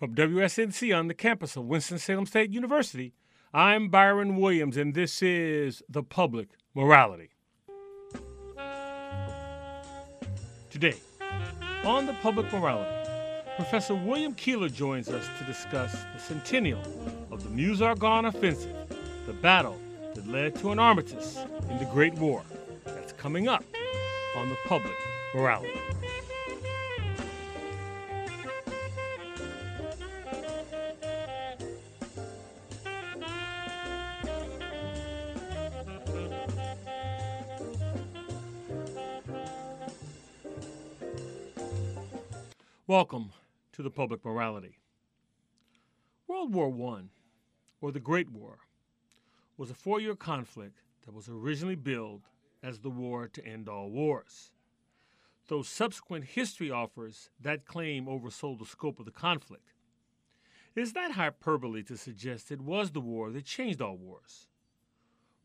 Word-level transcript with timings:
From 0.00 0.14
WSNC 0.14 0.98
on 0.98 1.08
the 1.08 1.14
campus 1.14 1.56
of 1.56 1.66
Winston-Salem 1.66 2.24
State 2.24 2.50
University, 2.50 3.12
I'm 3.52 3.90
Byron 3.90 4.36
Williams, 4.36 4.78
and 4.78 4.94
this 4.94 5.20
is 5.20 5.82
The 5.90 6.02
Public 6.02 6.48
Morality. 6.74 7.28
Today, 10.70 10.96
on 11.84 12.06
The 12.06 12.14
Public 12.22 12.50
Morality, 12.50 13.10
Professor 13.56 13.94
William 13.94 14.34
Keylor 14.34 14.72
joins 14.72 15.10
us 15.10 15.26
to 15.38 15.44
discuss 15.44 15.92
the 15.92 16.18
centennial 16.18 16.80
of 17.30 17.44
the 17.44 17.50
Meuse-Argonne 17.50 18.24
Offensive, 18.24 18.74
the 19.26 19.34
battle 19.34 19.78
that 20.14 20.26
led 20.26 20.54
to 20.60 20.70
an 20.70 20.78
armistice 20.78 21.36
in 21.68 21.76
the 21.76 21.88
Great 21.92 22.14
War. 22.14 22.42
That's 22.86 23.12
coming 23.12 23.48
up 23.48 23.64
on 24.34 24.48
The 24.48 24.56
Public 24.64 24.94
Morality. 25.34 25.78
Welcome 42.90 43.30
to 43.74 43.84
the 43.84 43.90
public 43.92 44.24
morality. 44.24 44.80
World 46.26 46.52
War 46.52 46.96
I, 46.96 47.02
or 47.80 47.92
the 47.92 48.00
Great 48.00 48.32
War, 48.32 48.58
was 49.56 49.70
a 49.70 49.74
four 49.74 50.00
year 50.00 50.16
conflict 50.16 50.82
that 51.04 51.14
was 51.14 51.28
originally 51.28 51.76
billed 51.76 52.22
as 52.64 52.80
the 52.80 52.90
war 52.90 53.28
to 53.28 53.46
end 53.46 53.68
all 53.68 53.90
wars. 53.90 54.50
Though 55.46 55.62
subsequent 55.62 56.24
history 56.24 56.68
offers 56.68 57.30
that 57.40 57.64
claim 57.64 58.06
oversold 58.06 58.58
the 58.58 58.66
scope 58.66 58.98
of 58.98 59.04
the 59.04 59.12
conflict. 59.12 59.72
It 60.74 60.80
is 60.80 60.92
not 60.92 61.12
hyperbole 61.12 61.84
to 61.84 61.96
suggest 61.96 62.50
it 62.50 62.60
was 62.60 62.90
the 62.90 63.00
war 63.00 63.30
that 63.30 63.44
changed 63.44 63.80
all 63.80 63.98
wars. 63.98 64.48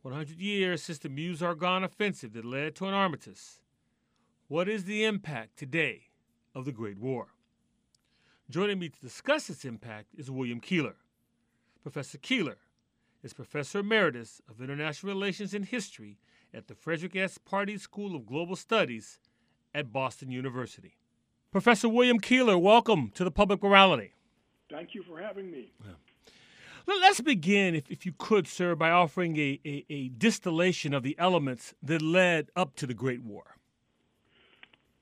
100 0.02 0.40
years 0.40 0.82
since 0.82 0.98
the 0.98 1.10
Meuse 1.10 1.44
Argonne 1.44 1.84
offensive 1.84 2.34
that 2.34 2.44
led 2.44 2.74
to 2.78 2.88
an 2.88 2.96
armistice. 2.96 3.60
What 4.48 4.68
is 4.68 4.86
the 4.86 5.04
impact 5.04 5.60
today 5.60 6.08
of 6.56 6.66
the 6.66 6.72
Great 6.72 6.98
War? 6.98 7.35
Joining 8.48 8.78
me 8.78 8.90
to 8.90 9.00
discuss 9.00 9.50
its 9.50 9.66
impact 9.66 10.10
is 10.16 10.30
William 10.30 10.62
Keylor. 10.62 10.94
Professor 11.82 12.20
Keylor 12.20 12.58
is 13.24 13.34
Professor 13.34 13.80
Emeritus 13.80 14.40
of 14.48 14.62
International 14.62 15.12
Relations 15.12 15.56
and 15.56 15.66
History 15.66 16.20
at 16.54 16.68
the 16.68 16.76
Frederick 16.76 17.16
S. 17.16 17.40
Pardee 17.40 17.80
School 17.80 18.16
of 18.16 18.28
Global 18.28 18.56
Studies 18.56 19.18
at 19.74 19.92
Boston 19.92 20.30
University. 20.30 20.96
Professor 21.52 21.90
William 21.90 22.20
Keylor, 22.20 22.62
welcome 22.62 23.12
to 23.16 23.24
the 23.24 23.32
Public 23.32 23.64
Morality. 23.64 24.14
Thank 24.70 24.94
you 24.94 25.02
for 25.02 25.20
having 25.20 25.50
me. 25.50 25.72
Yeah. 25.84 25.94
Let's 26.86 27.22
begin, 27.22 27.74
if, 27.74 27.90
if 27.90 28.06
you 28.06 28.14
could, 28.16 28.48
sir, 28.48 28.76
by 28.76 28.92
offering 28.92 29.38
a, 29.38 29.60
a, 29.66 29.86
a 29.90 30.10
distillation 30.10 30.94
of 30.94 31.02
the 31.02 31.16
elements 31.18 31.74
that 31.82 32.00
led 32.00 32.52
up 32.56 32.76
to 32.76 32.86
the 32.86 32.94
Great 32.94 33.24
War. 33.24 33.56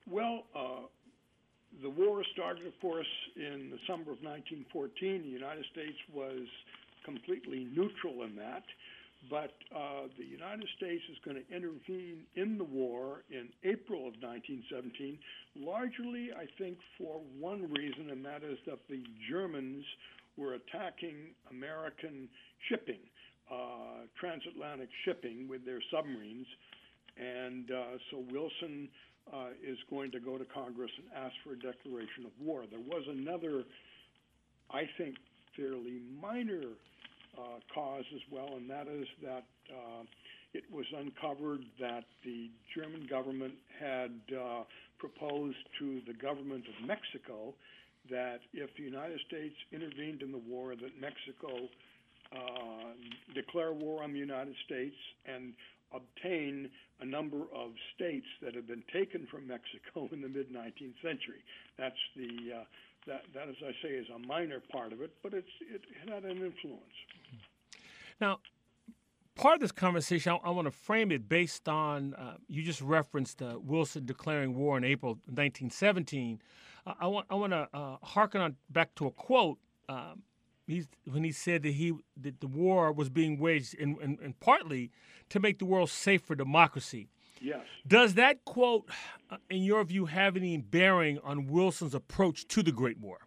Well, 0.10 0.46
uh, 0.56 0.88
the 1.84 1.90
war 1.90 2.24
started, 2.34 2.66
of 2.66 2.74
course, 2.82 3.12
in 3.36 3.70
the 3.70 3.78
summer 3.86 4.16
of 4.16 4.24
1914. 4.24 5.22
The 5.22 5.28
United 5.28 5.66
States 5.72 5.98
was 6.14 6.48
completely 7.04 7.68
neutral 7.76 8.24
in 8.24 8.36
that. 8.38 8.64
But 9.30 9.54
uh, 9.74 10.08
the 10.18 10.26
United 10.26 10.68
States 10.76 11.04
is 11.12 11.18
going 11.24 11.38
to 11.38 11.56
intervene 11.56 12.24
in 12.36 12.58
the 12.58 12.64
war 12.64 13.24
in 13.30 13.48
April 13.64 14.08
of 14.08 14.20
1917, 14.20 15.18
largely, 15.56 16.32
I 16.36 16.44
think, 16.58 16.78
for 16.98 17.22
one 17.40 17.72
reason, 17.72 18.10
and 18.12 18.26
that 18.26 18.44
is 18.44 18.58
that 18.68 18.80
the 18.90 19.02
Germans 19.30 19.86
were 20.36 20.56
attacking 20.56 21.32
American 21.52 22.28
shipping, 22.68 23.00
uh, 23.50 24.08
transatlantic 24.20 24.90
shipping 25.06 25.48
with 25.48 25.64
their 25.64 25.80
submarines. 25.92 26.48
And 27.16 27.72
uh, 27.72 27.96
so 28.12 28.26
Wilson 28.32 28.90
uh, 29.32 29.50
is 29.66 29.78
going 29.90 30.12
to 30.12 30.20
go 30.20 30.38
to 30.38 30.46
Congress 30.46 30.92
and 30.98 31.26
ask 31.26 31.34
for 31.44 31.54
a 31.54 31.60
declaration 31.60 32.26
of 32.26 32.32
war. 32.42 32.64
There 32.70 32.80
was 32.80 33.04
another, 33.08 33.64
I 34.72 34.84
think, 34.98 35.16
fairly 35.56 36.02
minor 36.20 36.76
uh, 37.38 37.60
cause 37.74 38.06
as 38.14 38.22
well, 38.32 38.56
and 38.58 38.70
that 38.70 38.88
is 38.88 39.08
that 39.24 39.44
uh, 39.70 40.04
it 40.54 40.64
was 40.72 40.86
uncovered 40.96 41.62
that 41.80 42.04
the 42.24 42.50
German 42.76 43.08
government 43.10 43.54
had 43.80 44.12
uh, 44.34 44.64
proposed 45.00 45.58
to 45.80 46.02
the 46.06 46.14
government 46.14 46.66
of 46.68 46.88
Mexico 46.88 47.54
that 48.10 48.40
if 48.54 48.70
the 48.78 48.84
United 48.84 49.20
States 49.28 49.56
intervened 49.72 50.22
in 50.22 50.32
the 50.32 50.38
war, 50.38 50.76
that 50.76 50.92
Mexico 51.00 51.70
uh, 52.36 52.94
declare 53.34 53.74
war 53.74 54.04
on 54.04 54.12
the 54.12 54.20
United 54.20 54.56
States 54.66 54.96
and 55.26 55.54
obtain 55.94 56.70
a 57.00 57.06
number 57.06 57.44
of 57.54 57.72
states 57.96 58.26
that 58.42 58.56
had 58.56 58.68
been 58.68 58.84
taken 58.92 59.28
from 59.30 59.48
Mexico 59.48 60.10
in 60.12 60.22
the 60.22 60.30
mid 60.30 60.52
19th 60.52 61.02
century. 61.02 61.44
That's 61.78 61.96
the 62.16 62.60
uh, 62.60 62.64
that 63.08 63.22
that, 63.34 63.50
as 63.50 63.56
I 63.62 63.72
say, 63.82 63.94
is 63.94 64.08
a 64.14 64.20
minor 64.20 64.62
part 64.72 64.94
of 64.94 65.02
it, 65.02 65.12
but 65.22 65.34
it's 65.34 65.48
it 65.62 65.82
had 66.10 66.24
an 66.24 66.38
influence. 66.38 66.96
Now, 68.22 68.40
part 69.36 69.56
of 69.56 69.62
this 69.62 69.72
conversation, 69.72 70.32
I, 70.32 70.48
I 70.48 70.52
want 70.52 70.66
to 70.68 70.72
frame 70.72 71.12
it 71.12 71.28
based 71.28 71.68
on 71.68 72.14
uh, 72.16 72.36
you 72.48 72.64
just 72.64 72.82
referenced 72.82 73.42
uh, 73.42 73.60
Wilson 73.62 74.06
declaring 74.06 74.56
war 74.56 74.78
in 74.78 74.84
April 74.84 75.14
1917. 75.26 76.42
Uh, 76.86 76.94
I 77.00 77.08
want 77.08 77.28
I 77.30 77.36
want 77.36 77.54
to 77.54 77.68
uh, 77.74 77.98
harken 78.04 78.42
on 78.42 78.56
back 78.70 78.96
to 78.96 79.08
a 79.08 79.12
quote. 79.12 79.58
Um, 79.90 80.24
he's 80.68 80.88
when 81.06 81.24
he 81.24 81.32
said 81.32 81.64
that 81.64 81.74
he 81.74 81.94
that 82.18 82.40
the 82.42 82.48
war 82.48 82.92
was 82.92 83.10
being 83.10 83.40
waged 83.40 83.74
in, 83.76 83.98
in, 84.02 84.18
in 84.22 84.34
partly 84.40 84.92
to 85.30 85.40
make 85.40 85.60
the 85.60 85.66
world 85.66 85.90
safe 85.90 86.22
for 86.22 86.36
democracy. 86.36 87.10
Yes. 87.42 87.66
Does 87.86 88.14
that 88.14 88.46
quote, 88.46 88.90
uh, 89.30 89.38
in 89.50 89.64
your 89.64 89.84
view, 89.84 90.06
have 90.06 90.38
any 90.38 90.58
bearing 90.58 91.20
on 91.24 91.48
Wilson's 91.48 91.94
approach 91.94 92.48
to 92.48 92.64
the 92.64 92.72
Great 92.72 93.00
War? 93.00 93.20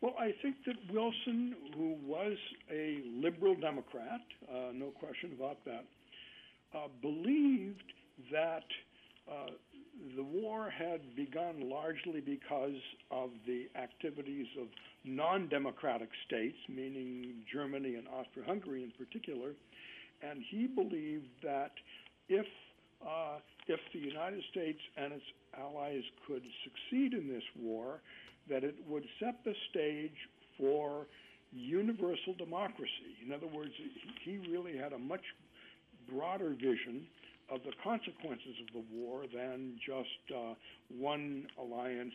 Well, 0.00 0.14
I 0.16 0.32
think 0.42 0.56
that 0.66 0.76
Wilson, 0.92 1.56
who 1.74 1.96
was 2.04 2.36
a 2.70 3.02
liberal 3.12 3.56
Democrat, 3.56 4.20
uh, 4.48 4.70
no 4.72 4.90
question 4.90 5.32
about 5.36 5.64
that, 5.64 5.84
uh, 6.72 6.86
believed 7.02 7.82
that 8.30 8.62
uh, 9.28 9.46
the 10.16 10.22
war 10.22 10.70
had 10.70 11.00
begun 11.16 11.68
largely 11.68 12.20
because 12.20 12.80
of 13.10 13.30
the 13.46 13.66
activities 13.80 14.46
of 14.60 14.68
non 15.04 15.48
democratic 15.48 16.08
states, 16.26 16.56
meaning 16.68 17.42
Germany 17.52 17.96
and 17.96 18.06
Austria 18.08 18.44
Hungary 18.46 18.84
in 18.84 18.92
particular. 18.92 19.52
And 20.22 20.42
he 20.50 20.66
believed 20.66 21.28
that 21.42 21.72
if, 22.28 22.46
uh, 23.06 23.38
if 23.66 23.80
the 23.92 24.00
United 24.00 24.42
States 24.50 24.78
and 24.96 25.12
its 25.12 25.24
allies 25.58 26.02
could 26.26 26.42
succeed 26.64 27.14
in 27.14 27.28
this 27.28 27.44
war, 27.58 28.00
that 28.48 28.64
it 28.64 28.76
would 28.88 29.04
set 29.20 29.44
the 29.44 29.54
stage 29.70 30.16
for 30.56 31.06
universal 31.52 32.34
democracy. 32.36 33.16
In 33.24 33.32
other 33.32 33.46
words, 33.46 33.72
he 34.24 34.38
really 34.50 34.76
had 34.76 34.92
a 34.92 34.98
much 34.98 35.22
broader 36.10 36.50
vision 36.50 37.06
of 37.50 37.60
the 37.64 37.72
consequences 37.82 38.54
of 38.60 38.72
the 38.74 38.84
war 38.94 39.24
than 39.34 39.78
just 39.84 40.36
uh, 40.36 40.54
one 40.88 41.46
alliance 41.58 42.14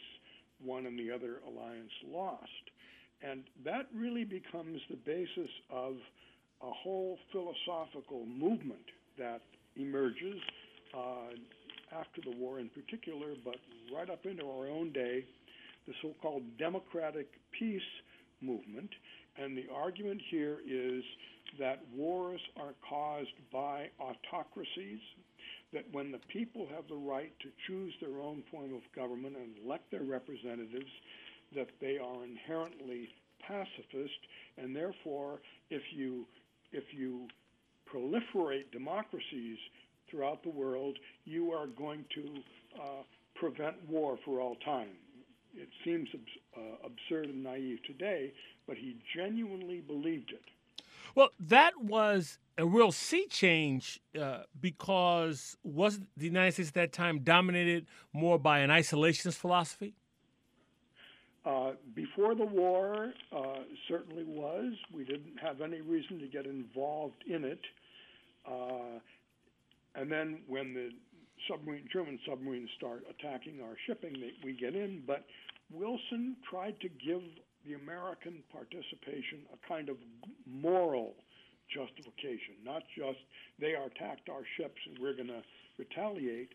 won 0.63 0.85
and 0.85 0.97
the 0.97 1.11
other 1.11 1.41
alliance 1.47 1.91
lost. 2.07 2.65
And 3.21 3.43
that 3.65 3.87
really 3.95 4.25
becomes 4.25 4.79
the 4.89 4.97
basis 4.97 5.49
of 5.69 5.95
a 6.61 6.71
whole 6.71 7.17
philosophical 7.31 8.25
movement 8.25 8.85
that 9.17 9.41
emerges 9.75 10.39
uh, 10.95 11.33
after 11.97 12.21
the 12.21 12.35
war 12.37 12.59
in 12.59 12.69
particular, 12.69 13.33
but 13.43 13.55
right 13.93 14.09
up 14.09 14.25
into 14.25 14.43
our 14.43 14.67
own 14.67 14.91
day, 14.91 15.25
the 15.87 15.93
so 16.01 16.13
called 16.21 16.43
democratic 16.57 17.27
peace 17.57 17.81
movement. 18.41 18.89
And 19.37 19.57
the 19.57 19.65
argument 19.73 20.21
here 20.29 20.59
is 20.67 21.03
that 21.59 21.79
wars 21.95 22.39
are 22.57 22.73
caused 22.87 23.33
by 23.51 23.89
autocracies, 23.99 24.99
that 25.73 25.85
when 25.91 26.11
the 26.11 26.19
people 26.31 26.67
have 26.75 26.87
the 26.87 26.95
right 26.95 27.33
to 27.39 27.49
choose 27.67 27.93
their 27.99 28.21
own 28.21 28.43
form 28.51 28.73
of 28.73 28.81
government 28.95 29.35
and 29.35 29.55
elect 29.65 29.89
their 29.91 30.03
representatives, 30.03 30.91
that 31.55 31.67
they 31.81 31.97
are 31.97 32.23
inherently 32.23 33.09
pacifist, 33.47 34.19
and 34.57 34.75
therefore, 34.75 35.41
if 35.69 35.81
you 35.91 36.25
if 36.71 36.83
you 36.91 37.27
proliferate 37.91 38.71
democracies 38.71 39.57
throughout 40.09 40.41
the 40.43 40.49
world, 40.49 40.97
you 41.25 41.51
are 41.51 41.67
going 41.67 42.05
to 42.15 42.81
uh, 42.81 43.03
prevent 43.35 43.75
war 43.87 44.17
for 44.25 44.39
all 44.39 44.55
time. 44.65 44.89
It 45.55 45.69
seems 45.83 46.09
uh, 46.57 46.61
absurd 46.83 47.25
and 47.25 47.43
naive 47.43 47.79
today, 47.85 48.33
but 48.67 48.75
he 48.77 48.97
genuinely 49.15 49.81
believed 49.81 50.31
it. 50.31 50.41
Well, 51.13 51.29
that 51.39 51.79
was 51.79 52.39
a 52.57 52.65
real 52.65 52.91
sea 52.91 53.27
change 53.29 53.99
uh, 54.19 54.43
because 54.59 55.57
was 55.63 55.99
the 56.17 56.25
United 56.25 56.53
States 56.53 56.69
at 56.69 56.75
that 56.75 56.93
time 56.93 57.19
dominated 57.19 57.87
more 58.11 58.37
by 58.37 58.59
an 58.59 58.69
isolationist 58.69 59.35
philosophy? 59.35 59.95
Uh, 61.45 61.71
before 61.93 62.35
the 62.35 62.45
war, 62.45 63.11
uh, 63.35 63.55
certainly 63.89 64.23
was. 64.23 64.73
We 64.93 65.03
didn't 65.03 65.37
have 65.41 65.61
any 65.61 65.81
reason 65.81 66.19
to 66.19 66.27
get 66.27 66.45
involved 66.45 67.23
in 67.27 67.43
it. 67.43 67.59
Uh, 68.49 68.99
and 69.95 70.11
then 70.11 70.39
when 70.47 70.73
the 70.73 70.89
submarine, 71.49 71.87
German 71.91 72.17
submarines 72.27 72.69
start 72.77 73.03
attacking 73.09 73.59
our 73.61 73.75
shipping, 73.87 74.13
they, 74.13 74.31
we 74.43 74.53
get 74.53 74.73
in. 74.73 75.03
But 75.05 75.25
Wilson 75.71 76.37
tried 76.49 76.79
to 76.79 76.87
give 76.87 77.21
the 77.65 77.73
American 77.73 78.43
participation 78.51 79.39
a 79.53 79.67
kind 79.67 79.89
of 79.89 79.97
moral 80.45 81.15
justification, 81.73 82.55
not 82.63 82.83
just 82.97 83.19
they 83.59 83.73
attacked 83.73 84.29
our 84.29 84.43
ships 84.57 84.79
and 84.87 84.97
we're 84.99 85.15
going 85.15 85.27
to 85.27 85.41
retaliate. 85.77 86.49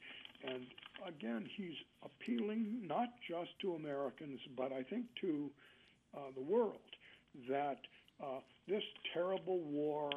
And 0.46 0.66
again, 1.06 1.48
he's 1.56 1.74
appealing 2.04 2.86
not 2.86 3.08
just 3.28 3.50
to 3.62 3.74
Americans, 3.74 4.40
but 4.56 4.72
I 4.72 4.82
think 4.82 5.06
to 5.20 5.50
uh, 6.16 6.30
the 6.34 6.42
world 6.42 6.78
that 7.48 7.78
uh, 8.22 8.40
this 8.66 8.82
terrible 9.12 9.60
war 9.60 10.10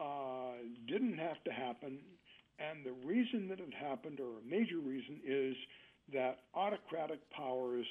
uh, 0.00 0.52
didn't 0.86 1.18
have 1.18 1.42
to 1.44 1.52
happen. 1.52 1.98
And 2.58 2.84
the 2.84 3.06
reason 3.06 3.48
that 3.48 3.58
it 3.60 3.74
happened, 3.74 4.20
or 4.20 4.38
a 4.38 4.48
major 4.48 4.78
reason, 4.78 5.20
is 5.26 5.56
that 6.12 6.40
autocratic 6.54 7.18
powers 7.30 7.86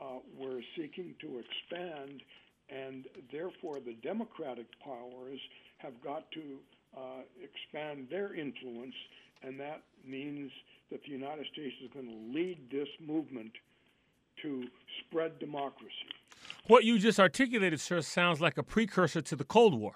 uh, 0.00 0.18
were 0.36 0.60
seeking 0.76 1.14
to 1.20 1.40
expand, 1.40 2.22
and 2.68 3.06
therefore 3.30 3.80
the 3.80 3.94
democratic 4.02 4.66
powers 4.84 5.40
have 5.82 6.00
got 6.02 6.30
to 6.32 6.58
uh, 6.96 7.22
expand 7.42 8.08
their 8.10 8.34
influence, 8.34 8.94
and 9.42 9.58
that 9.60 9.82
means 10.06 10.50
that 10.90 11.02
the 11.04 11.10
United 11.10 11.46
States 11.52 11.74
is 11.82 11.90
going 11.92 12.06
to 12.06 12.38
lead 12.38 12.58
this 12.70 12.88
movement 13.04 13.52
to 14.42 14.64
spread 15.00 15.38
democracy. 15.38 15.90
What 16.66 16.84
you 16.84 16.98
just 16.98 17.18
articulated, 17.18 17.80
sir, 17.80 18.00
sounds 18.02 18.40
like 18.40 18.58
a 18.58 18.62
precursor 18.62 19.20
to 19.22 19.36
the 19.36 19.44
Cold 19.44 19.78
War. 19.78 19.94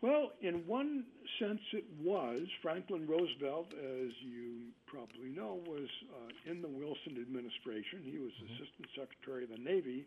Well, 0.00 0.32
in 0.42 0.66
one 0.66 1.04
sense, 1.40 1.60
it 1.72 1.84
was. 2.02 2.42
Franklin 2.60 3.06
Roosevelt, 3.06 3.72
as 3.72 4.10
you 4.20 4.68
probably 4.86 5.30
know, 5.34 5.60
was 5.66 5.88
uh, 6.12 6.50
in 6.50 6.60
the 6.60 6.68
Wilson 6.68 7.16
administration. 7.20 8.02
He 8.04 8.18
was 8.18 8.30
mm-hmm. 8.32 8.54
Assistant 8.54 8.88
Secretary 8.94 9.44
of 9.44 9.50
the 9.50 9.58
Navy. 9.58 10.06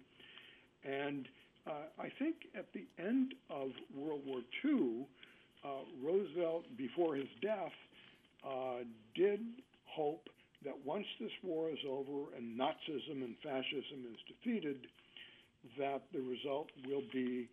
And 0.83 1.27
uh, 1.67 2.01
I 2.01 2.09
think 2.19 2.35
at 2.55 2.71
the 2.73 2.85
end 2.97 3.33
of 3.49 3.69
World 3.95 4.21
War 4.25 4.39
II, 4.63 5.05
uh, 5.63 5.67
Roosevelt, 6.03 6.65
before 6.77 7.15
his 7.15 7.27
death, 7.41 7.73
uh, 8.45 8.83
did 9.15 9.41
hope 9.85 10.29
that 10.63 10.75
once 10.85 11.05
this 11.19 11.31
war 11.43 11.69
is 11.69 11.79
over 11.87 12.35
and 12.35 12.57
Nazism 12.59 13.23
and 13.23 13.35
fascism 13.43 14.05
is 14.11 14.17
defeated, 14.27 14.87
that 15.77 16.03
the 16.13 16.21
result 16.21 16.69
will 16.87 17.03
be 17.11 17.49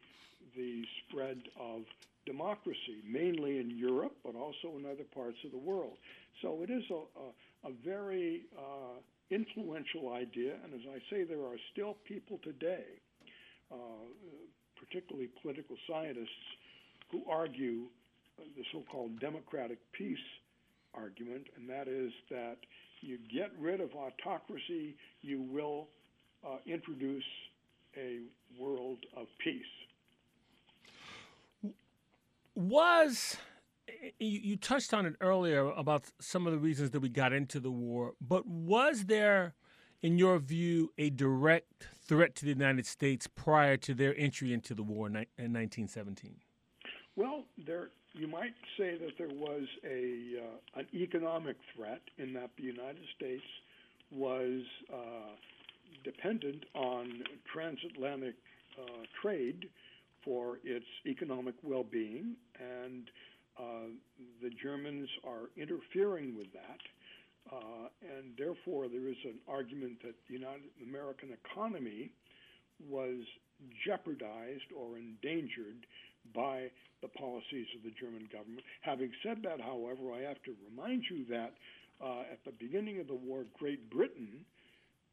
the 0.57 0.85
spread 1.09 1.41
of 1.61 1.83
democracy, 2.27 3.03
mainly 3.07 3.59
in 3.59 3.71
Europe, 3.71 4.17
but 4.25 4.35
also 4.35 4.77
in 4.79 4.87
other 4.87 5.05
parts 5.15 5.37
of 5.45 5.51
the 5.51 5.59
world. 5.59 5.97
So 6.43 6.63
it 6.63 6.71
is 6.71 6.83
a, 6.91 6.95
a, 6.95 7.71
a 7.71 7.73
very 7.85 8.43
uh, 8.57 9.01
influential 9.31 10.13
idea, 10.13 10.55
and 10.65 10.75
as 10.75 10.81
I 10.89 10.99
say, 11.11 11.25
there 11.25 11.45
are 11.45 11.59
still 11.73 11.97
people 12.07 12.39
today, 12.43 12.85
particularly 14.79 15.29
political 15.43 15.77
scientists, 15.89 16.29
who 17.11 17.23
argue 17.31 17.87
the 18.39 18.65
so 18.73 18.83
called 18.91 19.19
democratic 19.21 19.79
peace 19.93 20.19
argument, 20.95 21.47
and 21.57 21.69
that 21.69 21.89
is 21.89 22.13
that 22.31 22.57
you 23.01 23.19
get 23.33 23.51
rid 23.59 23.81
of 23.81 23.91
autocracy, 23.95 24.97
you 25.21 25.43
will 25.43 25.89
uh, 26.47 26.57
introduce 26.67 27.25
a 27.97 28.21
world 28.59 28.99
of 29.17 29.27
peace. 29.43 29.63
Was 32.55 33.37
you, 34.19 34.57
touched 34.57 34.95
on 34.95 35.07
it 35.07 35.15
earlier 35.21 35.67
about 35.71 36.05
some 36.21 36.47
of 36.47 36.53
the 36.53 36.59
reasons 36.59 36.91
that 36.91 37.01
we 37.01 37.09
got 37.09 37.33
into 37.33 37.61
the 37.61 37.71
war, 37.71 38.15
but 38.21 38.47
was 38.47 39.05
there, 39.07 39.55
in 40.05 40.19
your 40.19 40.39
view, 40.39 40.93
a 40.99 41.09
direct 41.09 41.89
threat 42.07 42.35
to 42.35 42.45
the 42.45 42.51
United 42.51 42.85
States 42.85 43.27
prior 43.27 43.79
to 43.79 43.95
their 43.95 44.15
entry 44.19 44.53
into 44.53 44.75
the 44.75 44.83
war 44.83 45.07
in 45.07 45.15
1917? 45.15 46.37
Well, 47.17 47.45
there 47.67 47.89
you 48.13 48.29
might 48.29 48.53
say 48.77 48.99
that 48.99 49.13
there 49.17 49.35
was 49.35 49.63
a 49.83 50.43
uh, 50.45 50.81
an 50.81 50.87
economic 50.93 51.57
threat 51.75 52.03
in 52.19 52.35
that 52.35 52.51
the 52.59 52.65
United 52.65 53.03
States 53.17 53.45
was 54.13 54.61
uh, 54.93 55.33
dependent 56.05 56.65
on 56.75 57.23
transatlantic 57.51 58.35
uh, 58.79 59.05
trade 59.23 59.71
for 60.23 60.59
its 60.65 60.87
economic 61.07 61.55
well-being, 61.63 62.37
and 62.61 63.09
uh, 63.59 63.89
the 64.43 64.51
Germans 64.63 65.09
are 65.27 65.49
interfering 65.57 66.37
with 66.37 66.53
that. 66.53 66.81
Uh, 67.53 67.89
and 68.01 68.33
therefore, 68.39 68.89
there 68.89 69.09
is 69.09 69.21
an 69.25 69.39
argument 69.49 70.01
that 70.03 70.15
the 70.29 70.35
United 70.35 70.71
American 70.83 71.31
economy 71.31 72.11
was 72.89 73.21
jeopardized 73.87 74.73
or 74.77 74.97
endangered 74.97 75.87
by 76.35 76.71
the 77.03 77.09
policies 77.09 77.67
of 77.77 77.83
the 77.85 77.93
German 78.01 78.29
government. 78.33 78.65
Having 78.81 79.13
said 79.23 79.39
that, 79.45 79.61
however, 79.61 80.13
I 80.13 80.21
have 80.27 80.43
to 80.45 80.55
remind 80.71 81.05
you 81.11 81.27
that 81.29 81.53
uh, 82.03 82.23
at 82.33 82.41
the 82.45 82.53
beginning 82.59 83.01
of 83.01 83.07
the 83.07 83.15
war, 83.15 83.45
Great 83.59 83.91
Britain 83.91 84.45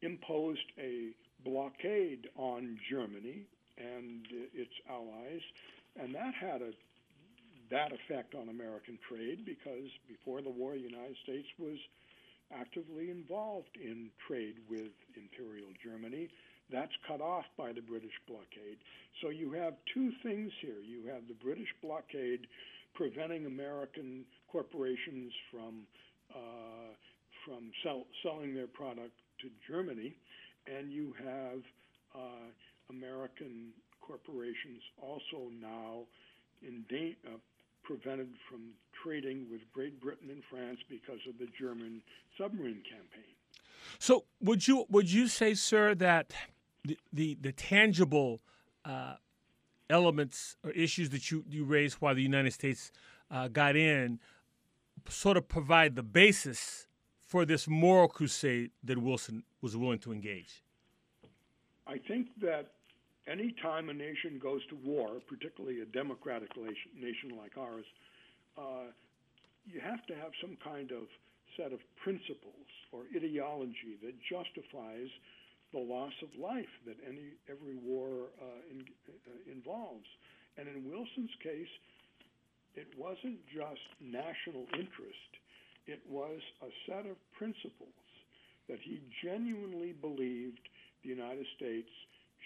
imposed 0.00 0.66
a 0.78 1.10
blockade 1.44 2.28
on 2.36 2.78
Germany 2.90 3.44
and 3.78 4.26
its 4.54 4.72
allies, 4.90 5.40
and 6.00 6.14
that 6.14 6.32
had 6.34 6.62
a 6.62 6.70
that 7.70 7.90
effect 7.90 8.34
on 8.34 8.50
American 8.50 8.98
trade 9.08 9.46
because 9.46 9.88
before 10.06 10.42
the 10.42 10.50
war, 10.50 10.74
the 10.74 10.80
United 10.80 11.16
States 11.24 11.48
was 11.58 11.78
actively 12.58 13.10
involved 13.10 13.76
in 13.76 14.10
trade 14.26 14.56
with 14.68 14.92
Imperial 15.16 15.68
Germany. 15.82 16.28
That's 16.70 16.92
cut 17.06 17.20
off 17.20 17.44
by 17.56 17.72
the 17.72 17.82
British 17.82 18.14
blockade. 18.26 18.78
So 19.20 19.28
you 19.28 19.52
have 19.52 19.74
two 19.92 20.10
things 20.22 20.50
here. 20.60 20.80
You 20.84 21.06
have 21.12 21.28
the 21.28 21.34
British 21.34 21.68
blockade 21.82 22.46
preventing 22.94 23.46
American 23.46 24.24
corporations 24.50 25.32
from 25.50 25.86
uh, 26.34 26.94
from 27.44 27.70
sell, 27.82 28.06
selling 28.22 28.54
their 28.54 28.68
product 28.68 29.12
to 29.40 29.48
Germany, 29.68 30.14
and 30.66 30.92
you 30.92 31.12
have 31.18 31.60
uh, 32.14 32.48
American 32.88 33.72
corporations 34.00 34.80
also 35.00 35.50
now 35.60 36.02
in 36.62 36.84
da- 36.88 37.16
uh, 37.26 37.36
prevented 37.82 38.28
from 38.48 38.70
trading 39.02 39.46
with 39.50 39.60
Great 39.72 40.00
Britain 40.00 40.30
and 40.30 40.42
France 40.50 40.78
because 40.88 41.20
of 41.28 41.38
the 41.38 41.48
German 41.58 42.02
submarine 42.38 42.82
campaign. 42.88 43.34
So, 43.98 44.24
would 44.40 44.66
you 44.66 44.86
would 44.88 45.10
you 45.10 45.28
say, 45.28 45.54
sir, 45.54 45.94
that 45.96 46.32
the 46.84 46.98
the, 47.12 47.36
the 47.40 47.52
tangible 47.52 48.40
uh, 48.84 49.14
elements 49.90 50.56
or 50.64 50.70
issues 50.70 51.10
that 51.10 51.30
you 51.30 51.44
you 51.48 51.64
raised 51.64 51.96
while 51.96 52.14
the 52.14 52.22
United 52.22 52.52
States 52.52 52.92
uh, 53.30 53.48
got 53.48 53.76
in 53.76 54.20
sort 55.08 55.36
of 55.36 55.48
provide 55.48 55.96
the 55.96 56.02
basis 56.02 56.86
for 57.24 57.44
this 57.44 57.66
moral 57.66 58.08
crusade 58.08 58.70
that 58.84 58.98
Wilson 58.98 59.42
was 59.60 59.76
willing 59.76 59.98
to 59.98 60.12
engage? 60.12 60.62
I 61.86 61.98
think 61.98 62.28
that 62.40 62.72
any 63.28 63.54
time 63.62 63.88
a 63.88 63.94
nation 63.94 64.40
goes 64.42 64.60
to 64.68 64.76
war, 64.84 65.20
particularly 65.28 65.80
a 65.80 65.86
democratic 65.86 66.50
nation 66.56 67.38
like 67.38 67.56
ours, 67.56 67.86
uh, 68.58 68.90
you 69.64 69.80
have 69.80 70.04
to 70.06 70.14
have 70.14 70.32
some 70.40 70.56
kind 70.64 70.90
of 70.90 71.06
set 71.56 71.72
of 71.72 71.78
principles 72.02 72.66
or 72.90 73.04
ideology 73.14 73.94
that 74.02 74.14
justifies 74.26 75.08
the 75.72 75.78
loss 75.78 76.12
of 76.22 76.28
life 76.40 76.72
that 76.84 76.96
any 77.06 77.32
every 77.48 77.76
war 77.76 78.28
uh, 78.40 78.60
in, 78.70 78.84
uh, 79.08 79.52
involves. 79.52 80.06
And 80.58 80.68
in 80.68 80.84
Wilson's 80.84 81.32
case, 81.42 81.70
it 82.74 82.88
wasn't 82.98 83.38
just 83.48 83.86
national 84.00 84.66
interest; 84.74 85.30
it 85.86 86.02
was 86.08 86.40
a 86.60 86.70
set 86.88 87.06
of 87.06 87.16
principles 87.38 88.02
that 88.68 88.78
he 88.82 89.00
genuinely 89.24 89.92
believed 89.92 90.60
the 91.02 91.08
United 91.08 91.46
States 91.56 91.88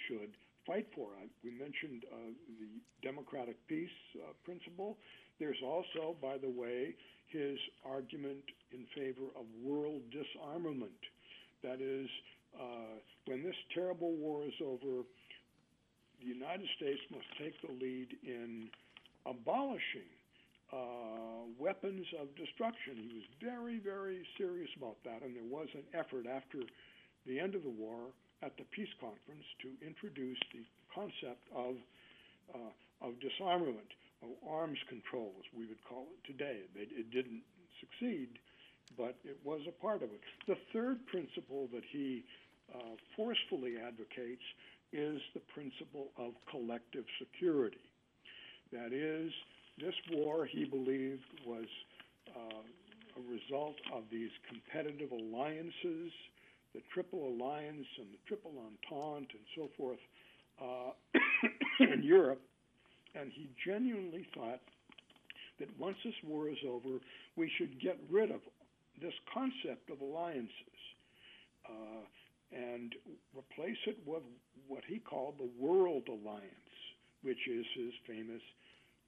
should 0.07 0.31
fight 0.67 0.87
for. 0.95 1.09
we 1.45 1.51
mentioned 1.51 2.05
uh, 2.13 2.17
the 2.59 3.07
democratic 3.07 3.57
peace 3.69 3.89
uh, 4.17 4.33
principle. 4.45 4.99
There's 5.39 5.61
also, 5.65 6.17
by 6.21 6.39
the 6.39 6.49
way, 6.49 6.95
his 7.29 7.59
argument 7.85 8.43
in 8.73 8.87
favor 8.95 9.31
of 9.39 9.45
world 9.63 10.03
disarmament. 10.11 10.99
That 11.63 11.81
is, 11.81 12.09
uh, 12.59 12.99
when 13.27 13.43
this 13.43 13.57
terrible 13.75 14.15
war 14.17 14.45
is 14.45 14.55
over, 14.65 15.03
the 16.21 16.27
United 16.27 16.67
States 16.77 17.01
must 17.11 17.27
take 17.39 17.55
the 17.63 17.73
lead 17.73 18.09
in 18.23 18.69
abolishing 19.27 20.11
uh, 20.73 21.47
weapons 21.59 22.07
of 22.21 22.35
destruction. 22.35 22.97
He 22.97 23.15
was 23.15 23.29
very, 23.43 23.79
very 23.79 24.27
serious 24.39 24.71
about 24.77 24.97
that, 25.05 25.23
and 25.23 25.35
there 25.37 25.47
was 25.47 25.69
an 25.75 25.85
effort 25.95 26.27
after 26.27 26.59
the 27.27 27.39
end 27.39 27.55
of 27.55 27.63
the 27.63 27.71
war 27.71 28.11
at 28.43 28.57
the 28.57 28.65
peace 28.75 28.93
conference 29.01 29.45
to 29.63 29.69
introduce 29.85 30.39
the 30.53 30.65
concept 30.93 31.45
of 31.55 31.77
uh, 32.55 32.73
of 33.03 33.13
disarmament, 33.21 33.91
of 34.23 34.29
arms 34.49 34.79
control, 34.89 35.33
as 35.39 35.47
we 35.57 35.67
would 35.67 35.83
call 35.89 36.07
it 36.15 36.23
today. 36.27 36.65
It, 36.75 37.11
didn't 37.11 37.43
succeed, 37.81 38.39
but 38.97 39.17
it 39.25 39.37
was 39.45 39.61
a 39.69 39.73
part 39.83 40.03
of 40.03 40.11
it. 40.11 40.21
The 40.47 40.57
third 40.73 41.05
principle 41.07 41.69
that 41.73 41.83
he 41.91 42.25
uh, 42.75 42.97
forcefully 43.17 43.75
advocates 43.77 44.43
is 44.93 45.21
the 45.35 45.45
principle 45.53 46.09
of 46.17 46.33
collective 46.51 47.05
security. 47.19 47.85
That 48.73 48.93
is, 48.93 49.31
this 49.79 49.95
war, 50.13 50.47
he 50.47 50.65
believed, 50.65 51.25
was 51.45 51.69
uh, 52.35 52.63
a 53.17 53.23
result 53.31 53.77
of 53.95 54.05
these 54.11 54.31
competitive 54.49 55.13
alliances, 55.13 56.13
the 56.77 56.83
Triple 56.93 57.33
Alliance 57.33 57.89
and 57.99 58.13
the 58.13 58.21
Triple 58.29 58.53
Entente 58.61 59.33
and 59.33 59.47
so 59.57 59.71
forth 59.79 59.99
uh, 60.61 60.93
in 61.81 62.03
Europe. 62.03 62.43
And 63.15 63.33
he 63.33 63.49
genuinely 63.65 64.27
thought 64.35 64.61
that 65.59 65.69
once 65.81 65.97
this 66.05 66.15
war 66.23 66.51
is 66.51 66.59
over, 66.69 67.01
we 67.35 67.51
should 67.57 67.81
get 67.81 67.99
rid 68.11 68.31
of 68.31 68.41
this 69.01 69.15
concept 69.33 69.89
of 69.91 70.03
alliances 70.03 70.81
uh, 71.65 72.05
and 72.53 72.95
replace 73.35 73.81
it 73.87 73.97
with 74.05 74.23
what 74.69 74.83
he 74.87 74.99
called 74.99 75.37
the 75.39 75.51
World 75.59 76.09
Alliance, 76.09 76.77
which 77.23 77.49
is 77.49 77.65
his 77.75 77.93
famous 78.07 78.43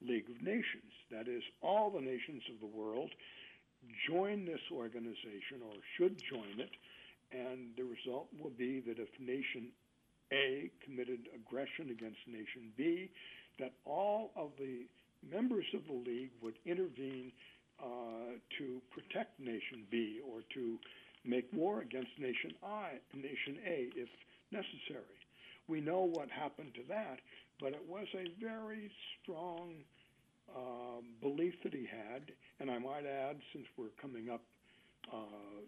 League 0.01 0.29
of 0.29 0.41
Nations. 0.41 0.89
That 1.11 1.27
is, 1.27 1.43
all 1.61 1.91
the 1.91 2.01
nations 2.01 2.41
of 2.51 2.59
the 2.59 2.77
world 2.77 3.11
join 4.09 4.45
this 4.45 4.61
organization 4.71 5.61
or 5.63 5.75
should 5.97 6.19
join 6.29 6.59
it, 6.59 6.71
and 7.31 7.69
the 7.77 7.83
result 7.83 8.27
will 8.39 8.51
be 8.57 8.79
that 8.81 8.99
if 8.99 9.09
nation 9.19 9.71
A 10.31 10.71
committed 10.83 11.27
aggression 11.35 11.89
against 11.91 12.19
nation 12.27 12.71
B, 12.77 13.09
that 13.59 13.73
all 13.85 14.31
of 14.35 14.51
the 14.57 14.85
members 15.31 15.65
of 15.73 15.81
the 15.87 16.09
league 16.09 16.31
would 16.41 16.55
intervene 16.65 17.31
uh, 17.81 18.37
to 18.57 18.81
protect 18.91 19.39
nation 19.39 19.85
B 19.91 20.19
or 20.25 20.41
to 20.53 20.77
make 21.25 21.47
war 21.53 21.81
against 21.81 22.11
nation 22.19 22.53
I, 22.63 22.99
nation 23.13 23.59
A, 23.65 23.89
if 23.95 24.09
necessary. 24.51 25.19
We 25.67 25.81
know 25.81 26.09
what 26.11 26.29
happened 26.29 26.73
to 26.75 26.81
that, 26.89 27.19
but 27.59 27.73
it 27.73 27.83
was 27.87 28.07
a 28.15 28.31
very 28.41 28.89
strong 29.21 29.73
uh, 30.55 31.01
belief 31.21 31.53
that 31.63 31.73
he 31.73 31.85
had, 31.85 32.31
and 32.59 32.71
I 32.71 32.79
might 32.79 33.05
add, 33.05 33.37
since 33.53 33.65
we're 33.77 33.93
coming 34.01 34.29
up 34.29 34.41
uh, 35.11 35.63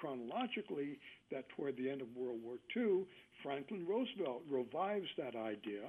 chronologically, 0.00 0.98
that 1.30 1.48
toward 1.50 1.76
the 1.76 1.90
end 1.90 2.02
of 2.02 2.08
World 2.16 2.40
War 2.42 2.56
II, 2.76 3.06
Franklin 3.42 3.86
Roosevelt 3.86 4.42
revives 4.50 5.08
that 5.18 5.34
idea. 5.34 5.82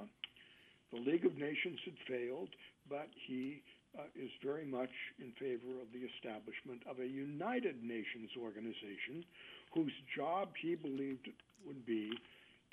The 0.92 1.00
League 1.00 1.26
of 1.26 1.36
Nations 1.36 1.78
had 1.84 1.94
failed, 2.08 2.48
but 2.88 3.08
he 3.26 3.62
uh, 3.98 4.02
is 4.16 4.30
very 4.44 4.64
much 4.64 4.90
in 5.18 5.32
favor 5.38 5.80
of 5.80 5.88
the 5.92 6.06
establishment 6.16 6.82
of 6.88 7.00
a 7.00 7.06
United 7.06 7.82
Nations 7.82 8.30
organization 8.40 9.24
whose 9.74 9.92
job 10.16 10.48
he 10.60 10.74
believed 10.74 11.28
would 11.66 11.84
be 11.84 12.10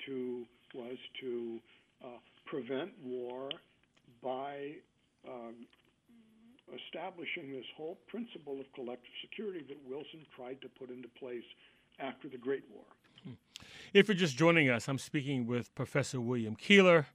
to 0.06 0.44
was 0.74 0.96
to 1.20 1.58
uh, 2.04 2.18
prevent 2.44 2.90
war 3.02 3.50
by 4.22 4.72
um, 5.28 5.54
establishing 6.74 7.52
this 7.52 7.64
whole 7.76 7.98
principle 8.06 8.58
of 8.60 8.66
collective 8.74 9.12
security 9.20 9.64
that 9.68 9.78
Wilson 9.88 10.26
tried 10.34 10.60
to 10.62 10.68
put 10.68 10.90
into 10.90 11.08
place 11.08 11.44
after 11.98 12.28
the 12.28 12.38
Great 12.38 12.64
War. 12.72 12.84
If 13.92 14.08
you're 14.08 14.16
just 14.16 14.36
joining 14.36 14.68
us, 14.68 14.88
I'm 14.88 14.98
speaking 14.98 15.46
with 15.46 15.74
Professor 15.74 16.20
William 16.20 16.56
Keylor, 16.56 17.06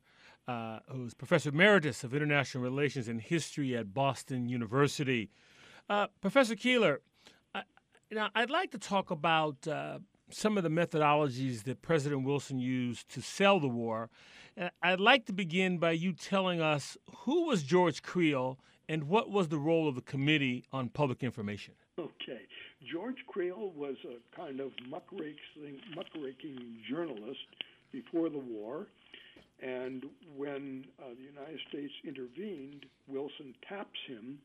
uh, 0.47 0.79
who's 0.89 1.13
Professor 1.13 1.49
Emeritus 1.49 2.03
of 2.03 2.13
International 2.13 2.63
Relations 2.63 3.07
and 3.07 3.21
History 3.21 3.75
at 3.77 3.93
Boston 3.93 4.49
University. 4.49 5.29
Uh, 5.89 6.07
Professor 6.19 6.55
Keylor, 6.55 6.97
I, 7.53 7.63
now 8.11 8.29
I'd 8.35 8.49
like 8.49 8.71
to 8.71 8.77
talk 8.79 9.11
about 9.11 9.67
uh, 9.67 9.99
some 10.29 10.57
of 10.57 10.63
the 10.63 10.69
methodologies 10.69 11.63
that 11.63 11.81
President 11.81 12.23
Wilson 12.23 12.59
used 12.59 13.09
to 13.09 13.21
sell 13.21 13.59
the 13.59 13.67
war. 13.67 14.09
I'd 14.81 14.99
like 14.99 15.25
to 15.27 15.33
begin 15.33 15.77
by 15.77 15.91
you 15.91 16.11
telling 16.11 16.61
us 16.61 16.97
who 17.19 17.45
was 17.45 17.63
George 17.63 18.01
Creel 18.01 18.59
and 18.91 19.07
what 19.07 19.31
was 19.31 19.47
the 19.47 19.57
role 19.57 19.87
of 19.87 19.95
the 19.95 20.01
Committee 20.01 20.65
on 20.73 20.89
Public 20.89 21.23
Information? 21.23 21.73
Okay. 21.97 22.41
George 22.91 23.15
Creel 23.25 23.71
was 23.73 23.95
a 24.03 24.35
kind 24.35 24.59
of 24.59 24.71
muckraking, 24.89 25.79
muckraking 25.95 26.77
journalist 26.89 27.39
before 27.93 28.29
the 28.29 28.37
war. 28.37 28.87
And 29.63 30.03
when 30.35 30.83
uh, 30.99 31.13
the 31.15 31.23
United 31.23 31.59
States 31.69 31.93
intervened, 32.05 32.85
Wilson 33.07 33.55
taps 33.69 33.97
him 34.07 34.39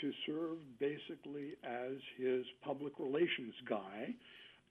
to 0.00 0.10
serve 0.26 0.58
basically 0.80 1.54
as 1.62 1.92
his 2.16 2.44
public 2.64 2.94
relations 2.98 3.54
guy 3.68 4.12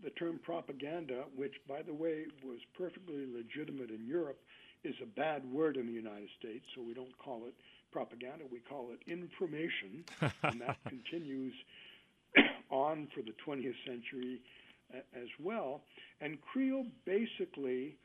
the 0.03 0.09
term 0.11 0.39
propaganda, 0.43 1.23
which, 1.35 1.53
by 1.67 1.81
the 1.81 1.93
way, 1.93 2.25
was 2.43 2.59
perfectly 2.77 3.25
legitimate 3.33 3.89
in 3.89 4.05
Europe, 4.05 4.37
is 4.83 4.93
a 5.01 5.05
bad 5.05 5.43
word 5.51 5.75
in 5.77 5.87
the 5.87 5.93
United 5.93 6.29
States, 6.39 6.65
so 6.75 6.81
we 6.81 6.93
don't 6.93 7.17
call 7.17 7.47
it 7.47 7.55
propaganda, 7.97 8.43
we 8.51 8.59
call 8.59 8.89
it 8.93 9.11
information, 9.11 10.05
and 10.43 10.61
that 10.61 10.77
continues 10.87 11.53
on 12.69 13.07
for 13.15 13.23
the 13.23 13.33
20th 13.43 13.73
century 13.87 14.39
as 14.93 15.27
well. 15.43 15.81
And 16.21 16.37
Creel 16.41 16.85
basically 17.05 17.97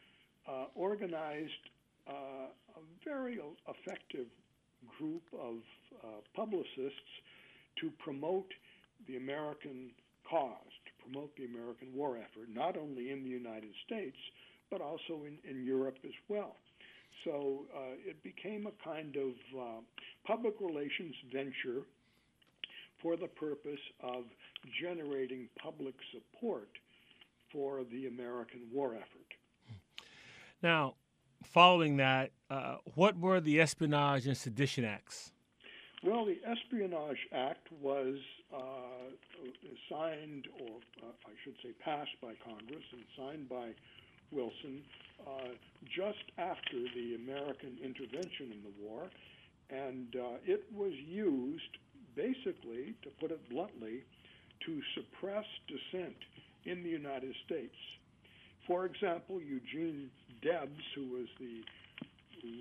uh, 0.49 0.65
organized 0.75 1.65
uh, 2.09 2.49
a 2.75 2.83
very 3.05 3.39
effective 3.69 4.29
group 4.99 5.25
of 5.39 5.57
uh, 6.03 6.07
publicists 6.35 7.13
to 7.81 7.91
promote 8.03 8.49
the 9.07 9.19
American 9.19 9.91
cause, 10.29 10.73
to 10.87 10.93
promote 11.05 11.37
the 11.37 11.45
American 11.45 11.89
war 11.95 12.17
effort, 12.17 12.49
not 12.49 12.79
only 12.79 13.11
in 13.11 13.25
the 13.25 13.31
United 13.31 13.73
States, 13.85 14.17
but 14.71 14.81
also 14.81 15.25
in, 15.27 15.37
in 15.49 15.67
Europe 15.67 15.99
as 16.03 16.17
well. 16.29 16.57
So 17.25 17.67
uh, 17.75 17.95
it 18.05 18.23
became 18.23 18.67
a 18.67 18.85
kind 18.85 19.17
of 19.17 19.33
uh, 19.59 19.81
public 20.27 20.55
relations 20.61 21.15
venture 21.33 21.83
for 23.01 23.17
the 23.17 23.29
purpose 23.29 23.81
of 24.01 24.25
generating 24.81 25.49
public 25.61 25.95
support 26.13 26.69
for 27.53 27.85
the 27.91 28.07
American 28.07 28.61
war 28.73 28.95
effort. 28.95 29.77
Now, 30.63 30.95
following 31.45 31.97
that, 31.97 32.31
uh, 32.51 32.77
what 32.95 33.19
were 33.19 33.41
the 33.41 33.61
Espionage 33.61 34.27
and 34.27 34.37
Sedition 34.37 34.85
Acts? 34.85 35.33
Well, 36.05 36.25
the 36.25 36.39
Espionage 36.45 37.29
Act 37.33 37.69
was 37.81 38.17
uh, 38.53 38.59
signed, 39.89 40.47
or 40.61 40.77
uh, 41.03 41.13
I 41.27 41.31
should 41.45 41.55
say 41.63 41.71
passed 41.85 42.11
by 42.21 42.35
Congress 42.45 42.83
and 42.93 43.03
signed 43.17 43.49
by 43.49 43.71
Wilson 44.33 44.83
uh, 45.27 45.55
just 45.85 46.25
after 46.39 46.79
the 46.95 47.15
American 47.15 47.79
intervention 47.83 48.51
in 48.53 48.63
the 48.63 48.75
war. 48.81 49.11
And 49.71 50.15
uh, 50.17 50.37
it 50.45 50.65
was 50.75 50.93
used, 51.07 51.79
basically, 52.17 52.95
to 53.03 53.11
put 53.21 53.31
it 53.31 53.41
bluntly, 53.49 54.05
to 54.67 54.81
suppress 54.95 55.45
dissent 55.69 56.17
in 56.65 56.83
the 56.83 56.91
United 56.91 57.35
States. 57.47 57.75
For 58.67 58.87
example, 58.87 59.41
Eugene 59.41 60.11
Debs, 60.43 60.85
who 60.95 61.09
was 61.09 61.27
the 61.41 61.63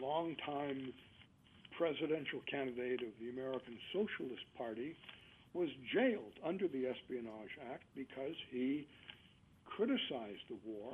longtime 0.01 0.93
presidential 1.77 2.41
candidate 2.49 3.01
of 3.01 3.13
the 3.19 3.29
American 3.29 3.77
Socialist 3.93 4.45
Party, 4.57 4.95
was 5.53 5.69
jailed 5.93 6.33
under 6.45 6.67
the 6.67 6.87
Espionage 6.87 7.53
Act 7.71 7.83
because 7.95 8.35
he 8.49 8.87
criticized 9.65 10.45
the 10.49 10.57
war 10.65 10.93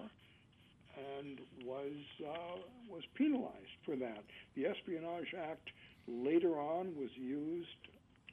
and 1.18 1.40
was 1.66 1.94
uh, 2.26 2.58
was 2.90 3.04
penalized 3.16 3.78
for 3.86 3.96
that. 3.96 4.24
The 4.56 4.66
Espionage 4.66 5.34
Act 5.38 5.70
later 6.08 6.60
on 6.60 6.96
was 6.96 7.10
used 7.16 7.68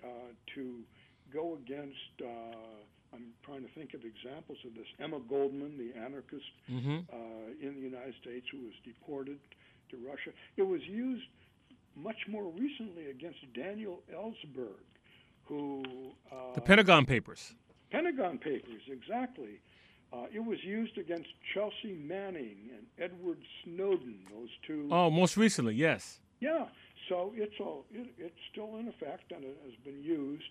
uh, 0.03 0.09
to 0.55 0.81
go 1.33 1.59
against. 1.65 2.23
Uh, 2.23 2.57
I'm 3.13 3.27
trying 3.45 3.63
to 3.63 3.69
think 3.75 3.95
of 3.95 4.01
examples 4.05 4.59
of 4.67 4.75
this. 4.75 4.87
Emma 4.99 5.21
Goldman, 5.29 5.79
the 5.79 5.99
anarchist 5.99 6.45
mm-hmm. 6.71 6.99
Uh, 7.13 7.67
in 7.67 7.75
the 7.77 7.81
United 7.81 8.15
States, 8.21 8.47
who 8.51 8.59
was 8.59 8.75
deported 8.85 9.39
to 9.91 9.97
Russia. 9.99 10.31
It 10.57 10.63
was 10.63 10.81
used 10.83 11.23
much 11.97 12.27
more 12.29 12.45
recently 12.45 13.11
against 13.11 13.39
Daniel 13.55 14.03
Ellsberg, 14.13 14.83
who 15.45 15.83
uh, 16.33 16.55
the 16.55 16.61
Pentagon 16.61 17.07
Papers. 17.07 17.55
Pentagon 17.91 18.39
Papers, 18.39 18.83
exactly. 18.91 19.61
Uh, 20.13 20.27
it 20.33 20.45
was 20.45 20.63
used 20.63 20.97
against 20.97 21.29
Chelsea 21.53 21.95
Manning 21.95 22.71
and 22.77 22.87
Edward 22.99 23.39
Snowden. 23.65 24.21
Those 24.33 24.49
two. 24.67 24.89
Oh, 24.91 25.11
most 25.11 25.37
recently, 25.37 25.75
yes. 25.75 26.21
Yeah. 26.41 26.67
So 27.09 27.33
it's 27.37 27.55
all 27.61 27.85
it, 27.93 28.09
it's 28.19 28.39
still 28.53 28.77
in 28.77 28.89
effect, 28.89 29.33
and 29.33 29.45
it 29.45 29.59
has 29.65 29.75
been 29.85 30.03
used 30.03 30.51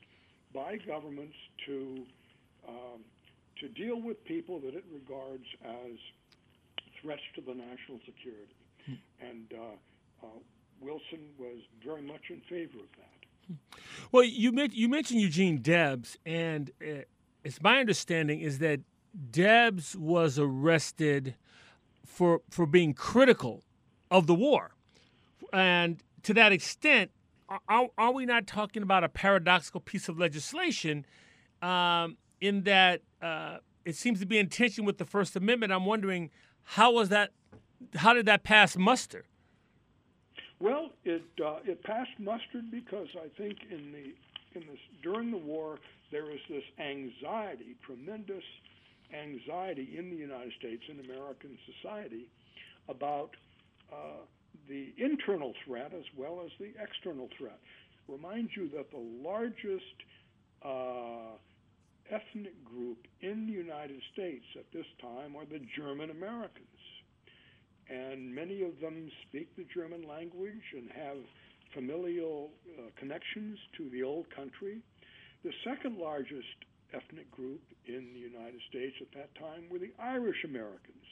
by 0.53 0.77
governments 0.86 1.36
to 1.65 2.05
um, 2.67 3.01
to 3.60 3.69
deal 3.69 4.01
with 4.01 4.24
people 4.25 4.60
that 4.60 4.75
it 4.75 4.83
regards 4.91 5.45
as 5.63 5.98
threats 7.01 7.22
to 7.36 7.41
the 7.41 7.53
national 7.53 8.00
security. 8.05 8.55
Hmm. 8.86 8.93
And 9.22 9.53
uh, 9.53 10.25
uh, 10.25 10.39
Wilson 10.81 11.29
was 11.39 11.57
very 11.83 12.01
much 12.01 12.22
in 12.29 12.41
favor 12.50 12.79
of 12.79 12.89
that. 12.98 13.13
Well, 14.12 14.24
you, 14.24 14.53
you 14.72 14.89
mentioned 14.89 15.22
Eugene 15.22 15.62
Debs, 15.62 16.17
and 16.25 16.72
uh, 16.81 17.03
it's 17.43 17.62
my 17.62 17.79
understanding 17.79 18.39
is 18.39 18.60
that 18.60 18.79
Debs 19.32 19.96
was 19.96 20.39
arrested 20.39 21.36
for 22.05 22.41
for 22.50 22.65
being 22.65 22.93
critical 22.93 23.63
of 24.10 24.27
the 24.27 24.34
war, 24.34 24.72
and 25.51 26.01
to 26.24 26.34
that 26.34 26.51
extent, 26.51 27.12
are, 27.67 27.88
are 27.98 28.12
we 28.12 28.25
not 28.25 28.48
talking 28.48 28.82
about 28.82 29.03
a 29.03 29.10
paradoxical 29.10 29.82
piece 29.82 30.10
of 30.10 30.17
legislation 30.17 31.05
um, 31.62 32.17
in 32.41 32.63
that 32.63 33.01
uh, 33.22 33.58
it 33.86 33.96
seems 33.96 34.20
to 34.20 34.25
be 34.25 34.38
in 34.38 34.50
tension 34.50 34.86
with 34.86 34.98
the 34.98 35.05
First 35.05 35.36
Amendment? 35.36 35.72
I'm 35.72 35.86
wondering 35.86 36.32
how 36.63 36.91
was 36.91 37.10
that? 37.10 37.32
How 37.96 38.13
did 38.13 38.25
that 38.25 38.43
pass 38.43 38.77
muster? 38.77 39.25
Well, 40.60 40.91
it 41.03 41.24
uh, 41.43 41.58
it 41.65 41.84
passed 41.84 42.17
muster 42.20 42.62
because 42.72 43.08
I 43.15 43.27
think 43.38 43.58
in 43.70 43.91
the 43.91 44.60
in 44.60 44.67
this 44.67 44.79
during 45.03 45.29
the 45.29 45.38
war 45.38 45.77
there 46.12 46.24
was 46.24 46.39
this 46.50 46.63
anxiety, 46.79 47.75
tremendous 47.86 48.43
anxiety 49.13 49.96
in 49.98 50.10
the 50.10 50.15
United 50.15 50.53
States 50.60 50.84
and 50.89 51.00
American 51.00 51.58
society 51.65 52.27
about 52.89 53.29
uh, 53.91 54.25
the 54.67 54.93
internal 54.98 55.53
threat 55.65 55.91
as 55.93 56.05
well 56.17 56.41
as 56.46 56.51
the 56.60 56.74
external 56.82 57.29
threat. 57.38 57.60
Remind 58.08 58.50
you 58.55 58.70
that 58.70 58.91
the 58.91 58.98
largest 58.98 59.98
uh, 60.63 61.38
ethnic 62.10 62.63
group 62.63 62.98
in 63.22 63.48
the 63.48 63.53
United 63.53 64.01
States 64.13 64.46
at 64.58 64.65
this 64.74 64.86
time 65.01 65.36
are 65.36 65.46
the 65.46 65.62
German 65.77 66.10
Americans. 66.10 66.67
And 67.89 68.34
many 68.34 68.63
of 68.63 68.79
them 68.82 69.10
speak 69.27 69.55
the 69.55 69.65
German 69.74 70.08
language 70.08 70.63
and 70.74 70.89
have 70.91 71.17
familial 71.74 72.50
uh, 72.77 72.89
connections 73.00 73.58
to 73.77 73.89
the 73.89 74.03
old 74.03 74.25
country. 74.36 74.79
The 75.43 75.51
second 75.65 75.98
largest 75.98 76.58
ethnic 76.93 77.29
group 77.31 77.62
in 77.88 78.09
the 78.13 78.19
United 78.19 78.62
States 78.69 78.95
at 79.01 79.12
that 79.17 79.33
time 79.35 79.65
were 79.69 79.79
the 79.79 79.93
Irish 80.00 80.43
Americans. 80.45 81.05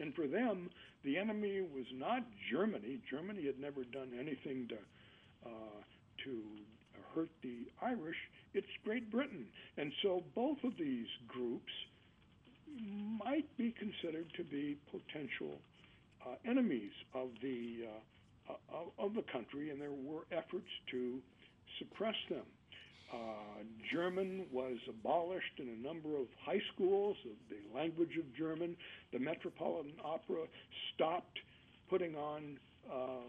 And 0.00 0.14
for 0.14 0.26
them, 0.26 0.70
the 1.04 1.16
enemy 1.16 1.60
was 1.60 1.86
not 1.94 2.22
Germany. 2.50 2.98
Germany 3.10 3.46
had 3.46 3.58
never 3.58 3.84
done 3.84 4.10
anything 4.18 4.68
to 4.68 4.76
uh, 5.46 5.80
to 6.24 6.42
hurt 7.14 7.30
the 7.42 7.68
Irish. 7.82 8.16
It's 8.54 8.66
Great 8.84 9.10
Britain, 9.10 9.46
and 9.76 9.92
so 10.02 10.22
both 10.34 10.58
of 10.64 10.72
these 10.78 11.06
groups 11.28 11.72
might 13.24 13.46
be 13.56 13.74
considered 13.78 14.26
to 14.36 14.44
be 14.44 14.76
potential 14.90 15.60
uh, 16.26 16.34
enemies 16.48 16.92
of 17.14 17.28
the 17.42 17.86
uh, 17.86 18.52
of, 18.72 18.86
of 18.98 19.14
the 19.14 19.24
country, 19.32 19.70
and 19.70 19.80
there 19.80 19.90
were 19.90 20.24
efforts 20.30 20.68
to 20.90 21.18
suppress 21.78 22.14
them. 22.28 22.44
Uh, 23.12 23.16
German 23.92 24.46
was 24.50 24.76
abolished 24.88 25.58
in 25.58 25.68
a 25.68 25.86
number 25.86 26.16
of 26.16 26.26
high 26.44 26.60
schools, 26.74 27.16
the 27.48 27.56
language 27.76 28.16
of 28.18 28.24
German. 28.36 28.76
The 29.12 29.18
Metropolitan 29.18 29.92
Opera 30.04 30.46
stopped 30.94 31.38
putting 31.88 32.16
on 32.16 32.58
uh, 32.92 33.22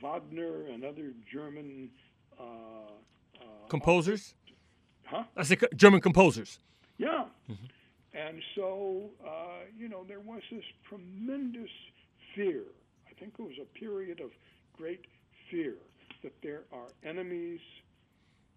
Wagner 0.00 0.66
and 0.66 0.84
other 0.84 1.12
German 1.32 1.90
uh, 2.38 2.44
uh 2.44 3.68
composers. 3.68 4.34
Huh? 5.04 5.24
I 5.36 5.42
say 5.42 5.56
German 5.74 6.00
composers. 6.00 6.58
Yeah. 6.98 7.24
Mm-hmm. 7.50 7.66
And 8.14 8.42
so, 8.54 9.10
uh, 9.26 9.66
you 9.76 9.88
know, 9.88 10.04
there 10.06 10.20
was 10.20 10.42
this 10.50 10.64
tremendous 10.88 11.70
fear. 12.34 12.62
I 13.08 13.14
think 13.18 13.34
it 13.38 13.42
was 13.42 13.58
a 13.60 13.78
period 13.78 14.20
of 14.20 14.30
great 14.76 15.04
fear 15.50 15.74
that 16.22 16.32
there 16.42 16.62
are 16.72 16.88
enemies 17.04 17.60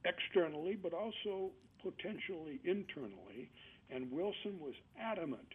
externally, 0.06 0.78
but 0.82 0.94
also 0.94 1.52
potentially 1.82 2.60
internally. 2.64 3.50
And 3.90 4.12
Wilson 4.12 4.60
was 4.60 4.74
adamant 5.00 5.48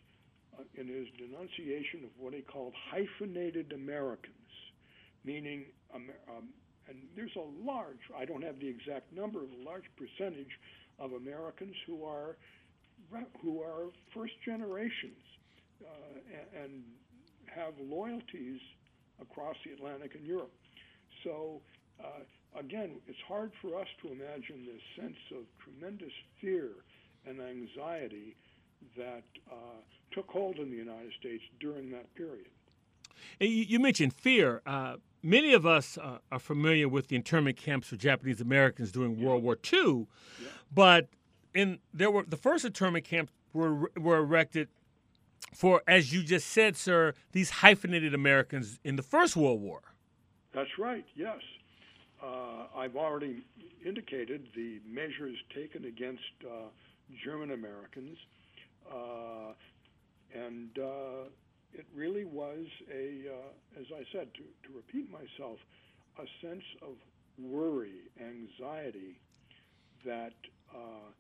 uh, 0.58 0.62
in 0.74 0.88
his 0.88 1.06
denunciation 1.18 2.04
of 2.04 2.10
what 2.18 2.34
he 2.34 2.42
called 2.42 2.72
hyphenated 2.90 3.72
Americans, 3.72 4.34
meaning, 5.24 5.66
um, 5.94 6.08
and 6.88 6.98
there's 7.16 7.36
a 7.36 7.64
large, 7.64 8.00
I 8.16 8.24
don't 8.24 8.42
have 8.42 8.58
the 8.60 8.68
exact 8.68 9.12
number, 9.12 9.42
of 9.42 9.50
a 9.50 9.64
large 9.64 9.84
percentage 9.96 10.58
of 10.98 11.12
Americans 11.12 11.74
who 11.86 12.04
are 12.04 12.36
who 13.42 13.60
are 13.60 13.90
first 14.14 14.32
generations 14.44 15.22
uh, 15.84 16.18
and, 16.56 16.64
and 16.64 16.82
have 17.46 17.74
loyalties 17.78 18.60
across 19.20 19.54
the 19.64 19.72
Atlantic 19.72 20.14
and 20.14 20.26
Europe. 20.26 20.52
So 21.22 21.60
uh, 22.02 22.58
again, 22.58 22.96
it's 23.06 23.18
hard 23.26 23.52
for 23.60 23.80
us 23.80 23.88
to 24.02 24.12
imagine 24.12 24.66
this 24.66 24.82
sense 24.96 25.16
of 25.32 25.44
tremendous 25.62 26.12
fear 26.40 26.70
and 27.26 27.40
anxiety 27.40 28.36
that 28.96 29.24
uh, 29.50 29.80
took 30.12 30.28
hold 30.28 30.56
in 30.56 30.70
the 30.70 30.76
United 30.76 31.12
States 31.18 31.42
during 31.60 31.90
that 31.90 32.12
period. 32.14 32.46
You 33.40 33.78
mentioned 33.78 34.12
fear. 34.12 34.60
Uh, 34.66 34.96
many 35.22 35.54
of 35.54 35.64
us 35.64 35.98
uh, 35.98 36.18
are 36.30 36.38
familiar 36.38 36.88
with 36.88 37.08
the 37.08 37.16
internment 37.16 37.56
camps 37.56 37.88
for 37.88 37.96
Japanese 37.96 38.40
Americans 38.40 38.92
during 38.92 39.18
yeah. 39.18 39.26
World 39.26 39.42
War 39.42 39.56
II, 39.72 40.06
yeah. 40.40 40.48
but 40.72 41.08
in 41.54 41.78
there 41.92 42.10
were 42.10 42.24
the 42.24 42.36
first 42.36 42.64
internment 42.64 43.04
camps 43.04 43.32
were 43.52 43.90
were 43.96 44.18
erected 44.18 44.68
for, 45.54 45.82
as 45.86 46.12
you 46.12 46.22
just 46.22 46.48
said, 46.48 46.76
sir, 46.76 47.14
these 47.32 47.50
hyphenated 47.50 48.12
Americans 48.12 48.80
in 48.82 48.96
the 48.96 49.02
First 49.02 49.36
World 49.36 49.60
War. 49.60 49.80
That's 50.52 50.78
right. 50.78 51.04
Yes, 51.14 51.40
uh, 52.24 52.78
I've 52.78 52.96
already 52.96 53.44
indicated 53.84 54.46
the 54.54 54.80
measures 54.88 55.36
taken 55.54 55.84
against 55.84 56.22
uh, 56.44 56.68
German 57.24 57.52
Americans, 57.52 58.16
uh, 58.90 59.52
and 60.34 60.70
uh, 60.78 61.28
it 61.72 61.86
really 61.94 62.24
was 62.24 62.66
a, 62.90 63.24
uh, 63.28 63.80
as 63.80 63.86
I 63.94 64.04
said, 64.12 64.28
to, 64.34 64.42
to 64.68 64.76
repeat 64.76 65.10
myself, 65.10 65.58
a 66.18 66.46
sense 66.46 66.64
of 66.82 66.94
worry, 67.38 68.10
anxiety 68.20 69.20
that 70.04 70.34
uh, 70.74 71.10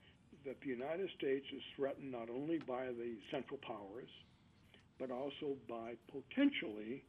that 0.44 0.60
the 0.60 0.68
United 0.68 1.08
States 1.16 1.46
is 1.56 1.62
threatened 1.74 2.12
not 2.12 2.28
only 2.28 2.58
by 2.58 2.86
the 2.86 3.16
Central 3.30 3.58
Powers, 3.66 4.10
but 4.98 5.10
also 5.10 5.56
by 5.68 5.94
potentially 6.12 7.02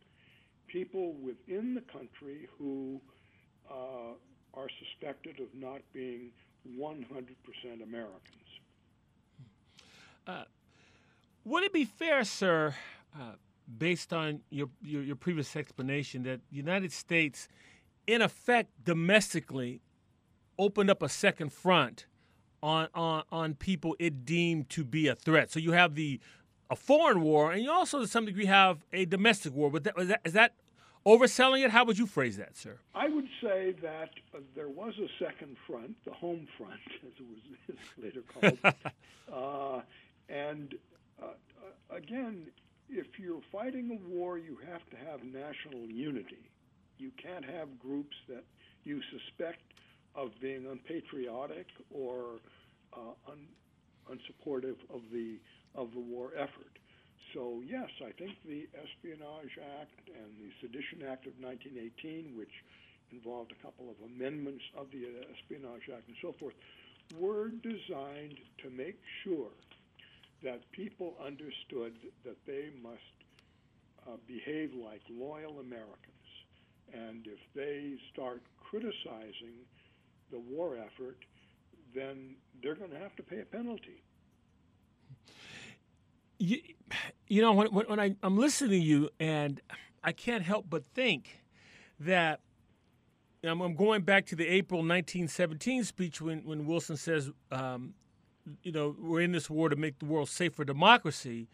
people 0.67 1.13
within 1.21 1.75
the 1.75 1.83
country 1.91 2.47
who 2.57 3.01
uh, 3.69 4.13
are 4.53 4.67
suspected 4.79 5.39
of 5.39 5.47
not 5.53 5.81
being 5.93 6.31
100% 6.77 7.03
Americans. 7.83 8.45
Uh, 10.27 10.43
would 11.43 11.63
it 11.63 11.73
be 11.73 11.85
fair, 11.85 12.23
sir, 12.23 12.73
uh, 13.15 13.33
based 13.77 14.13
on 14.13 14.41
your, 14.49 14.69
your, 14.81 15.03
your 15.03 15.15
previous 15.15 15.55
explanation, 15.55 16.23
that 16.23 16.39
the 16.49 16.57
United 16.57 16.91
States, 16.91 17.47
in 18.07 18.21
effect, 18.21 18.71
domestically, 18.83 19.81
opened 20.57 20.89
up 20.89 21.03
a 21.03 21.09
second 21.09 21.51
front 21.51 22.05
on 22.63 22.87
on 22.95 23.23
on 23.31 23.53
people 23.53 23.95
it 23.99 24.25
deemed 24.25 24.69
to 24.69 24.83
be 24.83 25.07
a 25.07 25.15
threat? 25.15 25.51
So 25.51 25.59
you 25.59 25.73
have 25.73 25.93
the 25.93 26.19
a 26.69 26.75
foreign 26.75 27.21
war, 27.21 27.51
and 27.51 27.61
you 27.61 27.71
also, 27.71 27.99
to 27.99 28.07
some 28.07 28.25
degree, 28.25 28.45
have 28.45 28.83
a 28.91 29.05
domestic 29.05 29.53
war. 29.53 29.69
But 29.69 29.83
that, 29.83 29.93
is, 29.99 30.07
that, 30.07 30.21
is 30.25 30.33
that 30.33 30.53
overselling 31.05 31.63
it? 31.63 31.71
How 31.71 31.85
would 31.85 31.97
you 31.97 32.05
phrase 32.05 32.37
that, 32.37 32.57
sir? 32.57 32.79
I 32.93 33.07
would 33.07 33.27
say 33.41 33.75
that 33.81 34.09
uh, 34.33 34.39
there 34.55 34.69
was 34.69 34.93
a 34.99 35.07
second 35.23 35.55
front, 35.67 35.95
the 36.05 36.13
home 36.13 36.47
front, 36.57 36.79
as 37.05 37.13
it 37.19 37.25
was 37.29 37.77
later 38.01 38.23
called. 38.33 38.59
uh, 39.33 39.81
and 40.29 40.75
uh, 41.21 41.25
uh, 41.25 41.95
again, 41.95 42.47
if 42.89 43.07
you're 43.19 43.41
fighting 43.51 43.91
a 43.91 44.09
war, 44.09 44.37
you 44.37 44.57
have 44.71 44.81
to 44.89 44.97
have 45.09 45.23
national 45.23 45.87
unity. 45.89 46.49
You 46.97 47.11
can't 47.21 47.45
have 47.45 47.79
groups 47.79 48.15
that 48.29 48.43
you 48.83 49.01
suspect 49.11 49.61
of 50.15 50.31
being 50.39 50.65
unpatriotic 50.67 51.67
or 51.91 52.39
uh, 52.93 53.31
un- 53.31 53.47
unsupportive 54.09 54.77
of 54.93 55.01
the 55.11 55.37
of 55.73 55.91
the 55.91 55.99
war 55.99 56.31
effort. 56.37 56.74
So, 57.33 57.61
yes, 57.65 57.89
I 58.01 58.11
think 58.11 58.37
the 58.45 58.67
Espionage 58.73 59.57
Act 59.81 60.09
and 60.09 60.37
the 60.39 60.51
Sedition 60.61 61.01
Act 61.03 61.25
of 61.27 61.33
1918, 61.39 62.35
which 62.37 62.51
involved 63.11 63.51
a 63.51 63.61
couple 63.63 63.89
of 63.89 63.95
amendments 64.05 64.63
of 64.77 64.91
the 64.91 65.05
Espionage 65.33 65.89
Act 65.93 66.07
and 66.07 66.17
so 66.21 66.33
forth, 66.39 66.53
were 67.17 67.49
designed 67.49 68.39
to 68.63 68.69
make 68.69 68.99
sure 69.23 69.51
that 70.43 70.71
people 70.71 71.15
understood 71.25 71.93
that 72.23 72.37
they 72.45 72.69
must 72.81 73.15
uh, 74.07 74.17
behave 74.27 74.73
like 74.73 75.01
loyal 75.09 75.59
Americans. 75.59 76.27
And 76.93 77.27
if 77.27 77.39
they 77.55 77.95
start 78.13 78.43
criticizing 78.59 79.65
the 80.31 80.39
war 80.39 80.77
effort, 80.77 81.17
then 81.93 82.35
they're 82.61 82.75
going 82.75 82.91
to 82.91 82.99
have 82.99 83.15
to 83.15 83.23
pay 83.23 83.39
a 83.41 83.45
penalty. 83.45 84.03
You, 86.39 86.59
you 87.27 87.41
know, 87.41 87.53
when, 87.53 87.67
when 87.67 87.99
I, 87.99 88.15
I'm 88.23 88.37
listening 88.37 88.71
to 88.71 88.77
you, 88.77 89.09
and 89.19 89.61
I 90.03 90.11
can't 90.11 90.43
help 90.43 90.65
but 90.69 90.85
think 90.85 91.43
that 91.99 92.39
I'm, 93.43 93.61
I'm 93.61 93.75
going 93.75 94.01
back 94.01 94.25
to 94.27 94.35
the 94.35 94.47
April 94.47 94.79
1917 94.79 95.83
speech 95.83 96.21
when, 96.21 96.39
when 96.45 96.65
Wilson 96.65 96.97
says, 96.97 97.31
um, 97.51 97.93
you 98.63 98.71
know, 98.71 98.95
we're 98.99 99.21
in 99.21 99.31
this 99.31 99.49
war 99.49 99.69
to 99.69 99.75
make 99.75 99.99
the 99.99 100.05
world 100.05 100.29
safe 100.29 100.53
for 100.53 100.65
democracy. 100.65 101.47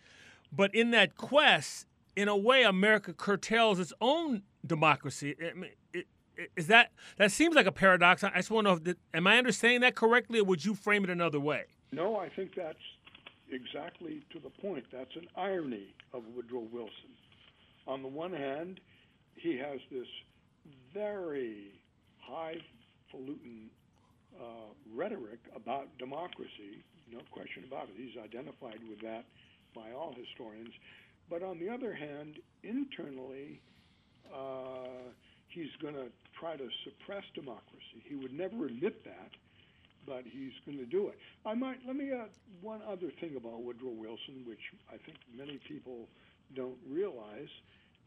But 0.52 0.76
in 0.76 0.92
that 0.92 1.16
quest, 1.16 1.88
in 2.16 2.28
a 2.28 2.36
way, 2.36 2.64
America 2.64 3.14
curtails 3.14 3.80
its 3.80 3.94
own 4.02 4.44
democracy. 4.66 5.36
I 5.42 5.54
mean, 5.54 5.72
that 6.68 6.92
that 7.18 7.32
seems 7.32 7.56
like 7.56 7.66
a 7.66 7.72
paradox? 7.72 8.24
I 8.24 8.32
just 8.36 8.52
want 8.52 8.68
to 8.68 8.76
know, 8.76 8.82
if 8.84 8.98
am 9.14 9.28
I 9.28 9.38
understanding 9.38 9.82
that 9.82 9.96
correctly, 9.96 10.40
or 10.40 10.46
would 10.46 10.66
you 10.66 10.74
frame 10.74 11.04
it 11.04 11.10
another 11.10 11.40
way? 11.40 11.66
No, 11.92 12.18
I 12.18 12.30
think 12.30 12.56
that's 12.56 12.78
exactly 13.52 14.24
to 14.32 14.40
the 14.40 14.50
point. 14.62 14.86
That's 14.92 15.16
an 15.16 15.28
irony 15.36 15.94
of 16.14 16.24
Woodrow 16.36 16.68
Wilson. 16.72 17.14
On 17.88 18.02
the 18.02 18.08
one 18.08 18.34
hand, 18.34 18.80
he 19.36 19.58
has 19.58 19.80
this 19.92 20.08
very 20.94 21.72
highfalutin 22.20 23.70
uh, 24.40 24.72
rhetoric 24.96 25.40
about 25.56 25.88
democracy, 25.98 26.84
no 27.12 27.20
question 27.32 27.64
about 27.68 27.84
it. 27.90 27.96
He's 27.98 28.18
identified 28.22 28.80
with 28.90 29.02
that 29.02 29.26
by 29.76 29.92
all 29.92 30.16
historians. 30.16 30.74
But 31.30 31.44
on 31.44 31.60
the 31.60 31.70
other 31.70 31.94
hand, 31.94 32.40
internally, 32.64 33.62
uh, 34.34 35.12
he's 35.48 35.72
going 35.82 35.96
to 35.96 36.08
try 36.40 36.56
to 36.56 36.68
suppress 36.84 37.24
democracy. 37.36 38.04
He 38.04 38.16
would 38.16 38.34
never 38.34 38.66
admit 38.66 39.04
that, 39.06 39.32
but 40.06 40.24
he's 40.26 40.54
going 40.66 40.78
to 40.78 40.86
do 40.86 41.08
it. 41.08 41.18
I 41.46 41.54
might 41.54 41.78
let 41.86 41.96
me 41.96 42.12
add 42.12 42.30
one 42.62 42.82
other 42.88 43.12
thing 43.20 43.36
about 43.36 43.64
Woodrow 43.64 43.92
Wilson, 43.92 44.44
which 44.46 44.62
I 44.90 44.98
think 45.06 45.18
many 45.36 45.60
people 45.68 46.08
don't 46.56 46.78
realize, 46.90 47.50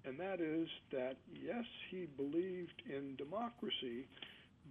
and 0.05 0.19
that 0.19 0.41
is 0.41 0.69
that 0.93 1.17
yes, 1.33 1.65
he 1.91 2.07
believed 2.17 2.83
in 2.89 3.17
democracy, 3.17 4.07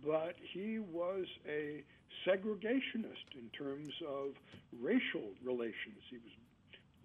but 0.05 0.35
he 0.53 0.79
was 0.79 1.25
a 1.47 1.83
segregationist 2.27 3.33
in 3.35 3.49
terms 3.57 3.93
of 4.07 4.31
racial 4.81 5.29
relations. 5.43 6.01
He 6.09 6.17
was 6.17 6.33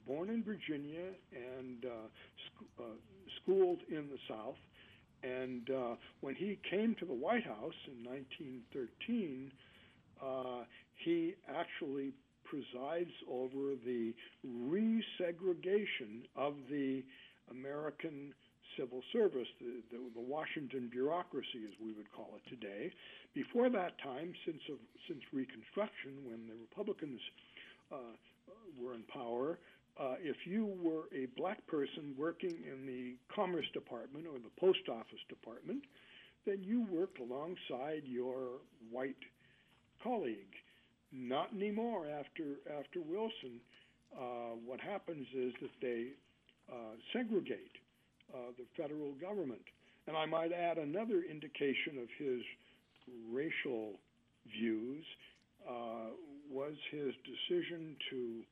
born 0.07 0.31
in 0.31 0.43
Virginia 0.43 1.13
and 1.33 1.85
uh, 1.85 2.09
sc- 2.47 2.81
uh, 2.81 2.83
schooled 3.43 3.81
in 3.89 4.09
the 4.09 4.19
South. 4.29 4.57
And 5.23 5.69
uh, 5.71 5.97
when 6.21 6.35
he 6.35 6.59
came 6.71 6.95
to 7.01 7.05
the 7.05 7.13
White 7.13 7.45
House 7.45 7.75
in 7.87 8.05
1913, 8.09 9.51
uh, 10.25 10.65
he 11.05 11.35
actually 11.49 12.13
presides 12.45 13.11
over 13.31 13.75
the 13.85 14.15
resegregation 14.47 16.25
of 16.37 16.55
the 16.71 17.03
American 17.51 18.33
civil 18.79 19.03
service, 19.13 19.49
the, 19.61 19.83
the, 19.91 19.99
the, 20.15 20.21
Washington 20.21 20.89
bureaucracy, 20.91 21.67
as 21.67 21.75
we 21.83 21.93
would 21.93 22.11
call 22.13 22.31
it 22.37 22.49
today. 22.49 22.93
Before 23.35 23.69
that 23.71 23.99
time, 24.03 24.33
since 24.47 24.61
of, 24.71 24.79
since 25.09 25.21
Reconstruction, 25.33 26.25
when 26.25 26.47
the 26.47 26.55
Republicans 26.55 27.21
uh, 27.93 28.15
were 28.81 28.95
in 28.95 29.03
power, 29.13 29.59
uh, 29.99 30.15
if 30.23 30.37
you 30.47 30.79
were 30.81 31.11
a 31.13 31.27
black 31.37 31.67
person 31.67 32.15
working 32.17 32.55
in 32.71 32.87
the 32.87 33.17
Commerce 33.35 33.67
Department 33.73 34.27
or 34.27 34.39
the 34.39 34.55
Post 34.61 34.89
Office 34.89 35.23
Department, 35.29 35.83
then 36.47 36.63
you 36.63 36.87
worked 36.91 37.19
alongside 37.19 38.03
your 38.05 38.63
white 38.91 39.17
colleague. 40.03 40.55
Not 41.13 41.49
anymore 41.55 42.07
after 42.07 42.57
after 42.79 43.01
Wilson. 43.01 43.61
Uh, 44.15 44.57
what 44.67 44.81
happens 44.81 45.27
is 45.35 45.53
that 45.61 45.71
they 45.81 46.09
uh, 46.71 46.97
segregate 47.13 47.73
uh, 48.35 48.53
the 48.59 48.65
federal 48.77 49.13
government. 49.21 49.63
And 50.07 50.17
I 50.17 50.27
might 50.27 50.53
add 50.53 50.79
another 50.79 51.23
indication 51.31 51.99
of 52.01 52.09
his 52.19 52.41
racial 53.31 53.93
views 54.59 55.05
uh, 55.69 56.13
was 56.51 56.75
his 56.91 57.13
decision 57.25 57.97
to 58.11 58.43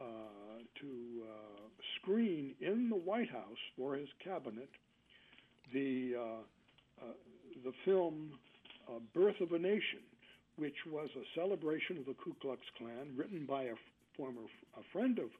uh, 0.00 0.58
to 0.80 1.22
uh, 1.22 1.68
screen 2.00 2.54
in 2.60 2.88
the 2.88 2.96
White 2.96 3.30
House 3.30 3.58
for 3.76 3.94
his 3.94 4.08
cabinet 4.22 4.68
the 5.72 6.14
the 7.64 7.72
film 7.84 8.32
"Birth 9.14 9.40
of 9.40 9.52
a 9.52 9.58
Nation," 9.58 10.02
which 10.58 10.76
was 10.90 11.08
a 11.16 11.24
celebration 11.38 11.96
of 11.98 12.06
the 12.06 12.14
Ku 12.14 12.34
Klux 12.40 12.60
Klan, 12.76 13.14
written 13.16 13.46
by 13.46 13.64
a 13.64 13.74
former 14.16 14.42
a 14.76 14.82
friend 14.92 15.18
of 15.18 15.30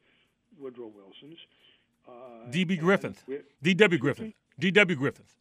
Woodrow 0.61 0.91
Wilson's. 0.95 1.39
Uh, 2.09 2.51
D.B. 2.51 2.77
Griffith. 2.77 3.25
D.W. 3.63 3.99
Griffith. 3.99 4.33
D.W. 4.59 4.97
Griffith. 4.97 5.37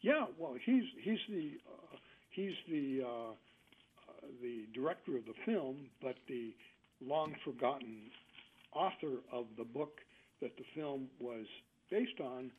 Yeah, 0.00 0.26
well, 0.38 0.54
he's 0.64 0.84
he's 1.02 1.18
the 1.28 1.58
uh, 1.66 1.96
he's 2.30 2.54
the 2.68 3.02
uh, 3.04 3.32
the 4.40 4.66
director 4.72 5.16
of 5.16 5.24
the 5.26 5.34
film, 5.44 5.90
but 6.00 6.14
the 6.28 6.54
long 7.04 7.34
forgotten 7.44 8.10
author 8.72 9.18
of 9.32 9.46
the 9.56 9.64
book 9.64 9.98
that 10.40 10.56
the 10.56 10.64
film 10.74 11.08
was 11.20 11.46
based 11.90 12.20
on 12.20 12.50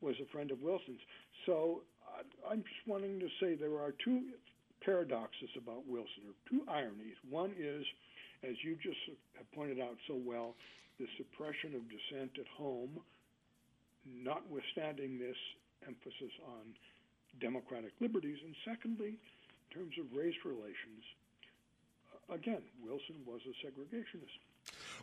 was 0.00 0.14
a 0.22 0.30
friend 0.32 0.50
of 0.50 0.62
Wilson's. 0.62 1.00
So 1.44 1.82
I'm 2.48 2.62
just 2.62 2.86
wanting 2.86 3.20
to 3.20 3.28
say 3.40 3.54
there 3.54 3.78
are 3.78 3.92
two 4.02 4.22
paradoxes 4.86 5.50
about 5.58 5.82
Wilson, 5.86 6.30
or 6.30 6.38
two 6.48 6.62
ironies. 6.70 7.18
One 7.28 7.50
is, 7.58 7.84
as 8.46 8.54
you 8.62 8.78
just 8.80 8.96
have 9.36 9.50
pointed 9.52 9.80
out 9.80 9.98
so 10.06 10.14
well, 10.14 10.54
the 10.98 11.06
suppression 11.18 11.74
of 11.74 11.82
dissent 11.90 12.30
at 12.38 12.46
home, 12.56 13.00
notwithstanding 14.06 15.18
this 15.18 15.36
emphasis 15.86 16.32
on 16.46 16.72
democratic 17.40 17.92
liberties. 18.00 18.38
And 18.44 18.54
secondly, 18.64 19.18
in 19.18 19.68
terms 19.74 19.94
of 20.00 20.06
race 20.16 20.38
relations, 20.44 21.04
uh, 22.30 22.34
again, 22.34 22.62
Wilson 22.82 23.16
was 23.26 23.40
a 23.44 23.66
segregationist. 23.66 24.38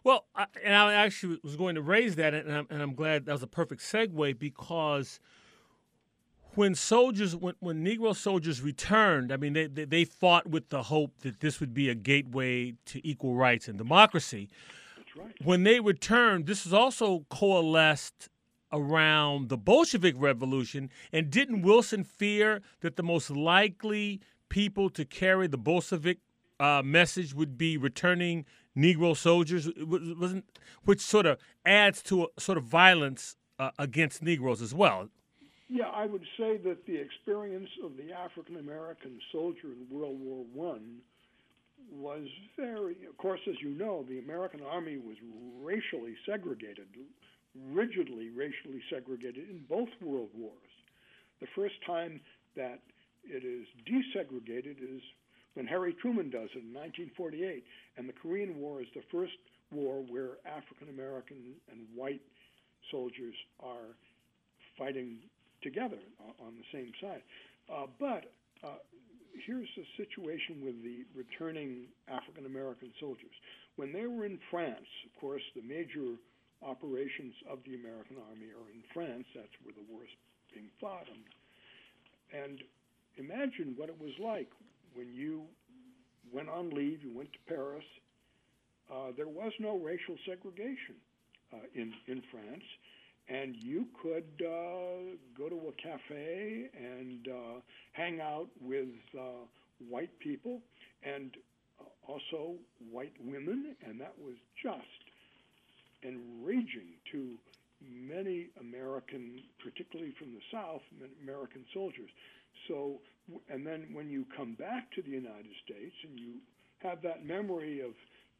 Well, 0.03 0.25
I, 0.35 0.47
and 0.63 0.75
I 0.75 0.93
actually 0.93 1.39
was 1.43 1.55
going 1.55 1.75
to 1.75 1.81
raise 1.81 2.15
that, 2.15 2.33
and 2.33 2.51
I'm, 2.51 2.67
and 2.69 2.81
I'm 2.81 2.95
glad 2.95 3.25
that 3.25 3.33
was 3.33 3.43
a 3.43 3.47
perfect 3.47 3.81
segue 3.81 4.39
because 4.39 5.19
when 6.55 6.75
soldiers, 6.75 7.35
when, 7.35 7.55
when 7.59 7.83
Negro 7.85 8.15
soldiers 8.15 8.61
returned, 8.61 9.31
I 9.31 9.37
mean, 9.37 9.53
they, 9.53 9.67
they, 9.67 9.85
they 9.85 10.05
fought 10.05 10.47
with 10.47 10.69
the 10.69 10.83
hope 10.83 11.11
that 11.21 11.39
this 11.39 11.59
would 11.59 11.73
be 11.73 11.89
a 11.89 11.95
gateway 11.95 12.73
to 12.85 13.07
equal 13.07 13.35
rights 13.35 13.67
and 13.67 13.77
democracy. 13.77 14.49
Right. 15.15 15.33
When 15.43 15.63
they 15.63 15.79
returned, 15.79 16.47
this 16.47 16.63
was 16.63 16.73
also 16.73 17.25
coalesced 17.29 18.29
around 18.71 19.49
the 19.49 19.57
Bolshevik 19.57 20.15
Revolution. 20.17 20.89
And 21.11 21.29
didn't 21.29 21.61
Wilson 21.61 22.03
fear 22.03 22.61
that 22.81 22.95
the 22.95 23.03
most 23.03 23.29
likely 23.29 24.21
people 24.49 24.89
to 24.91 25.05
carry 25.05 25.47
the 25.47 25.57
Bolshevik 25.57 26.17
uh, 26.59 26.81
message 26.83 27.33
would 27.33 27.57
be 27.57 27.77
returning 27.77 28.45
Negro 28.75 29.15
soldiers, 29.15 29.69
wasn't 29.77 30.45
which 30.83 30.99
sort 30.99 31.27
of 31.27 31.37
adds 31.65 32.01
to 32.03 32.23
a 32.35 32.41
sort 32.41 32.57
of 32.57 32.63
violence 32.63 33.35
uh, 33.59 33.69
against 33.77 34.23
Negroes 34.23 34.61
as 34.61 34.73
well. 34.73 35.09
Yeah, 35.73 35.89
I 35.89 36.05
would 36.05 36.21
say 36.37 36.57
that 36.57 36.85
the 36.85 36.95
experience 36.95 37.69
of 37.83 37.97
the 37.97 38.13
African 38.13 38.57
American 38.57 39.17
soldier 39.31 39.73
in 39.73 39.89
World 39.89 40.19
War 40.21 40.45
One 40.53 40.99
was 41.91 42.27
very, 42.55 42.95
of 43.09 43.17
course, 43.17 43.39
as 43.49 43.55
you 43.59 43.71
know, 43.71 44.05
the 44.07 44.19
American 44.19 44.61
Army 44.61 44.97
was 44.97 45.17
racially 45.59 46.13
segregated, 46.27 46.85
rigidly 47.71 48.29
racially 48.29 48.83
segregated 48.91 49.49
in 49.49 49.65
both 49.67 49.89
world 49.99 50.29
wars. 50.37 50.73
The 51.41 51.47
first 51.55 51.73
time 51.87 52.21
that 52.55 52.77
it 53.23 53.43
is 53.43 53.65
desegregated 53.89 54.77
is 54.77 55.01
when 55.55 55.65
Harry 55.65 55.95
Truman 55.99 56.29
does 56.29 56.49
it 56.53 56.61
in 56.61 56.73
1948. 57.17 57.63
And 57.97 58.07
the 58.07 58.13
Korean 58.13 58.59
War 58.59 58.79
is 58.79 58.87
the 58.93 59.01
first 59.11 59.33
war 59.71 60.03
where 60.07 60.37
African 60.45 60.89
American 60.93 61.57
and 61.71 61.79
white 61.95 62.21
soldiers 62.91 63.33
are 63.59 63.97
fighting 64.77 65.17
together 65.63 65.99
on 66.39 66.53
the 66.55 66.67
same 66.71 66.91
side. 67.01 67.23
Uh, 67.71 67.87
but 67.99 68.29
uh, 68.63 68.79
here's 69.45 69.69
the 69.75 69.85
situation 69.97 70.61
with 70.63 70.75
the 70.83 71.07
returning 71.15 71.87
African 72.07 72.45
American 72.45 72.91
soldiers. 72.99 73.33
When 73.75 73.91
they 73.91 74.05
were 74.05 74.25
in 74.25 74.37
France, 74.51 74.85
of 75.07 75.19
course, 75.19 75.41
the 75.55 75.63
major 75.63 76.19
operations 76.61 77.33
of 77.49 77.59
the 77.65 77.75
American 77.75 78.17
Army 78.29 78.53
are 78.53 78.69
in 78.71 78.83
France. 78.93 79.25
That's 79.35 79.55
where 79.63 79.73
the 79.73 79.83
war 79.91 80.03
is 80.03 80.13
being 80.53 80.69
fought. 80.79 81.07
And 82.31 82.59
imagine 83.17 83.73
what 83.75 83.89
it 83.89 83.99
was 83.99 84.13
like 84.21 84.49
when 84.93 85.13
you 85.13 85.43
went 86.31 86.49
on 86.49 86.69
leave, 86.69 87.03
you 87.03 87.15
went 87.15 87.31
to 87.33 87.39
Paris, 87.47 87.85
uh, 88.91 89.11
there 89.15 89.27
was 89.27 89.51
no 89.59 89.77
racial 89.77 90.15
segregation 90.27 90.95
uh, 91.53 91.57
in 91.75 91.93
in 92.07 92.21
France, 92.31 92.63
and 93.27 93.55
you 93.55 93.87
could 94.01 94.45
uh, 94.45 95.15
go 95.37 95.49
to 95.49 95.55
a 95.55 95.81
cafe 95.81 96.69
and 96.75 97.27
uh, 97.27 97.59
hang 97.93 98.19
out 98.19 98.47
with 98.61 98.89
uh, 99.17 99.45
white 99.89 100.17
people 100.19 100.61
and 101.03 101.31
uh, 101.79 102.11
also 102.11 102.55
white 102.91 103.13
women, 103.23 103.75
and 103.85 103.99
that 103.99 104.13
was 104.19 104.35
just 104.61 104.83
enraging 106.03 106.95
to 107.11 107.35
many 107.81 108.47
American, 108.59 109.41
particularly 109.63 110.13
from 110.19 110.31
the 110.33 110.41
South, 110.51 110.81
American 111.21 111.65
soldiers. 111.73 112.09
So, 112.67 112.99
and 113.49 113.65
then 113.65 113.87
when 113.93 114.09
you 114.09 114.25
come 114.35 114.53
back 114.53 114.91
to 114.95 115.01
the 115.01 115.09
United 115.09 115.51
States 115.65 115.95
and 116.03 116.19
you 116.19 116.35
have 116.79 117.01
that 117.01 117.25
memory 117.25 117.81
of 117.81 117.91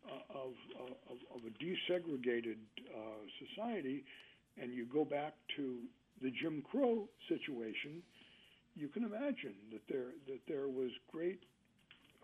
uh, 0.04 0.38
of, 0.38 0.52
of, 1.10 1.17
of 1.32 1.41
a 1.48 1.63
desegregated 1.63 2.60
uh, 2.91 3.24
society, 3.39 4.04
and 4.61 4.73
you 4.73 4.85
go 4.85 5.03
back 5.05 5.33
to 5.57 5.79
the 6.21 6.31
Jim 6.41 6.63
Crow 6.69 7.07
situation, 7.27 8.01
you 8.75 8.87
can 8.87 9.03
imagine 9.03 9.55
that 9.71 9.81
there 9.89 10.11
that 10.27 10.41
there 10.47 10.67
was 10.67 10.91
great 11.11 11.43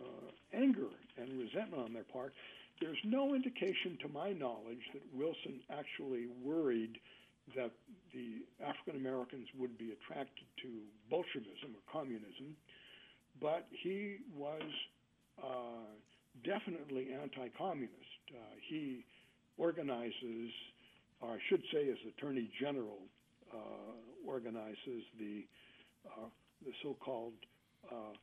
uh, 0.01 0.31
anger 0.53 0.89
and 1.17 1.39
resentment 1.39 1.83
on 1.83 1.93
their 1.93 2.03
part. 2.11 2.33
There's 2.81 2.97
no 3.03 3.35
indication, 3.35 3.97
to 4.01 4.07
my 4.07 4.31
knowledge, 4.31 4.79
that 4.93 5.03
Wilson 5.13 5.59
actually 5.69 6.27
worried 6.41 6.97
that 7.55 7.71
the 8.13 8.45
African 8.63 8.95
Americans 8.95 9.47
would 9.57 9.77
be 9.77 9.91
attracted 9.91 10.45
to 10.63 10.69
Bolshevism 11.09 11.75
or 11.75 11.83
communism, 11.91 12.55
but 13.41 13.67
he 13.83 14.17
was 14.35 14.61
uh, 15.43 15.91
definitely 16.45 17.09
anti-communist. 17.11 18.21
Uh, 18.31 18.55
he 18.69 19.03
organizes, 19.57 20.51
or 21.21 21.29
I 21.29 21.37
should 21.49 21.61
say, 21.73 21.89
as 21.89 21.97
Attorney 22.17 22.49
General, 22.59 22.99
uh, 23.53 24.27
organizes 24.27 25.03
the 25.19 25.43
uh, 26.05 26.29
the 26.65 26.71
so-called 26.83 27.33
uh, 27.91 28.13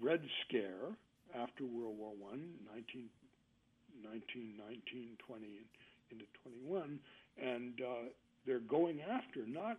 Red 0.00 0.20
Scare 0.46 0.94
after 1.34 1.64
World 1.64 1.98
War 1.98 2.12
One, 2.18 2.50
19, 2.72 3.08
19, 4.02 4.54
19, 4.68 5.16
20, 5.26 5.46
into 6.10 6.24
21, 6.42 6.98
and 7.42 7.80
uh, 7.80 8.08
they're 8.46 8.60
going 8.60 9.00
after 9.00 9.46
not 9.46 9.76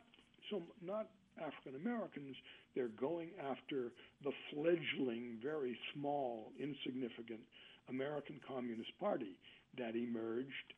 so 0.49 0.61
not 0.81 1.07
African 1.39 1.79
Americans, 1.79 2.35
they're 2.75 2.95
going 2.99 3.29
after 3.39 3.91
the 4.23 4.31
fledgling, 4.51 5.37
very 5.43 5.77
small, 5.93 6.51
insignificant 6.59 7.41
American 7.89 8.39
Communist 8.47 8.91
Party 8.99 9.37
that 9.77 9.95
emerged 9.95 10.73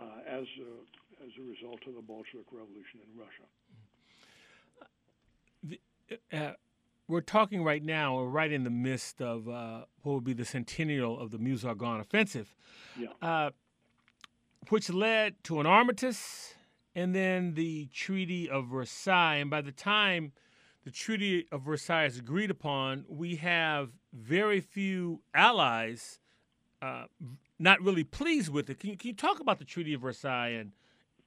uh, 0.00 0.04
as 0.28 0.44
a 0.60 1.24
as 1.24 1.30
a 1.38 1.42
result 1.42 1.80
of 1.86 1.94
the 1.94 2.02
Bolshevik 2.02 2.46
Revolution 2.52 3.00
in 3.02 3.18
Russia. 3.18 3.46
The, 5.62 5.80
uh, 6.32 6.52
we're 7.08 7.20
talking 7.20 7.62
right 7.64 7.82
now, 7.82 8.16
we're 8.16 8.28
right 8.28 8.52
in 8.52 8.64
the 8.64 8.70
midst 8.70 9.22
of 9.22 9.48
uh, 9.48 9.84
what 10.02 10.14
would 10.14 10.24
be 10.24 10.34
the 10.34 10.44
centennial 10.44 11.18
of 11.18 11.30
the 11.30 11.38
Meuse 11.38 11.64
Argonne 11.64 12.00
Offensive, 12.00 12.54
yeah. 12.98 13.08
Uh, 13.22 13.50
which 14.68 14.90
led 14.90 15.42
to 15.44 15.60
an 15.60 15.66
armistice 15.66 16.54
and 16.94 17.14
then 17.14 17.54
the 17.54 17.86
Treaty 17.92 18.48
of 18.48 18.66
Versailles. 18.68 19.36
And 19.36 19.50
by 19.50 19.60
the 19.60 19.70
time 19.70 20.32
the 20.84 20.90
Treaty 20.90 21.46
of 21.52 21.62
Versailles 21.62 22.06
is 22.06 22.18
agreed 22.18 22.50
upon, 22.50 23.04
we 23.08 23.36
have 23.36 23.90
very 24.12 24.60
few 24.60 25.20
allies 25.34 26.18
uh, 26.82 27.04
not 27.58 27.80
really 27.82 28.04
pleased 28.04 28.50
with 28.50 28.68
it. 28.70 28.80
Can 28.80 28.90
you, 28.90 28.96
can 28.96 29.08
you 29.08 29.14
talk 29.14 29.40
about 29.40 29.58
the 29.58 29.64
Treaty 29.64 29.94
of 29.94 30.02
Versailles 30.02 30.48
and 30.48 30.72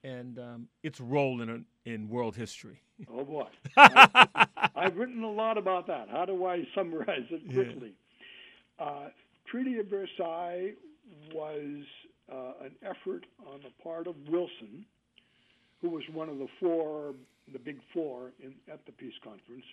and 0.02 0.40
um, 0.40 0.68
its 0.84 1.00
role 1.00 1.42
in 1.42 1.66
in 1.86 2.10
world 2.10 2.36
history? 2.36 2.82
Oh 3.12 3.24
boy, 3.24 3.48
I've, 3.78 4.48
I've, 4.76 4.98
written 4.98 5.24
a 5.24 5.32
lot 5.32 5.58
about 5.58 5.88
that. 5.88 6.08
How 6.10 6.26
do 6.26 6.46
I 6.46 6.64
summarize 6.76 7.26
it 7.30 7.46
quickly? 7.54 7.94
Yeah. 8.80 8.86
Uh, 8.86 9.10
Treaty 9.46 9.80
of 9.80 9.88
Versailles 9.88 10.74
was 11.34 11.84
uh, 12.32 12.66
an 12.66 12.72
effort 12.84 13.26
on 13.48 13.62
the 13.62 13.84
part 13.84 14.08
of 14.08 14.16
Wilson 14.30 14.86
who 15.82 15.90
was 15.90 16.04
one 16.12 16.30
of 16.30 16.38
the 16.38 16.48
four, 16.60 17.14
the 17.52 17.60
big 17.60 17.80
four 17.94 18.32
in, 18.44 18.54
at 18.72 18.86
the 18.86 18.92
peace 18.92 19.14
conference, 19.24 19.64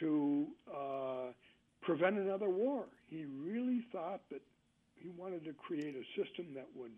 to 0.00 0.46
uh, 0.74 1.32
prevent 1.80 2.16
another 2.16 2.48
war. 2.48 2.84
He 3.08 3.24
really 3.24 3.84
thought 3.92 4.20
that 4.30 4.42
he 5.02 5.10
wanted 5.16 5.44
to 5.44 5.52
create 5.52 5.94
a 5.96 6.20
system 6.20 6.46
that 6.54 6.68
would 6.74 6.92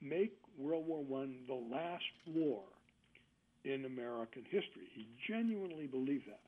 make 0.00 0.32
World 0.56 0.86
War 0.86 1.04
I 1.22 1.28
the 1.46 1.54
last 1.54 2.04
war 2.26 2.62
in 3.64 3.84
American 3.84 4.44
history. 4.44 4.88
He 4.94 5.08
genuinely 5.26 5.86
believed 5.86 6.28
that. 6.28 6.40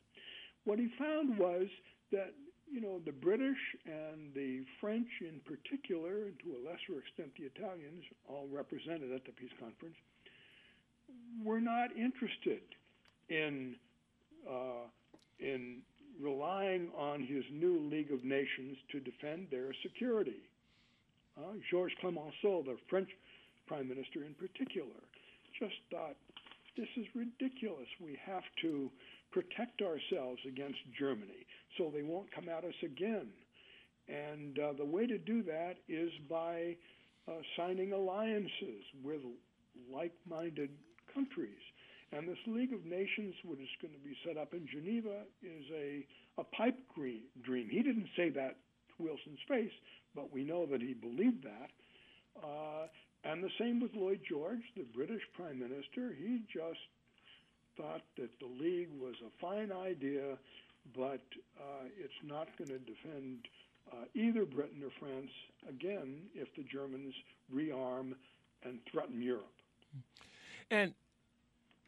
What 0.65 0.79
he 0.79 0.89
found 0.99 1.37
was 1.39 1.67
that 2.13 2.33
you 2.71 2.81
know 2.81 3.01
the 3.05 3.13
British 3.13 3.59
and 3.87 4.33
the 4.35 4.63
French 4.81 5.09
in 5.21 5.41
particular, 5.45 6.27
and 6.27 6.39
to 6.41 6.55
a 6.55 6.61
lesser 6.63 7.01
extent 7.01 7.33
the 7.37 7.45
Italians, 7.45 8.05
all 8.29 8.47
represented 8.53 9.13
at 9.13 9.25
the 9.25 9.33
peace 9.33 9.51
conference, 9.59 9.97
were 11.45 11.61
not 11.61 11.91
interested 11.97 12.63
in 13.29 13.75
uh, 14.49 14.87
in 15.41 15.79
relying 16.21 16.91
on 16.97 17.21
his 17.21 17.45
new 17.51 17.89
League 17.91 18.13
of 18.13 18.25
Nations 18.25 18.77
to 18.93 19.01
defend 19.01 19.49
their 19.51 19.73
security. 19.83 20.43
Uh, 21.39 21.55
Georges 21.71 21.97
Clemenceau, 22.01 22.63
the 22.65 22.77
French 22.89 23.09
prime 23.67 23.89
minister 23.89 24.25
in 24.25 24.35
particular, 24.35 24.99
just 25.59 25.75
thought 25.91 26.17
this 26.77 26.89
is 26.97 27.07
ridiculous. 27.15 27.87
We 28.01 28.19
have 28.25 28.43
to 28.63 28.91
protect 29.33 29.83
ourselves 29.83 30.41
against 30.47 30.79
Germany 30.99 31.47
so 31.79 31.91
they 31.93 32.03
won't 32.03 32.33
come 32.35 32.49
at 32.49 32.65
us 32.65 32.75
again. 32.83 33.29
And 34.09 34.59
uh, 34.59 34.73
the 34.77 34.85
way 34.85 35.07
to 35.07 35.19
do 35.19 35.43
that 35.45 35.75
is 35.89 36.11
by 36.29 36.77
uh, 37.29 37.33
signing 37.57 37.93
alliances 37.93 38.83
with 39.05 39.21
like 39.93 40.13
minded 40.29 40.71
countries. 41.15 41.63
And 42.13 42.27
this 42.29 42.39
League 42.47 42.73
of 42.73 42.85
Nations, 42.85 43.35
which 43.45 43.61
is 43.61 43.69
going 43.81 43.95
to 43.95 44.03
be 44.03 44.17
set 44.27 44.37
up 44.37 44.53
in 44.53 44.67
Geneva, 44.67 45.23
is 45.43 45.65
a, 45.73 46.05
a 46.39 46.45
pipe 46.45 46.79
dream. 46.97 47.69
He 47.71 47.83
didn't 47.83 48.09
say 48.17 48.31
that 48.31 48.57
to 48.97 49.03
Wilson's 49.03 49.39
face, 49.47 49.71
but 50.15 50.33
we 50.33 50.45
know 50.45 50.67
that 50.67 50.81
he 50.81 50.95
believed 50.95 51.45
that. 51.45 51.71
Uh, 52.43 52.87
and 53.25 53.43
the 53.45 53.51
same 53.59 53.81
with 53.81 53.95
Lloyd 53.95 54.21
George, 54.27 54.61
the 54.77 54.85
British 54.95 55.23
Prime 55.35 55.59
Minister. 55.59 56.15
He 56.19 56.41
just 56.53 56.81
thought 57.77 58.03
that 58.17 58.31
the 58.41 58.47
League 58.47 58.89
was 58.99 59.15
a 59.25 59.31
fine 59.41 59.71
idea, 59.73 60.37
but 60.97 61.23
uh, 61.59 61.85
it's 61.99 62.13
not 62.25 62.49
going 62.57 62.69
to 62.69 62.79
defend 62.79 63.47
uh, 63.93 64.05
either 64.15 64.45
Britain 64.45 64.83
or 64.83 64.91
France 64.99 65.31
again 65.69 66.23
if 66.35 66.49
the 66.57 66.63
Germans 66.63 67.15
rearm 67.55 68.15
and 68.65 68.79
threaten 68.91 69.21
Europe. 69.21 69.53
And 70.71 70.95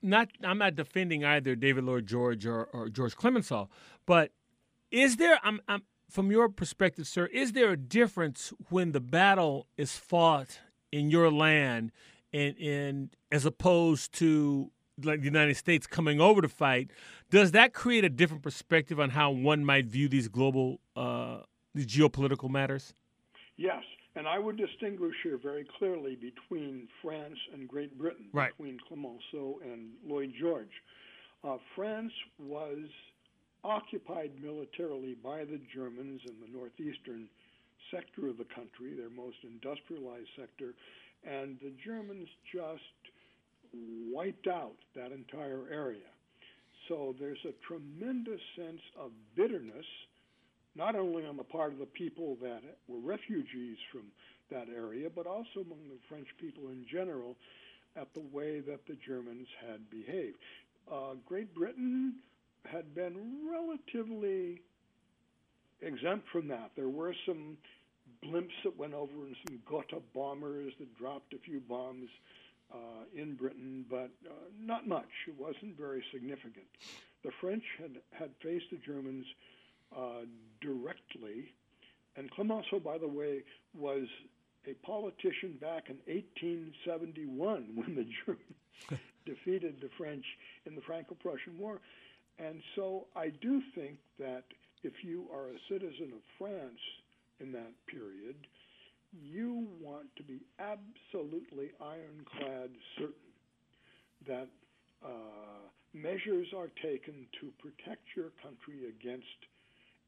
not, 0.02 0.28
I'm 0.42 0.58
not 0.58 0.74
defending 0.74 1.24
either 1.24 1.54
David 1.54 1.84
Lloyd 1.84 2.06
George 2.06 2.44
or, 2.44 2.64
or 2.72 2.88
George 2.88 3.16
Clemenceau, 3.16 3.68
but 4.04 4.32
is 4.90 5.16
there, 5.16 5.38
I'm, 5.42 5.60
I'm, 5.68 5.82
from 6.12 6.30
your 6.30 6.48
perspective, 6.48 7.06
sir, 7.06 7.26
is 7.26 7.52
there 7.52 7.70
a 7.70 7.76
difference 7.76 8.52
when 8.68 8.92
the 8.92 9.00
battle 9.00 9.66
is 9.76 9.96
fought 9.96 10.60
in 10.92 11.10
your 11.10 11.30
land 11.32 11.90
and, 12.32 12.56
and 12.58 13.16
as 13.30 13.46
opposed 13.46 14.12
to 14.12 14.70
like 15.02 15.20
the 15.20 15.24
United 15.24 15.56
States 15.56 15.86
coming 15.86 16.20
over 16.20 16.42
to 16.42 16.48
fight? 16.48 16.90
Does 17.30 17.52
that 17.52 17.72
create 17.72 18.04
a 18.04 18.10
different 18.10 18.42
perspective 18.42 19.00
on 19.00 19.10
how 19.10 19.30
one 19.30 19.64
might 19.64 19.86
view 19.86 20.08
these 20.08 20.28
global, 20.28 20.80
uh, 20.94 21.38
these 21.74 21.86
geopolitical 21.86 22.50
matters? 22.50 22.92
Yes, 23.56 23.82
and 24.14 24.28
I 24.28 24.38
would 24.38 24.58
distinguish 24.58 25.14
here 25.22 25.38
very 25.42 25.66
clearly 25.78 26.16
between 26.16 26.88
France 27.00 27.38
and 27.54 27.66
Great 27.66 27.96
Britain, 27.96 28.26
right. 28.34 28.50
between 28.56 28.78
Clemenceau 28.86 29.60
and 29.64 29.92
Lloyd 30.06 30.34
George. 30.38 30.70
Uh, 31.42 31.56
France 31.74 32.12
was 32.38 32.84
occupied 33.64 34.32
militarily 34.42 35.16
by 35.22 35.44
the 35.44 35.60
Germans 35.74 36.20
in 36.26 36.34
the 36.40 36.56
northeastern 36.56 37.28
sector 37.90 38.28
of 38.28 38.38
the 38.38 38.46
country, 38.54 38.94
their 38.94 39.10
most 39.10 39.36
industrialized 39.42 40.28
sector, 40.38 40.74
and 41.24 41.58
the 41.60 41.72
Germans 41.84 42.28
just 42.52 42.82
wiped 44.12 44.46
out 44.46 44.76
that 44.94 45.12
entire 45.12 45.64
area. 45.70 46.10
So 46.88 47.14
there's 47.18 47.44
a 47.44 47.54
tremendous 47.66 48.40
sense 48.56 48.80
of 48.98 49.12
bitterness 49.36 49.86
not 50.74 50.96
only 50.96 51.26
on 51.26 51.36
the 51.36 51.44
part 51.44 51.72
of 51.72 51.78
the 51.78 51.86
people 51.86 52.36
that 52.40 52.62
were 52.88 52.98
refugees 52.98 53.76
from 53.92 54.04
that 54.50 54.68
area, 54.74 55.08
but 55.14 55.26
also 55.26 55.60
among 55.60 55.88
the 55.88 55.98
French 56.08 56.26
people 56.40 56.70
in 56.70 56.84
general 56.90 57.36
at 57.96 58.08
the 58.14 58.24
way 58.32 58.60
that 58.60 58.80
the 58.86 58.96
Germans 59.06 59.46
had 59.68 59.88
behaved. 59.90 60.36
Uh, 60.90 61.14
Great 61.26 61.54
Britain 61.54 62.14
had 62.64 62.94
been 62.94 63.16
relatively 63.50 64.62
exempt 65.80 66.26
from 66.30 66.48
that. 66.48 66.70
There 66.76 66.88
were 66.88 67.14
some 67.26 67.56
blimps 68.24 68.50
that 68.64 68.76
went 68.76 68.94
over 68.94 69.26
and 69.26 69.36
some 69.46 69.60
Gotha 69.68 70.00
bombers 70.14 70.72
that 70.78 70.96
dropped 70.96 71.34
a 71.34 71.38
few 71.38 71.60
bombs 71.60 72.08
uh, 72.72 73.04
in 73.14 73.34
Britain, 73.34 73.84
but 73.90 74.10
uh, 74.26 74.32
not 74.60 74.88
much. 74.88 75.08
It 75.28 75.34
wasn't 75.38 75.76
very 75.76 76.02
significant. 76.12 76.66
The 77.24 77.30
French 77.40 77.64
had, 77.78 77.98
had 78.12 78.30
faced 78.42 78.66
the 78.70 78.78
Germans 78.78 79.26
uh, 79.96 80.24
directly. 80.60 81.52
And 82.16 82.30
Clemenceau, 82.30 82.80
by 82.80 82.98
the 82.98 83.08
way, 83.08 83.42
was 83.74 84.06
a 84.66 84.74
politician 84.86 85.58
back 85.60 85.88
in 85.90 85.96
1871 86.06 87.68
when 87.74 87.94
the 87.94 88.06
Germans 88.24 89.02
defeated 89.26 89.76
the 89.80 89.90
French 89.98 90.24
in 90.66 90.74
the 90.74 90.80
Franco-Prussian 90.82 91.58
War. 91.58 91.80
And 92.42 92.60
so 92.74 93.06
I 93.14 93.28
do 93.40 93.62
think 93.74 93.98
that 94.18 94.44
if 94.82 94.92
you 95.04 95.26
are 95.32 95.46
a 95.46 95.58
citizen 95.68 96.12
of 96.12 96.22
France 96.38 96.80
in 97.40 97.52
that 97.52 97.72
period, 97.86 98.34
you 99.12 99.66
want 99.80 100.06
to 100.16 100.22
be 100.24 100.40
absolutely 100.58 101.70
ironclad 101.80 102.70
certain 102.98 103.32
that 104.26 104.48
uh, 105.04 105.68
measures 105.94 106.48
are 106.56 106.70
taken 106.82 107.26
to 107.40 107.52
protect 107.60 108.02
your 108.16 108.30
country 108.42 108.88
against 108.88 109.38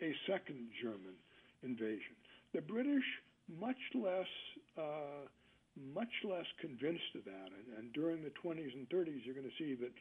a 0.03 0.13
second 0.27 0.69
German 0.83 1.15
invasion. 1.63 2.19
The 2.53 2.63
British, 2.63 3.05
much 3.61 3.79
less, 3.95 4.31
uh, 4.79 5.29
much 5.95 6.13
less 6.25 6.47
convinced 6.61 7.15
of 7.15 7.25
that, 7.25 7.51
and, 7.51 7.79
and 7.79 7.93
during 7.93 8.23
the 8.23 8.33
20s 8.43 8.75
and 8.75 8.89
30s, 8.89 9.23
you're 9.25 9.35
going 9.35 9.51
to 9.51 9.59
see 9.59 9.75
that 9.75 9.93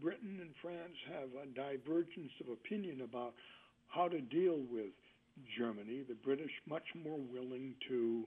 Britain 0.00 0.38
and 0.40 0.50
France 0.60 0.96
have 1.08 1.30
a 1.42 1.46
divergence 1.46 2.32
of 2.40 2.52
opinion 2.52 3.00
about 3.02 3.34
how 3.88 4.08
to 4.08 4.20
deal 4.20 4.58
with 4.70 4.92
Germany. 5.58 6.04
The 6.06 6.14
British 6.14 6.50
much 6.68 6.84
more 6.94 7.18
willing 7.18 7.74
to 7.88 8.26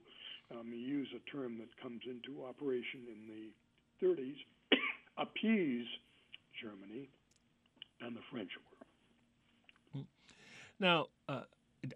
um, 0.51 0.71
use 0.73 1.07
a 1.15 1.31
term 1.31 1.57
that 1.59 1.69
comes 1.81 2.01
into 2.05 2.43
operation 2.43 3.01
in 3.07 3.27
the 3.27 4.05
30s, 4.05 4.37
appease 5.17 5.85
Germany, 6.61 7.09
and 8.01 8.15
the 8.15 8.21
French 8.31 8.49
were. 8.55 10.03
Now, 10.79 11.07
uh, 11.27 11.41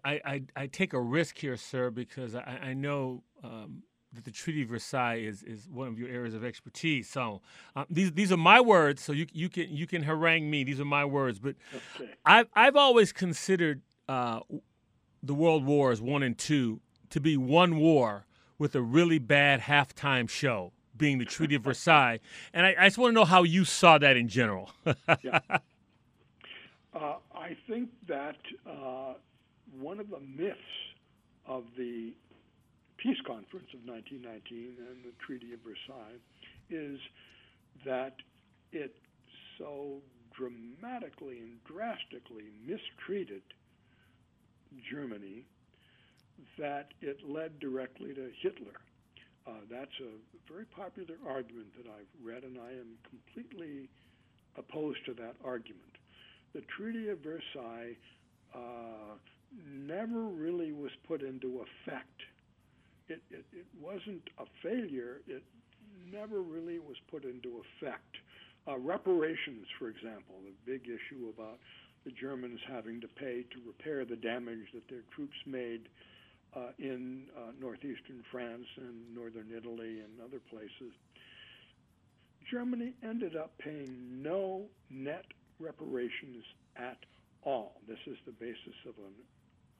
I, 0.04 0.20
I, 0.24 0.42
I, 0.56 0.66
take 0.66 0.92
a 0.92 1.00
risk 1.00 1.38
here, 1.38 1.56
sir, 1.56 1.90
because 1.90 2.34
I, 2.34 2.58
I 2.62 2.74
know 2.74 3.22
um, 3.42 3.82
that 4.14 4.24
the 4.24 4.30
Treaty 4.30 4.62
of 4.62 4.68
Versailles 4.68 5.16
is, 5.16 5.42
is 5.42 5.68
one 5.68 5.88
of 5.88 5.98
your 5.98 6.08
areas 6.08 6.34
of 6.34 6.44
expertise. 6.44 7.08
So 7.08 7.40
uh, 7.76 7.84
these 7.90 8.12
these 8.12 8.32
are 8.32 8.36
my 8.36 8.60
words. 8.60 9.02
So 9.02 9.12
you 9.12 9.26
you 9.32 9.48
can 9.48 9.70
you 9.70 9.86
can 9.86 10.02
harangue 10.02 10.50
me. 10.50 10.64
These 10.64 10.80
are 10.80 10.84
my 10.84 11.04
words. 11.04 11.38
But 11.38 11.56
okay. 11.74 12.10
I've 12.24 12.48
I've 12.54 12.76
always 12.76 13.12
considered 13.12 13.82
uh, 14.08 14.40
the 15.22 15.34
World 15.34 15.64
Wars 15.64 16.00
one 16.00 16.22
and 16.22 16.36
two 16.36 16.80
to 17.10 17.20
be 17.20 17.36
one 17.36 17.76
war 17.76 18.26
with 18.58 18.74
a 18.74 18.82
really 18.82 19.18
bad 19.18 19.60
halftime 19.60 20.28
show 20.28 20.72
being 20.96 21.18
the 21.18 21.24
Treaty 21.24 21.54
of 21.54 21.62
Versailles. 21.64 22.20
And 22.52 22.66
I, 22.66 22.74
I 22.78 22.86
just 22.86 22.98
want 22.98 23.10
to 23.10 23.14
know 23.14 23.24
how 23.24 23.42
you 23.42 23.64
saw 23.64 23.98
that 23.98 24.16
in 24.16 24.28
general. 24.28 24.70
yeah. 25.22 25.40
Uh, 26.94 27.16
I 27.34 27.56
think 27.68 27.88
that 28.06 28.36
uh, 28.64 29.14
one 29.80 29.98
of 29.98 30.10
the 30.10 30.20
myths 30.20 30.60
of 31.44 31.64
the 31.76 32.12
Peace 33.04 33.20
Conference 33.26 33.68
of 33.76 33.84
1919 33.84 34.80
and 34.80 35.04
the 35.04 35.12
Treaty 35.20 35.52
of 35.52 35.60
Versailles 35.60 36.16
is 36.70 36.98
that 37.84 38.16
it 38.72 38.96
so 39.58 40.00
dramatically 40.32 41.36
and 41.36 41.62
drastically 41.68 42.48
mistreated 42.64 43.42
Germany 44.90 45.44
that 46.56 46.94
it 47.02 47.18
led 47.28 47.60
directly 47.60 48.14
to 48.14 48.30
Hitler. 48.40 48.80
Uh, 49.46 49.68
that's 49.70 50.00
a 50.00 50.16
very 50.50 50.64
popular 50.64 51.20
argument 51.28 51.76
that 51.76 51.84
I've 51.84 52.08
read, 52.24 52.42
and 52.42 52.56
I 52.56 52.72
am 52.72 52.96
completely 53.04 53.90
opposed 54.56 55.04
to 55.04 55.12
that 55.20 55.36
argument. 55.44 55.92
The 56.54 56.62
Treaty 56.74 57.10
of 57.10 57.18
Versailles 57.18 57.98
uh, 58.54 59.20
never 59.68 60.22
really 60.22 60.72
was 60.72 60.92
put 61.06 61.20
into 61.20 61.60
effect. 61.60 62.22
It, 63.08 63.20
it, 63.30 63.44
it, 63.52 63.66
wasn't 63.80 64.22
a 64.38 64.44
failure, 64.62 65.20
it 65.26 65.42
never 66.10 66.40
really 66.40 66.78
was 66.78 66.96
put 67.10 67.24
into 67.24 67.60
effect. 67.60 68.16
Uh, 68.66 68.78
reparations, 68.78 69.66
for 69.78 69.88
example, 69.88 70.36
the 70.42 70.54
big 70.64 70.82
issue 70.84 71.28
about 71.28 71.58
the 72.06 72.12
Germans 72.12 72.60
having 72.66 73.00
to 73.02 73.08
pay 73.08 73.44
to 73.52 73.58
repair 73.66 74.04
the 74.04 74.16
damage 74.16 74.72
that 74.72 74.88
their 74.88 75.02
troops 75.14 75.36
made 75.44 75.88
uh, 76.56 76.70
in 76.78 77.24
uh, 77.36 77.52
northeastern 77.60 78.22
France 78.30 78.66
and 78.76 79.14
northern 79.14 79.48
Italy 79.54 80.00
and 80.00 80.20
other 80.24 80.40
places. 80.50 80.92
Germany 82.50 82.92
ended 83.02 83.36
up 83.36 83.52
paying 83.58 84.22
no 84.22 84.64
net 84.90 85.24
reparations 85.58 86.44
at 86.76 86.98
all. 87.42 87.80
This 87.88 87.98
is 88.06 88.16
the 88.26 88.32
basis 88.32 88.76
of 88.88 88.94
an, 88.98 89.12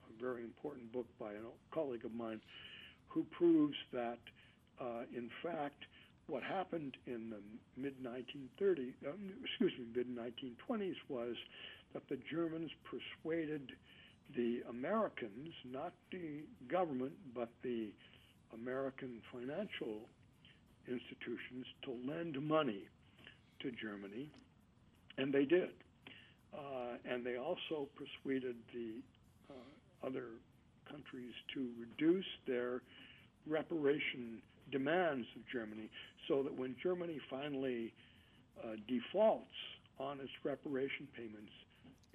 a 0.09 0.21
very 0.21 0.43
important 0.43 0.91
book 0.91 1.07
by 1.19 1.33
a 1.33 1.73
colleague 1.73 2.05
of 2.05 2.13
mine 2.13 2.41
who 3.15 3.23
proves 3.31 3.77
that, 3.93 4.19
uh, 4.79 5.03
in 5.15 5.29
fact, 5.41 5.85
what 6.27 6.43
happened 6.43 6.97
in 7.07 7.29
the 7.29 7.81
mid 7.81 7.95
1930s, 8.03 8.93
um, 9.07 9.31
excuse 9.41 9.71
me, 9.79 9.85
mid 9.95 10.07
1920s 10.07 10.95
was 11.07 11.35
that 11.93 12.03
the 12.09 12.19
Germans 12.29 12.69
persuaded 12.83 13.71
the 14.35 14.61
Americans, 14.69 15.53
not 15.63 15.93
the 16.11 16.43
government, 16.69 17.13
but 17.33 17.49
the 17.63 17.89
American 18.53 19.21
financial 19.31 20.09
institutions, 20.87 21.65
to 21.83 21.91
lend 22.05 22.39
money 22.45 22.83
to 23.61 23.71
Germany, 23.71 24.29
and 25.17 25.33
they 25.33 25.45
did. 25.45 25.69
Uh, 26.53 26.97
and 27.09 27.25
they 27.25 27.37
also 27.37 27.87
persuaded 27.95 28.55
the 28.73 28.95
uh, 29.49 30.07
other 30.07 30.27
countries 30.89 31.33
to 31.53 31.69
reduce 31.79 32.25
their 32.45 32.81
reparation 33.47 34.41
demands 34.71 35.27
of 35.35 35.41
Germany 35.51 35.89
so 36.27 36.43
that 36.43 36.55
when 36.57 36.75
Germany 36.81 37.19
finally 37.29 37.93
uh, 38.63 38.75
defaults 38.87 39.53
on 39.99 40.19
its 40.19 40.31
reparation 40.43 41.07
payments, 41.15 41.51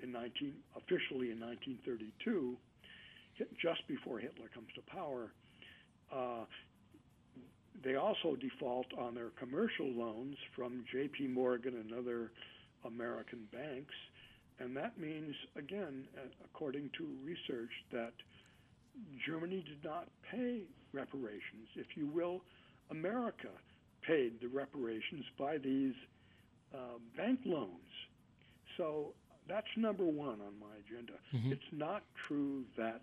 in 0.02 0.12
19, 0.12 0.54
officially 0.76 1.30
in 1.30 1.40
1932, 1.40 2.56
just 3.60 3.86
before 3.88 4.18
Hitler 4.18 4.48
comes 4.52 4.68
to 4.74 4.82
power, 4.92 5.32
uh, 6.12 6.44
they 7.82 7.94
also 7.94 8.36
default 8.36 8.86
on 8.98 9.14
their 9.14 9.30
commercial 9.38 9.86
loans 9.86 10.36
from 10.54 10.84
J.P. 10.92 11.28
Morgan 11.28 11.74
and 11.76 11.92
other 11.92 12.30
American 12.84 13.48
banks. 13.52 13.94
And 14.58 14.76
that 14.76 14.98
means, 14.98 15.34
again, 15.56 16.04
uh, 16.16 16.28
according 16.44 16.90
to 16.98 17.08
research, 17.24 17.70
that 17.92 18.12
Germany 19.26 19.64
did 19.66 19.84
not 19.84 20.08
pay 20.30 20.62
reparations. 20.92 21.68
If 21.76 21.96
you 21.96 22.06
will, 22.06 22.42
America 22.90 23.48
paid 24.02 24.40
the 24.40 24.48
reparations 24.48 25.24
by 25.38 25.58
these 25.58 25.94
uh, 26.74 26.98
bank 27.16 27.40
loans. 27.44 27.70
So 28.76 29.14
that's 29.48 29.66
number 29.76 30.04
one 30.04 30.40
on 30.40 30.58
my 30.60 30.74
agenda. 30.86 31.14
Mm-hmm. 31.34 31.52
It's 31.52 31.72
not 31.72 32.02
true 32.26 32.64
that 32.76 33.02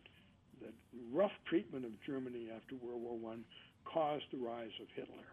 the 0.60 0.69
rough 1.12 1.32
treatment 1.47 1.86
of 1.86 1.91
Germany 2.06 2.47
after 2.56 2.76
World 2.76 3.02
War 3.02 3.17
One 3.17 3.43
caused 3.86 4.26
the 4.32 4.38
rise 4.38 4.71
of 4.82 4.88
Hitler. 4.95 5.23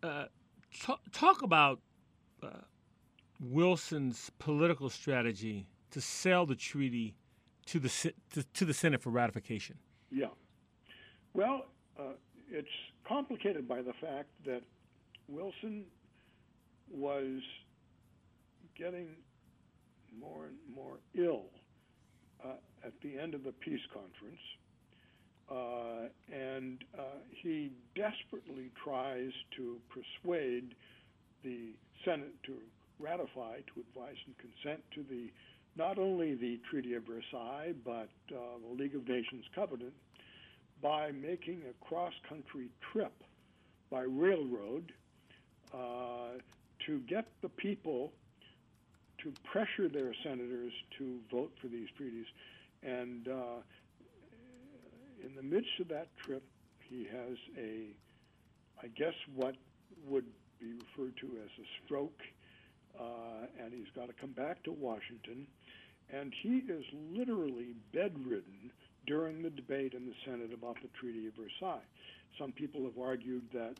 Uh, 0.00 0.26
talk, 0.80 1.00
talk, 1.12 1.42
about 1.42 1.80
uh, 2.40 2.50
Wilson's 3.40 4.30
political 4.38 4.88
strategy 4.88 5.66
to 5.90 6.00
sell 6.00 6.46
the 6.46 6.54
treaty 6.54 7.16
to 7.68 7.78
the 7.78 8.12
to, 8.32 8.42
to 8.54 8.64
the 8.64 8.74
Senate 8.74 9.02
for 9.02 9.10
ratification. 9.10 9.76
Yeah. 10.10 10.26
Well, 11.34 11.66
uh, 11.98 12.14
it's 12.50 12.68
complicated 13.06 13.68
by 13.68 13.82
the 13.82 13.92
fact 14.00 14.28
that 14.46 14.62
Wilson 15.28 15.84
was 16.90 17.40
getting 18.76 19.08
more 20.18 20.46
and 20.46 20.56
more 20.74 20.98
ill 21.14 21.44
uh, 22.44 22.54
at 22.84 22.92
the 23.02 23.18
end 23.18 23.34
of 23.34 23.44
the 23.44 23.52
peace 23.52 23.80
conference. 23.92 24.40
Uh, 25.50 26.08
and 26.34 26.84
uh, 26.98 27.02
he 27.42 27.72
desperately 27.94 28.70
tries 28.82 29.32
to 29.56 29.78
persuade 29.88 30.74
the 31.42 31.70
Senate 32.04 32.34
to 32.44 32.54
ratify, 32.98 33.60
to 33.74 33.80
advise 33.80 34.16
and 34.26 34.34
consent 34.38 34.82
to 34.94 35.02
the 35.08 35.30
not 35.78 35.98
only 35.98 36.34
the 36.34 36.60
Treaty 36.68 36.94
of 36.94 37.04
Versailles 37.04 37.72
but 37.84 38.10
uh, 38.32 38.58
the 38.68 38.82
League 38.82 38.94
of 38.94 39.08
Nations 39.08 39.44
Covenant 39.54 39.94
by 40.82 41.12
making 41.12 41.62
a 41.70 41.84
cross-country 41.84 42.68
trip 42.92 43.12
by 43.90 44.02
railroad 44.02 44.92
uh, 45.72 46.38
to 46.86 46.98
get 47.08 47.26
the 47.42 47.48
people 47.48 48.12
to 49.22 49.32
pressure 49.50 49.88
their 49.88 50.12
senators 50.22 50.72
to 50.98 51.18
vote 51.30 51.52
for 51.60 51.68
these 51.68 51.88
treaties. 51.96 52.26
And 52.82 53.26
uh, 53.28 53.62
in 55.24 55.34
the 55.34 55.42
midst 55.42 55.70
of 55.80 55.88
that 55.88 56.08
trip, 56.24 56.44
he 56.88 57.06
has 57.10 57.36
a, 57.58 57.88
I 58.82 58.88
guess, 58.88 59.14
what 59.34 59.54
would 60.06 60.26
be 60.60 60.72
referred 60.72 61.16
to 61.18 61.26
as 61.42 61.50
a 61.58 61.66
stroke, 61.84 62.20
uh, 62.98 63.62
and 63.62 63.72
he's 63.72 63.90
got 63.94 64.06
to 64.06 64.14
come 64.20 64.32
back 64.32 64.62
to 64.64 64.72
Washington. 64.72 65.46
And 66.12 66.32
he 66.42 66.62
is 66.68 66.84
literally 67.12 67.74
bedridden 67.92 68.70
during 69.06 69.42
the 69.42 69.50
debate 69.50 69.94
in 69.94 70.06
the 70.06 70.14
Senate 70.24 70.52
about 70.52 70.76
the 70.82 70.88
Treaty 70.98 71.26
of 71.26 71.34
Versailles. 71.34 71.84
Some 72.38 72.52
people 72.52 72.84
have 72.84 72.98
argued 72.98 73.44
that 73.52 73.74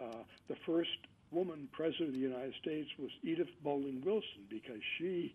uh, 0.00 0.22
the 0.48 0.56
first 0.66 0.90
woman 1.30 1.68
president 1.72 2.08
of 2.08 2.14
the 2.14 2.20
United 2.20 2.54
States 2.60 2.88
was 2.98 3.10
Edith 3.22 3.48
Bolling 3.62 4.02
Wilson 4.04 4.46
because 4.48 4.80
she 4.98 5.34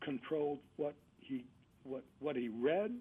controlled 0.00 0.58
what 0.76 0.94
he 1.20 1.44
what 1.84 2.04
what 2.20 2.36
he 2.36 2.48
read. 2.48 2.92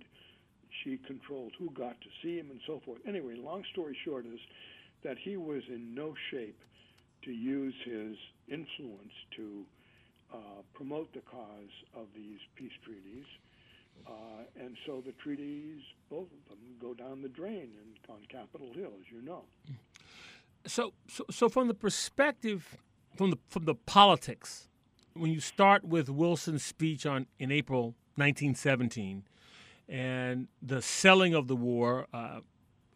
She 0.84 0.98
controlled 1.08 1.54
who 1.58 1.70
got 1.72 2.00
to 2.02 2.08
see 2.22 2.38
him 2.38 2.52
and 2.52 2.60
so 2.68 2.82
forth. 2.86 3.00
Anyway, 3.08 3.36
long 3.36 3.64
story 3.72 3.98
short 4.04 4.26
is 4.26 4.40
that 5.04 5.18
he 5.18 5.38
was 5.38 5.64
in 5.70 5.96
no 5.96 6.14
shape 6.32 6.60
to 7.24 7.32
use 7.32 7.74
his 7.86 8.18
influence 8.48 9.14
to 9.38 9.64
uh, 10.34 10.38
promote 10.74 11.14
the 11.14 11.22
cause 11.22 11.74
of 11.96 12.08
these 12.16 12.40
peace 12.56 12.72
treaties. 12.84 13.26
Uh, 14.08 14.44
and 14.60 14.76
so 14.86 15.02
the 15.06 15.14
treaties, 15.14 15.82
both 16.10 16.28
of 16.28 16.50
them, 16.50 16.60
go 16.80 16.94
down 16.94 17.22
the 17.22 17.30
drain 17.30 17.70
in, 17.72 18.14
on 18.14 18.20
Capitol 18.30 18.72
Hill, 18.74 18.92
as 19.00 19.12
you 19.12 19.22
know. 19.22 19.44
So, 20.68 20.94
so, 21.08 21.26
so 21.32 21.50
from 21.50 21.68
the 21.68 21.74
perspective, 21.74 22.78
from 23.16 23.32
the 23.32 23.38
from 23.48 23.66
the 23.66 23.76
politics, 23.76 24.68
when 25.14 25.32
you 25.32 25.40
start 25.40 25.84
with 25.84 26.10
Wilson's 26.10 26.64
speech 26.64 27.06
on 27.06 27.28
in 27.40 27.52
April 27.52 27.96
1917, 28.16 29.24
and 29.88 30.48
the 30.62 30.82
selling 30.82 31.34
of 31.34 31.48
the 31.48 31.56
war, 31.56 32.08
uh, 32.14 32.42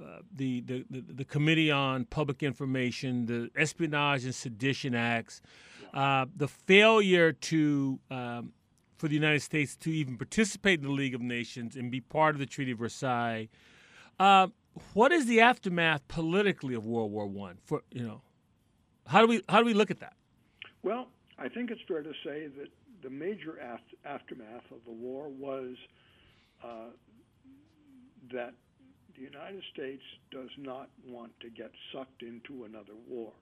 uh, 0.02 0.20
the, 0.36 0.62
the, 0.62 0.86
the 0.90 1.02
the 1.02 1.26
Committee 1.26 1.72
on 1.72 2.06
Public 2.06 2.44
Information, 2.44 3.26
the 3.26 3.50
Espionage 3.56 4.24
and 4.24 4.34
Sedition 4.34 4.96
Acts, 4.96 5.42
uh, 5.94 6.26
the 6.36 6.48
failure 6.48 7.32
to 7.32 8.00
um, 8.10 8.54
for 8.98 9.08
the 9.08 9.16
United 9.16 9.42
States 9.42 9.76
to 9.78 9.92
even 9.92 10.18
participate 10.18 10.80
in 10.80 10.86
the 10.86 10.92
League 10.92 11.16
of 11.16 11.22
Nations 11.22 11.76
and 11.76 11.90
be 11.90 12.02
part 12.02 12.36
of 12.36 12.40
the 12.40 12.46
Treaty 12.46 12.72
of 12.72 12.80
Versailles. 12.80 13.50
Uh, 14.20 14.48
what 14.94 15.12
is 15.12 15.26
the 15.26 15.42
aftermath 15.42 16.08
politically 16.08 16.76
of 16.76 16.86
World 16.86 17.12
War 17.12 17.28
One? 17.28 17.58
For 17.64 17.82
you 17.92 18.06
know, 18.06 18.22
how 19.08 19.22
do 19.22 19.28
we 19.28 19.42
how 19.50 19.60
do 19.60 19.66
we 19.66 19.74
look 19.74 19.92
at 19.92 20.00
that? 20.00 20.14
Well, 20.84 21.08
I 21.38 21.50
think 21.50 21.72
it's 21.72 21.82
fair 21.88 22.04
to 22.04 22.12
say 22.24 22.48
that 22.48 22.68
the 23.02 23.10
major 23.10 23.58
af- 23.58 23.80
aftermath 24.06 24.72
of 24.72 24.80
the 24.86 24.92
war 24.92 25.30
was 25.30 25.76
uh, 26.64 26.92
that 28.32 28.54
the 29.20 29.26
United 29.26 29.62
States 29.74 30.02
does 30.32 30.50
not 30.58 30.90
want 31.06 31.32
to 31.42 31.50
get 31.50 31.72
sucked 31.94 32.24
into 32.24 32.64
another 32.64 32.94
war. 33.08 33.34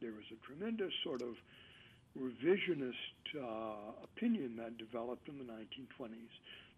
There 0.00 0.12
was 0.12 0.24
a 0.30 0.46
tremendous 0.46 0.92
sort 1.02 1.22
of 1.22 1.34
revisionist 2.16 2.92
uh, 3.36 4.04
opinion 4.04 4.56
that 4.56 4.78
developed 4.78 5.28
in 5.28 5.38
the 5.38 5.44
1920s 5.44 6.30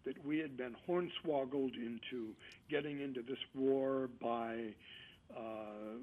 that 0.05 0.25
we 0.25 0.39
had 0.39 0.57
been 0.57 0.75
hornswoggled 0.89 1.75
into 1.75 2.33
getting 2.69 3.01
into 3.01 3.21
this 3.21 3.37
war 3.53 4.09
by 4.19 4.73
uh, 5.35 5.99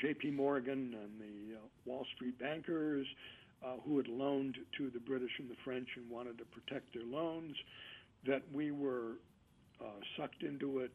J.P. 0.00 0.30
Morgan 0.30 0.94
and 0.94 1.20
the 1.20 1.56
uh, 1.56 1.60
Wall 1.84 2.06
Street 2.14 2.38
bankers 2.38 3.06
uh, 3.64 3.76
who 3.84 3.96
had 3.96 4.06
loaned 4.06 4.56
to 4.78 4.90
the 4.90 5.00
British 5.00 5.32
and 5.40 5.50
the 5.50 5.56
French 5.64 5.88
and 5.96 6.08
wanted 6.08 6.38
to 6.38 6.44
protect 6.44 6.94
their 6.94 7.06
loans, 7.06 7.56
that 8.26 8.42
we 8.52 8.70
were 8.70 9.14
uh, 9.80 9.86
sucked 10.16 10.42
into 10.42 10.80
it 10.80 10.92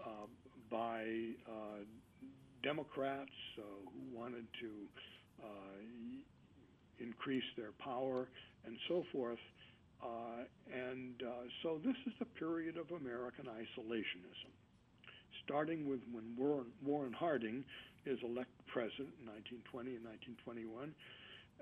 uh, 0.00 0.26
by 0.70 1.04
Democrats 2.62 3.30
who 3.56 4.18
wanted 4.18 4.46
to 4.60 4.70
increase 7.00 7.44
their 7.56 7.72
power 7.82 8.28
and 8.64 8.76
so 8.88 9.04
forth. 9.12 9.38
Uh, 10.02 10.44
and 10.72 11.22
uh, 11.22 11.46
so 11.62 11.78
this 11.84 11.96
is 12.06 12.12
the 12.18 12.24
period 12.24 12.76
of 12.76 12.90
American 12.90 13.46
isolationism, 13.46 14.50
starting 15.44 15.88
with 15.88 16.00
when 16.10 16.34
Warren, 16.36 16.66
Warren 16.84 17.12
Harding 17.12 17.64
is 18.04 18.18
elected 18.24 18.66
president 18.66 19.14
in 19.22 19.30
1920 19.62 19.94
and 19.94 20.04
1921, 20.42 20.90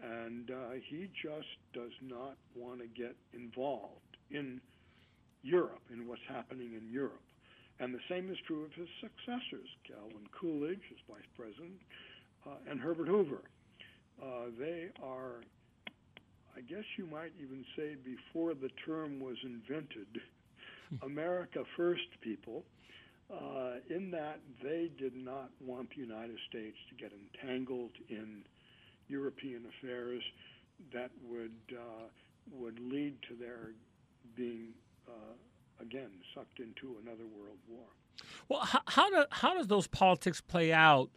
and 0.01 0.49
uh, 0.49 0.81
he 0.89 1.11
just 1.21 1.53
does 1.75 1.93
not 2.01 2.37
want 2.57 2.81
to 2.81 2.89
get 2.89 3.15
involved 3.35 4.17
in 4.31 4.61
Europe, 5.43 5.83
in 5.93 6.09
what's 6.09 6.25
happening 6.29 6.73
in 6.73 6.89
Europe. 6.89 7.21
And 7.81 7.95
the 7.95 8.01
same 8.11 8.31
is 8.31 8.37
true 8.47 8.65
of 8.65 8.73
his 8.75 8.89
successors, 9.01 9.69
Calvin 9.89 10.29
Coolidge 10.39 10.85
as 10.93 11.01
vice 11.09 11.27
president, 11.35 11.81
uh, 12.47 12.71
and 12.71 12.79
Herbert 12.79 13.09
Hoover. 13.09 13.41
Uh, 14.23 14.53
they 14.59 14.89
are, 15.03 15.41
I 16.55 16.61
guess 16.61 16.85
you 16.99 17.07
might 17.07 17.33
even 17.41 17.65
say, 17.77 17.97
before 18.05 18.53
the 18.53 18.69
term 18.85 19.19
was 19.19 19.37
invented, 19.45 20.21
America 21.03 21.65
First 21.77 22.09
people, 22.21 22.65
uh, 23.33 23.77
in 23.89 24.11
that 24.11 24.41
they 24.63 24.91
did 24.99 25.17
not 25.17 25.51
want 25.65 25.89
the 25.95 26.03
United 26.03 26.37
States 26.51 26.77
to 26.91 26.97
get 26.97 27.13
entangled 27.13 27.93
in 28.11 28.43
European 29.09 29.65
affairs 29.79 30.23
that 30.93 31.11
would 31.29 31.51
uh, 31.73 32.09
would 32.53 32.79
lead 32.81 33.15
to 33.29 33.37
their 33.37 33.73
being 34.37 34.69
uh, 35.09 35.35
again 35.81 36.11
sucked 36.35 36.61
into 36.61 36.97
another 37.03 37.25
world 37.39 37.59
war. 37.69 37.87
Well, 38.49 38.61
how 38.61 38.81
how, 38.87 39.11
do, 39.11 39.25
how 39.31 39.55
does 39.55 39.67
those 39.67 39.87
politics 39.87 40.41
play 40.41 40.73
out 40.73 41.11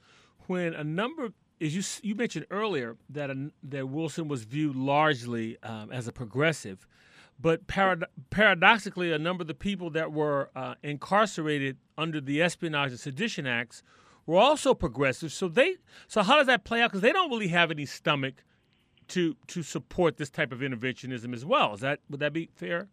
when 0.48 0.74
a 0.74 0.84
number 0.84 1.30
as 1.62 1.76
you 1.76 1.84
you 2.08 2.16
mentioned 2.16 2.46
earlier 2.52 2.98
that 3.10 3.30
a, 3.30 3.52
that 3.64 3.88
Wilson 3.88 4.28
was 4.28 4.44
viewed 4.44 4.76
largely 4.76 5.58
um, 5.64 5.92
as 5.92 6.08
a 6.08 6.12
progressive, 6.12 6.88
but 7.40 7.68
parad- 7.68 8.04
paradoxically, 8.30 9.12
a 9.12 9.20
number 9.20 9.42
of 9.42 9.48
the 9.48 9.54
people 9.54 9.90
that 9.92 10.12
were 10.12 10.50
uh, 10.56 10.76
incarcerated 10.84 11.78
under 11.98 12.20
the 12.20 12.42
Espionage 12.42 12.92
and 12.92 13.00
Sedition 13.00 13.48
Acts 13.48 13.84
were 14.26 14.38
also 14.38 14.74
progressive. 14.74 15.32
So 15.32 15.48
they 15.48 15.78
so 16.08 16.24
how 16.24 16.38
does 16.38 16.48
that 16.48 16.64
play 16.64 16.82
out? 16.82 16.92
Because 16.92 17.02
they 17.02 17.12
don't 17.12 17.30
really 17.30 17.50
have 17.50 17.72
any 17.72 17.86
stomach 17.86 18.44
to 19.10 19.36
to 19.48 19.64
support 19.64 20.18
this 20.18 20.30
type 20.30 20.52
of 20.52 20.60
interventionism 20.60 21.34
as 21.34 21.46
well. 21.46 21.74
Is 21.74 21.82
that 21.82 22.00
would 22.10 22.20
that 22.20 22.34
be 22.34 22.50
fair? 22.56 22.88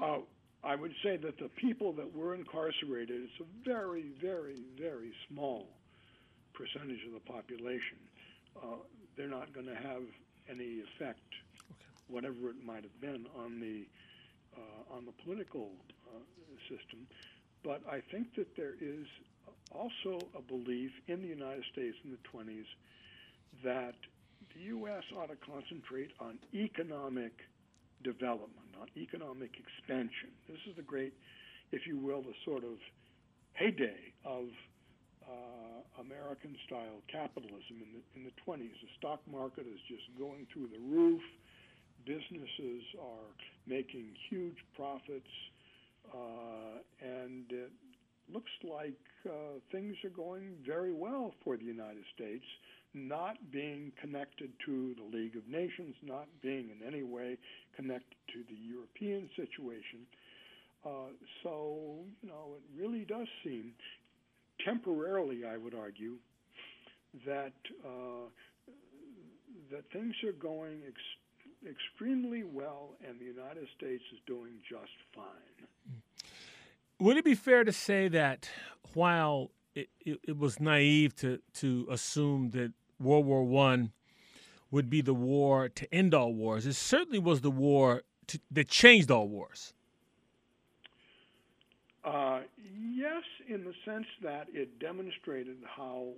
Uh, 0.00 0.18
I 0.64 0.76
would 0.76 0.92
say 1.02 1.16
that 1.16 1.38
the 1.38 1.48
people 1.48 1.92
that 1.94 2.14
were 2.14 2.34
incarcerated, 2.34 3.22
it's 3.22 3.40
a 3.40 3.68
very, 3.68 4.12
very, 4.20 4.62
very 4.78 5.12
small 5.28 5.66
percentage 6.54 7.04
of 7.06 7.12
the 7.12 7.32
population, 7.32 7.98
uh, 8.56 8.76
they're 9.16 9.28
not 9.28 9.52
going 9.52 9.66
to 9.66 9.74
have 9.74 10.02
any 10.48 10.80
effect, 10.80 11.26
okay. 11.70 11.90
whatever 12.08 12.50
it 12.50 12.64
might 12.64 12.84
have 12.84 13.00
been, 13.00 13.26
on 13.36 13.60
the 13.60 13.86
uh, 14.56 14.94
on 14.94 15.06
the 15.06 15.12
political 15.24 15.70
uh, 16.14 16.18
system. 16.68 17.06
But 17.64 17.80
I 17.90 18.02
think 18.12 18.34
that 18.36 18.54
there 18.54 18.74
is 18.80 19.06
also 19.70 20.18
a 20.36 20.42
belief 20.42 20.90
in 21.08 21.22
the 21.22 21.28
United 21.28 21.64
States 21.72 21.96
in 22.04 22.10
the 22.10 22.18
20s 22.28 22.66
that 23.64 23.94
the 24.54 24.60
U.S. 24.64 25.02
ought 25.16 25.30
to 25.30 25.36
concentrate 25.36 26.10
on 26.20 26.38
economic 26.54 27.32
development, 28.02 28.74
on 28.80 28.88
economic 28.96 29.50
expansion. 29.58 30.30
This 30.48 30.60
is 30.68 30.76
the 30.76 30.82
great, 30.82 31.12
if 31.72 31.86
you 31.86 31.98
will, 31.98 32.22
the 32.22 32.34
sort 32.44 32.64
of 32.64 32.78
heyday 33.54 34.12
of 34.24 34.46
uh, 35.28 36.00
American 36.00 36.56
style 36.66 37.00
capitalism 37.10 37.78
in 37.78 37.90
the, 37.94 38.02
in 38.16 38.24
the 38.24 38.34
20s. 38.46 38.74
The 38.82 38.92
stock 38.98 39.20
market 39.30 39.66
is 39.66 39.80
just 39.88 40.02
going 40.18 40.46
through 40.52 40.68
the 40.68 40.82
roof. 40.82 41.22
Businesses 42.04 42.82
are 43.00 43.30
making 43.66 44.10
huge 44.28 44.58
profits, 44.74 45.30
uh, 46.12 46.82
and 47.00 47.46
it 47.50 47.70
looks 48.32 48.50
like 48.64 48.98
uh, 49.26 49.60
things 49.70 49.94
are 50.04 50.10
going 50.10 50.56
very 50.66 50.92
well 50.92 51.32
for 51.44 51.56
the 51.56 51.64
United 51.64 52.02
States, 52.14 52.44
not 52.94 53.36
being 53.50 53.92
connected 54.00 54.52
to 54.66 54.94
the 54.94 55.16
League 55.16 55.36
of 55.36 55.48
Nations, 55.48 55.94
not 56.02 56.26
being 56.42 56.70
in 56.70 56.86
any 56.86 57.02
way 57.02 57.38
connected 57.74 58.16
to 58.32 58.44
the 58.48 58.58
European 58.60 59.28
situation. 59.36 60.06
Uh, 60.84 61.12
so, 61.42 62.00
you 62.22 62.28
know, 62.28 62.56
it 62.56 62.80
really 62.80 63.04
does 63.04 63.28
seem 63.44 63.72
temporarily, 64.64 65.44
I 65.44 65.56
would 65.56 65.74
argue, 65.74 66.16
that 67.26 67.52
uh, 67.84 68.28
that 69.70 69.84
things 69.92 70.14
are 70.24 70.32
going 70.32 70.80
ex- 70.86 71.70
extremely 71.70 72.42
well, 72.42 72.90
and 73.06 73.18
the 73.18 73.24
United 73.24 73.66
States 73.76 74.02
is 74.12 74.18
doing 74.26 74.52
just 74.68 74.92
fine. 75.14 75.98
Would 76.98 77.16
it 77.16 77.24
be 77.24 77.34
fair 77.34 77.64
to 77.64 77.72
say 77.72 78.08
that 78.08 78.48
while 78.94 79.50
it, 79.74 79.88
it, 80.00 80.20
it 80.24 80.38
was 80.38 80.60
naive 80.60 81.14
to 81.16 81.40
to 81.54 81.86
assume 81.90 82.50
that 82.50 82.72
World 83.02 83.26
War 83.26 83.44
One 83.44 83.92
would 84.70 84.88
be 84.88 85.02
the 85.02 85.14
war 85.14 85.68
to 85.68 85.94
end 85.94 86.14
all 86.14 86.32
wars, 86.32 86.66
it 86.66 86.74
certainly 86.74 87.18
was 87.18 87.42
the 87.42 87.50
war 87.50 88.02
to, 88.26 88.40
that 88.50 88.68
changed 88.68 89.10
all 89.10 89.28
wars. 89.28 89.74
Uh, 92.04 92.40
yes, 92.74 93.22
in 93.48 93.64
the 93.64 93.74
sense 93.84 94.06
that 94.22 94.46
it 94.52 94.80
demonstrated 94.80 95.58
how 95.76 96.08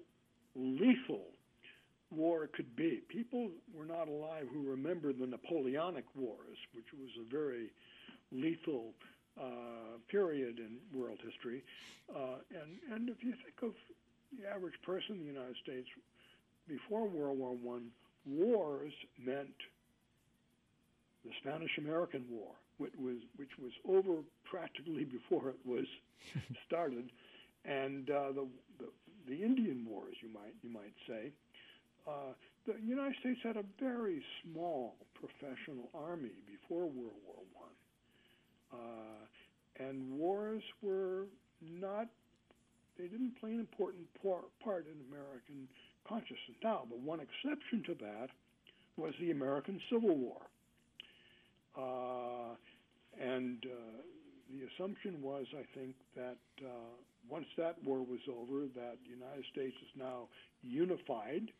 lethal 0.54 1.26
war 2.10 2.48
could 2.54 2.74
be. 2.76 3.02
People 3.08 3.50
were 3.74 3.84
not 3.84 4.08
alive 4.08 4.46
who 4.52 4.62
remember 4.62 5.12
the 5.12 5.26
Napoleonic 5.26 6.04
Wars, 6.14 6.56
which 6.74 6.86
was 6.92 7.10
a 7.20 7.30
very 7.30 7.70
lethal 8.32 8.92
uh, 9.38 9.98
period 10.08 10.58
in 10.58 10.78
world 10.98 11.18
history. 11.24 11.64
Uh, 12.14 12.36
and, 12.50 12.78
and 12.94 13.08
if 13.08 13.22
you 13.22 13.32
think 13.32 13.62
of 13.62 13.74
the 14.38 14.48
average 14.48 14.80
person 14.82 15.16
in 15.16 15.20
the 15.20 15.32
United 15.32 15.56
States 15.62 15.88
before 16.68 17.06
World 17.06 17.38
War 17.38 17.52
One, 17.52 17.90
wars 18.26 18.92
meant 19.18 19.54
the 21.24 21.30
Spanish-American 21.40 22.24
War, 22.30 22.52
which 22.78 22.92
was 22.98 23.16
which 23.36 23.50
was 23.60 23.72
over 23.88 24.20
practically 24.44 25.04
before 25.18 25.50
it 25.50 25.58
was 25.64 25.86
started, 26.66 27.10
and 27.64 28.10
uh, 28.10 28.32
the, 28.32 28.46
the 28.78 28.86
the 29.28 29.42
Indian 29.42 29.86
Wars, 29.88 30.14
you 30.22 30.28
might 30.32 30.54
you 30.62 30.70
might 30.70 30.94
say. 31.06 31.32
Uh, 32.06 32.34
the 32.66 32.74
United 32.84 33.16
States 33.20 33.40
had 33.42 33.56
a 33.56 33.64
very 33.80 34.22
small 34.42 34.94
professional 35.14 35.88
army 35.94 36.32
before 36.46 36.82
World 36.84 37.16
War 37.26 37.40
One, 37.54 38.80
uh, 38.80 39.84
and 39.84 40.18
wars 40.18 40.62
were 40.82 41.26
not. 41.62 42.08
They 42.98 43.08
didn't 43.08 43.40
play 43.40 43.50
an 43.50 43.60
important 43.60 44.06
part 44.22 44.86
in 44.86 44.94
American 45.10 45.66
consciousness. 46.08 46.58
Now, 46.62 46.82
but 46.88 47.00
one 47.00 47.20
exception 47.20 47.82
to 47.86 47.94
that 48.04 48.28
was 48.96 49.12
the 49.20 49.30
American 49.30 49.80
Civil 49.90 50.16
War, 50.16 50.40
uh, 51.76 52.54
and 53.20 53.64
uh, 53.64 54.02
the 54.50 54.66
assumption 54.74 55.20
was, 55.20 55.46
I 55.52 55.64
think, 55.76 55.96
that 56.14 56.38
uh, 56.64 56.94
once 57.28 57.46
that 57.56 57.82
war 57.84 57.98
was 57.98 58.20
over, 58.28 58.66
that 58.74 58.96
the 59.04 59.10
United 59.10 59.44
States 59.52 59.74
is 59.82 60.00
now 60.00 60.28
unified 60.62 61.50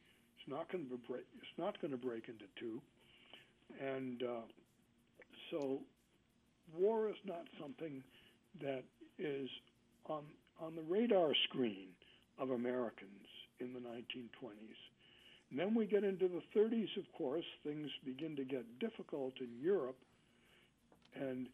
it's 0.45 0.53
not 0.53 0.71
going 0.71 0.89
to 0.89 0.99
break. 1.09 1.25
It's 1.39 1.59
not 1.59 1.81
going 1.81 1.91
to 1.91 1.97
break 1.97 2.29
into 2.29 2.45
two, 2.59 2.81
and 3.81 4.23
uh, 4.23 4.43
so 5.51 5.79
war 6.77 7.09
is 7.09 7.17
not 7.25 7.45
something 7.61 8.03
that 8.61 8.85
is 9.19 9.49
on 10.07 10.25
on 10.61 10.77
the 10.77 10.83
radar 10.83 11.33
screen 11.49 11.89
of 12.39 12.51
Americans 12.51 13.24
in 13.61 13.73
the 13.73 13.81
1920s. 13.81 14.81
And 15.51 15.59
then 15.59 15.75
we 15.75 15.87
get 15.87 16.05
into 16.05 16.29
the 16.29 16.43
30s, 16.59 16.97
of 16.99 17.05
course, 17.17 17.45
things 17.65 17.89
begin 18.05 18.35
to 18.37 18.45
get 18.45 18.65
difficult 18.81 19.35
in 19.41 19.49
Europe, 19.61 19.99
and 21.15 21.47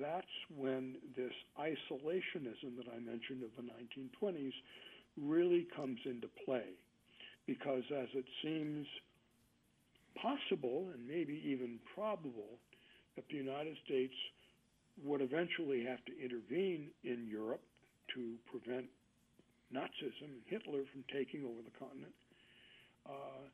that's 0.00 0.26
when 0.56 0.96
this 1.16 1.32
isolationism 1.58 2.76
that 2.76 2.86
I 2.94 2.98
mentioned 2.98 3.42
of 3.42 3.50
the 3.56 3.62
1920s 3.62 4.52
really 5.20 5.66
comes 5.74 5.98
into 6.04 6.28
play 6.44 6.64
because 7.46 7.82
as 7.90 8.08
it 8.14 8.24
seems 8.42 8.86
possible 10.14 10.90
and 10.94 11.06
maybe 11.06 11.42
even 11.44 11.78
probable 11.94 12.58
that 13.16 13.24
the 13.30 13.36
United 13.36 13.76
States 13.84 14.14
would 15.04 15.20
eventually 15.20 15.84
have 15.84 16.04
to 16.04 16.12
intervene 16.22 16.88
in 17.04 17.26
Europe 17.26 17.62
to 18.14 18.34
prevent 18.50 18.86
Nazism 19.74 20.42
Hitler 20.46 20.82
from 20.92 21.04
taking 21.12 21.44
over 21.44 21.62
the 21.62 21.74
continent, 21.78 22.14
uh, 23.06 23.46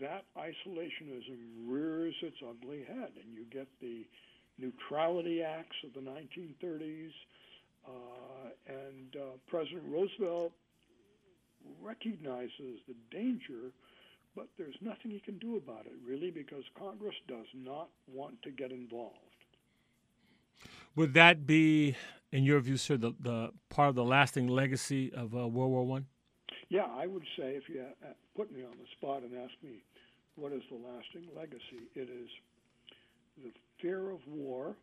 that 0.00 0.24
isolationism 0.36 1.68
rears 1.68 2.14
its 2.22 2.36
ugly 2.42 2.84
head, 2.86 3.12
and 3.22 3.32
you 3.32 3.44
get 3.52 3.68
the 3.80 4.06
Neutrality 4.58 5.42
Acts 5.42 5.76
of 5.84 5.92
the 5.94 6.00
1930s, 6.00 7.10
uh, 7.86 8.48
and 8.66 9.16
uh, 9.16 9.36
President 9.48 9.84
Roosevelt 9.88 10.52
recognizes 11.82 12.80
the 12.88 12.94
danger, 13.10 13.72
but 14.34 14.48
there's 14.58 14.76
nothing 14.80 15.10
he 15.10 15.20
can 15.20 15.38
do 15.38 15.56
about 15.56 15.86
it, 15.86 15.94
really, 16.06 16.30
because 16.30 16.64
Congress 16.78 17.14
does 17.28 17.46
not 17.54 17.88
want 18.12 18.40
to 18.42 18.50
get 18.50 18.72
involved. 18.72 19.33
Would 20.96 21.14
that 21.14 21.44
be, 21.44 21.96
in 22.30 22.44
your 22.44 22.60
view, 22.60 22.76
sir, 22.76 22.96
the, 22.96 23.12
the 23.20 23.50
part 23.68 23.88
of 23.88 23.94
the 23.96 24.04
lasting 24.04 24.46
legacy 24.46 25.12
of 25.12 25.34
uh, 25.34 25.48
World 25.48 25.72
War 25.72 25.84
One? 25.84 26.06
Yeah, 26.68 26.86
I 26.86 27.06
would 27.06 27.24
say 27.36 27.56
if 27.56 27.68
you 27.68 27.80
uh, 27.80 28.12
put 28.36 28.52
me 28.52 28.62
on 28.62 28.70
the 28.70 28.86
spot 28.96 29.22
and 29.22 29.32
ask 29.36 29.52
me 29.62 29.82
what 30.36 30.52
is 30.52 30.62
the 30.70 30.76
lasting 30.76 31.28
legacy, 31.36 31.88
it 31.94 32.08
is 32.08 32.28
the 33.42 33.50
fear 33.82 34.10
of 34.10 34.20
war, 34.28 34.76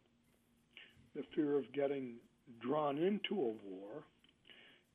the 1.16 1.24
fear 1.34 1.57
of 1.57 1.72
getting 1.74 2.16
drawn 2.62 2.97
into 2.97 3.36
a 3.36 3.53
war, 3.70 4.03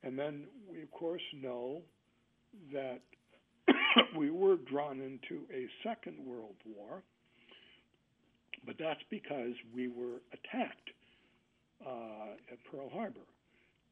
and 0.03 0.17
then 0.17 0.43
we, 0.71 0.83
of 0.83 0.91
course, 0.91 1.21
know 1.33 1.81
that 2.71 3.01
we 4.17 4.29
were 4.29 4.57
drawn 4.69 5.01
into 5.01 5.43
a 5.51 5.67
Second 5.83 6.17
World 6.23 6.55
War, 6.65 7.01
but 8.65 8.75
that's 8.79 9.01
because 9.09 9.53
we 9.75 9.87
were 9.87 10.21
attacked 10.31 10.91
at 12.51 12.57
Pearl 12.71 12.89
Harbor. 12.89 13.25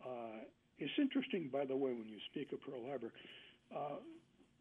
Uh, 0.04 0.44
it's 0.78 0.94
interesting, 1.00 1.50
by 1.52 1.66
the 1.66 1.76
way, 1.76 1.92
when 1.92 2.08
you 2.08 2.20
speak 2.32 2.52
of 2.52 2.60
Pearl 2.62 2.84
Harbor, 2.88 3.12
uh, 3.76 4.00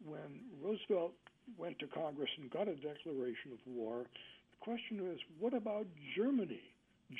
when 0.03 0.41
Roosevelt 0.61 1.13
went 1.57 1.77
to 1.79 1.87
Congress 1.87 2.29
and 2.39 2.49
got 2.49 2.67
a 2.67 2.75
declaration 2.75 3.51
of 3.51 3.59
war, 3.67 4.05
the 4.51 4.59
question 4.59 5.03
was, 5.03 5.17
what 5.39 5.53
about 5.53 5.85
Germany? 6.15 6.63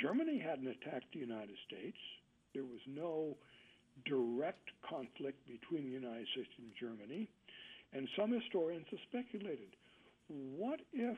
Germany 0.02 0.40
hadn't 0.40 0.68
attacked 0.68 1.12
the 1.14 1.20
United 1.20 1.56
States. 1.68 1.98
There 2.54 2.64
was 2.64 2.82
no 2.88 3.36
direct 4.06 4.72
conflict 4.88 5.40
between 5.48 5.86
the 5.86 5.92
United 5.92 6.28
States 6.34 6.50
and 6.58 6.72
Germany. 6.80 7.30
And 7.94 8.08
some 8.18 8.32
historians 8.32 8.86
have 8.92 9.00
speculated 9.08 9.76
what 10.28 10.80
if 10.92 11.18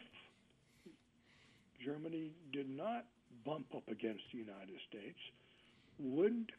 Germany 1.84 2.34
did 2.52 2.70
not 2.70 3.06
bump 3.46 3.68
up 3.76 3.88
against 3.90 4.24
the 4.32 4.40
United 4.40 4.80
States? 4.90 5.20
Would 6.00 6.52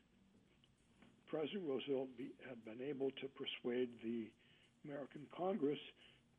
President 1.29 1.64
Roosevelt 1.68 2.09
be, 2.16 2.31
have 2.49 2.64
been 2.64 2.85
able 2.87 3.11
to 3.11 3.29
persuade 3.37 3.91
the 4.03 4.29
American 4.85 5.26
Congress 5.37 5.79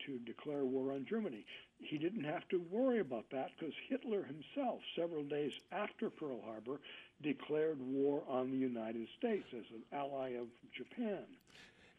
to 0.05 0.17
declare 0.19 0.65
war 0.65 0.93
on 0.93 1.05
Germany. 1.09 1.45
He 1.79 1.97
didn't 1.97 2.23
have 2.23 2.47
to 2.49 2.61
worry 2.71 2.99
about 2.99 3.25
that 3.31 3.49
because 3.57 3.73
Hitler 3.87 4.23
himself, 4.23 4.79
several 4.95 5.23
days 5.23 5.51
after 5.71 6.09
Pearl 6.09 6.41
Harbor, 6.45 6.79
declared 7.21 7.79
war 7.81 8.23
on 8.27 8.51
the 8.51 8.57
United 8.57 9.07
States 9.17 9.45
as 9.53 9.65
an 9.73 9.83
ally 9.91 10.31
of 10.31 10.47
Japan. 10.75 11.23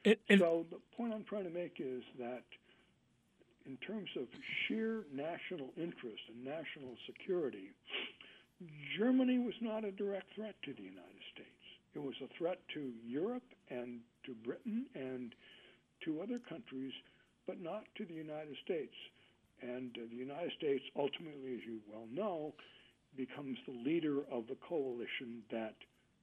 It, 0.03 0.21
it, 0.29 0.39
so 0.39 0.65
the 0.71 0.79
point 0.97 1.13
I'm 1.13 1.25
trying 1.25 1.45
to 1.45 1.51
make 1.51 1.77
is 1.79 2.03
that 2.19 2.43
in 3.67 3.77
terms 3.87 4.09
of 4.17 4.25
sheer 4.67 5.05
national 5.13 5.71
interest 5.77 6.23
and 6.29 6.43
national 6.43 6.97
security, 7.07 7.71
Germany 8.99 9.39
was 9.39 9.55
not 9.61 9.85
a 9.85 9.93
direct 9.93 10.35
threat 10.35 10.55
to 10.65 10.73
the 10.73 10.83
United 10.83 11.23
States. 11.33 11.49
It 11.95 12.03
was 12.03 12.15
a 12.23 12.29
threat 12.39 12.59
to 12.75 12.93
Europe 13.05 13.43
and 13.71 14.01
to 14.25 14.35
Britain 14.45 14.87
and 14.95 15.35
to 16.05 16.21
other 16.21 16.39
countries, 16.39 16.93
but 17.47 17.61
not 17.61 17.85
to 17.97 18.05
the 18.05 18.15
United 18.15 18.57
States. 18.65 18.95
And 19.63 19.91
uh, 19.97 20.07
the 20.11 20.17
United 20.17 20.53
States, 20.57 20.85
ultimately, 20.97 21.55
as 21.55 21.61
you 21.67 21.81
well 21.91 22.07
know, 22.13 22.55
becomes 23.17 23.59
the 23.67 23.73
leader 23.73 24.21
of 24.31 24.47
the 24.47 24.57
coalition 24.67 25.43
that 25.51 25.75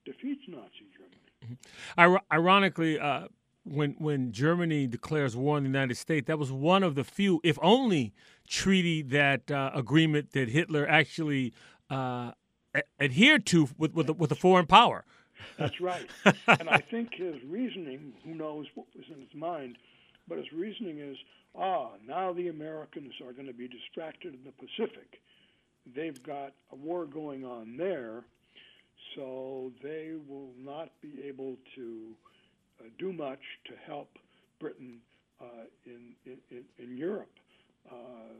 defeats 0.06 0.42
Nazi 0.48 0.88
Germany. 0.98 1.58
Mm-hmm. 1.98 2.16
ironically, 2.32 3.00
uh, 3.00 3.28
when 3.64 3.96
when 4.00 4.32
Germany 4.32 4.88
declares 4.88 5.36
war 5.36 5.58
on 5.58 5.64
the 5.64 5.70
United 5.70 5.98
States, 5.98 6.28
that 6.28 6.40
was 6.40 6.52
one 6.52 6.84
of 6.84 6.96
the 6.96 7.04
few, 7.04 7.42
if 7.44 7.60
only, 7.62 8.14
treaty 8.48 9.02
that 9.02 9.52
uh, 9.52 9.72
agreement 9.76 10.32
that 10.32 10.50
Hitler 10.50 10.88
actually 10.88 11.54
uh, 11.90 12.32
adhered 13.00 13.46
to 13.48 13.70
with 13.78 13.94
with 13.94 14.10
a, 14.10 14.14
with 14.14 14.32
a 14.32 14.36
foreign 14.36 14.68
power. 14.68 15.06
That's 15.58 15.80
right, 15.80 16.08
and 16.48 16.70
I 16.70 16.80
think 16.80 17.14
his 17.14 17.36
reasoning, 17.48 18.14
who 18.24 18.34
knows 18.34 18.66
what 18.76 18.88
was 18.96 19.06
in 19.14 19.22
his 19.22 19.34
mind, 19.36 19.78
but 20.28 20.38
his 20.38 20.52
reasoning 20.52 21.00
is, 21.00 21.18
ah, 21.56 21.92
now 22.06 22.34
the 22.34 22.48
Americans 22.48 23.14
are 23.26 23.34
going 23.34 23.48
to 23.48 23.54
be 23.54 23.68
distracted 23.68 24.34
in 24.34 24.40
the 24.44 24.52
Pacific 24.52 25.20
they've 25.96 26.22
got 26.24 26.54
a 26.72 26.76
war 26.76 27.06
going 27.06 27.46
on 27.46 27.78
there, 27.78 28.24
so 29.16 29.72
they 29.84 30.14
will 30.28 30.52
not 30.60 30.90
be 31.02 31.24
able 31.26 31.56
to 31.76 32.08
uh, 32.80 32.84
do 33.00 33.14
much 33.14 33.40
to 33.66 33.74
help 33.86 34.10
Britain 34.60 35.00
uh, 35.42 35.66
in, 35.86 36.14
in, 36.26 36.64
in 36.78 36.98
Europe. 36.98 37.32
Uh, 37.90 38.34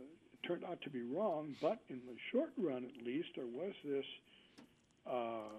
turned 0.46 0.64
out 0.64 0.82
to 0.82 0.90
be 0.90 1.04
wrong, 1.04 1.56
but 1.62 1.80
in 1.90 2.02
the 2.08 2.16
short 2.32 2.52
run, 2.58 2.86
at 2.86 3.06
least, 3.06 3.30
there 3.36 3.46
was 3.46 3.74
this 3.84 4.06
uh, 5.06 5.50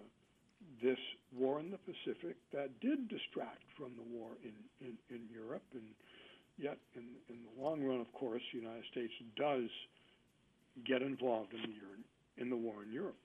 this 0.83 0.99
war 1.37 1.61
in 1.61 1.71
the 1.71 1.79
Pacific 1.79 2.37
that 2.53 2.81
did 2.81 3.09
distract 3.09 3.63
from 3.77 3.91
the 3.97 4.17
war 4.17 4.31
in, 4.43 4.53
in, 4.87 4.97
in 5.09 5.23
Europe, 5.33 5.63
and 5.75 5.83
yet 6.59 6.79
in, 6.95 7.05
in 7.29 7.37
the 7.43 7.63
long 7.63 7.83
run, 7.83 8.01
of 8.01 8.13
course, 8.13 8.43
the 8.53 8.59
United 8.59 8.85
States 8.91 9.13
does 9.37 9.69
get 10.85 11.03
involved 11.03 11.53
in 11.55 11.63
the, 11.63 12.43
in 12.43 12.51
the 12.51 12.57
war 12.57 12.83
in 12.85 12.93
Europe. 12.93 13.17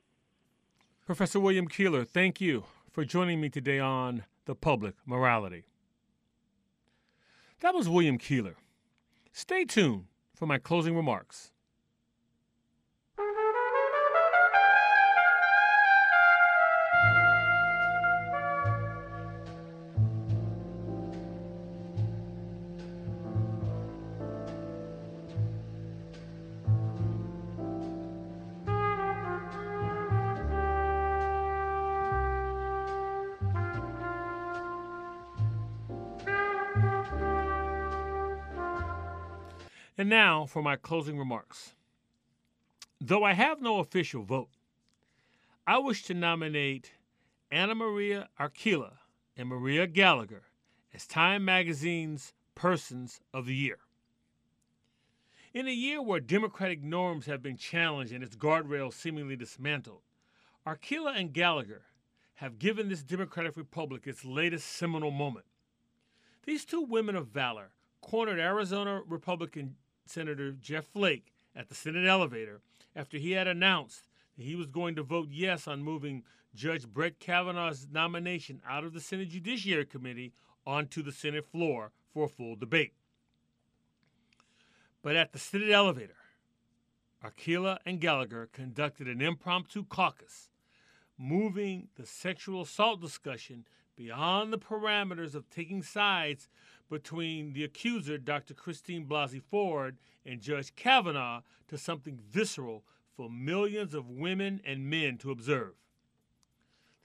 Professor 1.05 1.39
William 1.39 1.67
Keylor, 1.67 2.07
thank 2.07 2.39
you 2.39 2.63
for 2.91 3.03
joining 3.03 3.41
me 3.41 3.49
today 3.49 3.79
on 3.79 4.23
The 4.45 4.55
Public 4.55 4.95
Morality. 5.05 5.65
That 7.59 7.75
was 7.75 7.89
William 7.89 8.17
Keylor. 8.17 8.55
Stay 9.31 9.65
tuned 9.65 10.05
for 10.35 10.45
my 10.45 10.57
closing 10.57 10.95
remarks. 10.95 11.52
And 40.03 40.09
now 40.09 40.45
for 40.45 40.61
my 40.61 40.75
closing 40.75 41.17
remarks. 41.17 41.75
Though 42.99 43.23
I 43.23 43.31
have 43.31 43.61
no 43.61 43.79
official 43.79 44.23
vote, 44.23 44.49
I 45.65 45.77
wish 45.77 46.03
to 46.03 46.13
nominate 46.13 46.91
Anna 47.49 47.73
Maria 47.73 48.27
Archila 48.37 48.95
and 49.37 49.47
Maria 49.47 49.87
Gallagher 49.87 50.43
as 50.93 51.07
Time 51.07 51.45
Magazine's 51.45 52.33
Persons 52.53 53.21
of 53.33 53.45
the 53.45 53.55
Year. 53.55 53.77
In 55.53 55.69
a 55.69 55.71
year 55.71 56.01
where 56.01 56.19
democratic 56.19 56.83
norms 56.83 57.25
have 57.27 57.41
been 57.41 57.55
challenged 57.55 58.11
and 58.11 58.25
its 58.25 58.35
guardrails 58.35 58.95
seemingly 58.95 59.37
dismantled, 59.37 60.01
Archila 60.67 61.17
and 61.17 61.31
Gallagher 61.31 61.83
have 62.33 62.59
given 62.59 62.89
this 62.89 63.03
democratic 63.03 63.55
republic 63.55 64.05
its 64.05 64.25
latest 64.25 64.67
seminal 64.67 65.11
moment. 65.11 65.45
These 66.45 66.65
two 66.65 66.81
women 66.81 67.15
of 67.15 67.27
valor 67.27 67.69
cornered 68.01 68.37
Arizona 68.37 69.01
Republican 69.07 69.77
Senator 70.05 70.51
Jeff 70.51 70.85
Flake 70.85 71.33
at 71.55 71.69
the 71.69 71.75
Senate 71.75 72.07
elevator 72.07 72.61
after 72.95 73.17
he 73.17 73.31
had 73.31 73.47
announced 73.47 74.07
that 74.37 74.43
he 74.43 74.55
was 74.55 74.67
going 74.67 74.95
to 74.95 75.03
vote 75.03 75.29
yes 75.31 75.67
on 75.67 75.83
moving 75.83 76.23
Judge 76.53 76.87
Brett 76.87 77.19
Kavanaugh's 77.19 77.87
nomination 77.91 78.61
out 78.67 78.83
of 78.83 78.93
the 78.93 79.01
Senate 79.01 79.29
Judiciary 79.29 79.85
Committee 79.85 80.33
onto 80.65 81.01
the 81.01 81.11
Senate 81.11 81.45
floor 81.45 81.91
for 82.13 82.25
a 82.25 82.29
full 82.29 82.55
debate. 82.55 82.93
But 85.01 85.15
at 85.15 85.33
the 85.33 85.39
Senate 85.39 85.71
elevator, 85.71 86.15
Archila 87.23 87.79
and 87.85 87.99
Gallagher 87.99 88.49
conducted 88.51 89.07
an 89.07 89.21
impromptu 89.21 89.83
caucus, 89.83 90.49
moving 91.17 91.87
the 91.95 92.05
sexual 92.05 92.61
assault 92.61 93.01
discussion 93.01 93.65
beyond 93.95 94.51
the 94.51 94.57
parameters 94.57 95.35
of 95.35 95.49
taking 95.49 95.83
sides 95.83 96.49
between 96.89 97.53
the 97.53 97.63
accuser, 97.63 98.17
Dr. 98.17 98.53
Christine 98.53 99.05
Blasey 99.05 99.41
Ford, 99.41 99.97
and 100.25 100.41
Judge 100.41 100.75
Kavanaugh 100.75 101.41
to 101.67 101.77
something 101.77 102.19
visceral 102.29 102.83
for 103.15 103.29
millions 103.29 103.93
of 103.93 104.09
women 104.09 104.61
and 104.65 104.89
men 104.89 105.17
to 105.19 105.31
observe. 105.31 105.73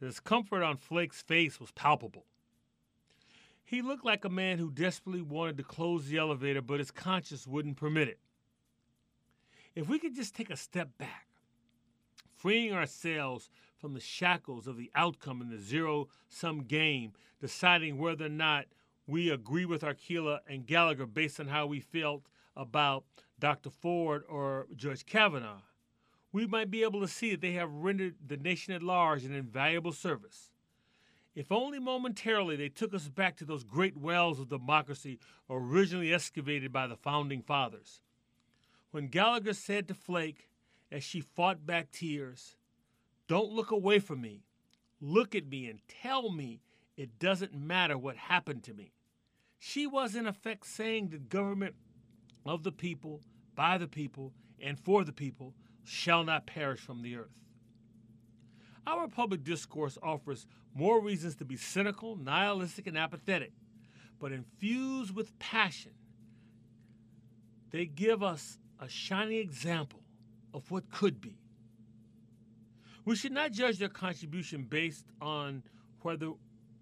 The 0.00 0.06
discomfort 0.06 0.62
on 0.62 0.76
Flake's 0.76 1.22
face 1.22 1.58
was 1.58 1.70
palpable. 1.72 2.24
He 3.64 3.82
looked 3.82 4.04
like 4.04 4.24
a 4.24 4.30
man 4.30 4.58
who 4.58 4.70
desperately 4.70 5.20
wanted 5.20 5.58
to 5.58 5.62
close 5.62 6.06
the 6.06 6.16
elevator, 6.16 6.62
but 6.62 6.78
his 6.78 6.90
conscience 6.90 7.46
wouldn't 7.46 7.76
permit 7.76 8.08
it. 8.08 8.18
If 9.74 9.88
we 9.88 9.98
could 9.98 10.14
just 10.14 10.34
take 10.34 10.50
a 10.50 10.56
step 10.56 10.96
back, 10.98 11.27
freeing 12.38 12.72
ourselves 12.72 13.50
from 13.76 13.94
the 13.94 14.00
shackles 14.00 14.66
of 14.66 14.76
the 14.76 14.90
outcome 14.94 15.42
in 15.42 15.50
the 15.50 15.58
zero 15.58 16.08
sum 16.28 16.62
game, 16.62 17.12
deciding 17.40 17.98
whether 17.98 18.26
or 18.26 18.30
not 18.30 18.66
we 19.06 19.30
agree 19.30 19.64
with 19.64 19.82
Archila 19.82 20.40
and 20.48 20.66
Gallagher 20.66 21.06
based 21.06 21.40
on 21.40 21.48
how 21.48 21.66
we 21.66 21.80
felt 21.80 22.22
about 22.56 23.04
Dr. 23.38 23.70
Ford 23.70 24.24
or 24.28 24.66
Judge 24.74 25.06
Kavanaugh, 25.06 25.62
we 26.32 26.46
might 26.46 26.70
be 26.70 26.82
able 26.82 27.00
to 27.00 27.08
see 27.08 27.30
that 27.30 27.40
they 27.40 27.52
have 27.52 27.72
rendered 27.72 28.16
the 28.26 28.36
nation 28.36 28.74
at 28.74 28.82
large 28.82 29.24
an 29.24 29.34
invaluable 29.34 29.92
service. 29.92 30.50
If 31.34 31.52
only 31.52 31.78
momentarily 31.78 32.56
they 32.56 32.68
took 32.68 32.92
us 32.92 33.08
back 33.08 33.36
to 33.36 33.44
those 33.44 33.64
great 33.64 33.96
wells 33.96 34.40
of 34.40 34.48
democracy 34.48 35.20
originally 35.48 36.12
excavated 36.12 36.72
by 36.72 36.86
the 36.86 36.96
founding 36.96 37.42
fathers. 37.42 38.02
When 38.90 39.06
Gallagher 39.06 39.52
said 39.52 39.86
to 39.88 39.94
Flake, 39.94 40.48
as 40.90 41.04
she 41.04 41.20
fought 41.20 41.66
back 41.66 41.90
tears, 41.90 42.56
Don't 43.26 43.52
look 43.52 43.70
away 43.70 43.98
from 43.98 44.20
me. 44.20 44.42
Look 45.00 45.34
at 45.34 45.46
me 45.46 45.68
and 45.68 45.80
tell 45.86 46.32
me 46.32 46.60
it 46.96 47.18
doesn't 47.18 47.54
matter 47.54 47.96
what 47.96 48.16
happened 48.16 48.64
to 48.64 48.74
me. 48.74 48.92
She 49.58 49.86
was, 49.86 50.14
in 50.14 50.26
effect, 50.26 50.66
saying 50.66 51.08
that 51.08 51.28
government 51.28 51.74
of 52.46 52.62
the 52.62 52.72
people, 52.72 53.20
by 53.54 53.78
the 53.78 53.86
people, 53.86 54.32
and 54.60 54.78
for 54.78 55.04
the 55.04 55.12
people 55.12 55.54
shall 55.84 56.24
not 56.24 56.46
perish 56.46 56.80
from 56.80 57.02
the 57.02 57.16
earth. 57.16 57.38
Our 58.86 59.06
public 59.08 59.44
discourse 59.44 59.98
offers 60.02 60.46
more 60.74 61.00
reasons 61.00 61.36
to 61.36 61.44
be 61.44 61.56
cynical, 61.56 62.16
nihilistic, 62.16 62.86
and 62.86 62.96
apathetic, 62.96 63.52
but 64.18 64.32
infused 64.32 65.14
with 65.14 65.38
passion, 65.38 65.92
they 67.70 67.84
give 67.84 68.22
us 68.22 68.58
a 68.80 68.88
shining 68.88 69.38
example 69.38 70.00
of 70.54 70.70
what 70.70 70.90
could 70.90 71.20
be. 71.20 71.38
We 73.04 73.16
should 73.16 73.32
not 73.32 73.52
judge 73.52 73.78
their 73.78 73.88
contribution 73.88 74.64
based 74.64 75.06
on 75.20 75.62
whether 76.02 76.32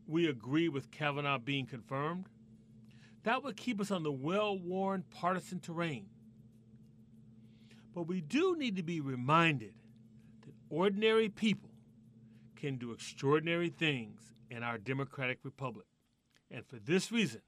we 0.06 0.28
agree 0.28 0.68
with 0.68 0.90
Kavanaugh 0.90 1.38
being 1.38 1.66
confirmed. 1.66 2.26
That 3.22 3.42
would 3.42 3.56
keep 3.56 3.80
us 3.80 3.90
on 3.90 4.02
the 4.02 4.12
well 4.12 4.58
worn 4.58 5.04
partisan 5.10 5.60
terrain. 5.60 6.06
But 7.94 8.08
we 8.08 8.20
do 8.20 8.56
need 8.56 8.76
to 8.76 8.82
be 8.82 9.00
reminded 9.00 9.74
that 10.42 10.54
ordinary 10.68 11.28
people 11.28 11.70
can 12.54 12.76
do 12.76 12.92
extraordinary 12.92 13.68
things 13.68 14.20
in 14.50 14.62
our 14.62 14.78
democratic 14.78 15.38
republic. 15.42 15.86
And 16.50 16.64
for 16.66 16.76
this 16.76 17.10
reason, 17.10 17.42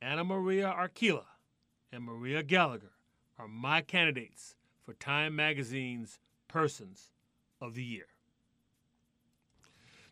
Anna 0.00 0.24
Maria 0.24 0.66
Archila 0.66 1.24
and 1.92 2.04
Maria 2.04 2.42
Gallagher 2.42 2.92
are 3.38 3.48
my 3.48 3.80
candidates 3.80 4.54
for 4.86 4.94
Time 4.94 5.34
Magazine's 5.34 6.20
Persons 6.46 7.10
of 7.60 7.74
the 7.74 7.82
Year. 7.82 8.06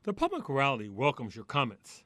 The 0.03 0.13
Public 0.13 0.49
Morality 0.49 0.89
welcomes 0.89 1.37
your 1.37 1.45
comments. 1.45 2.03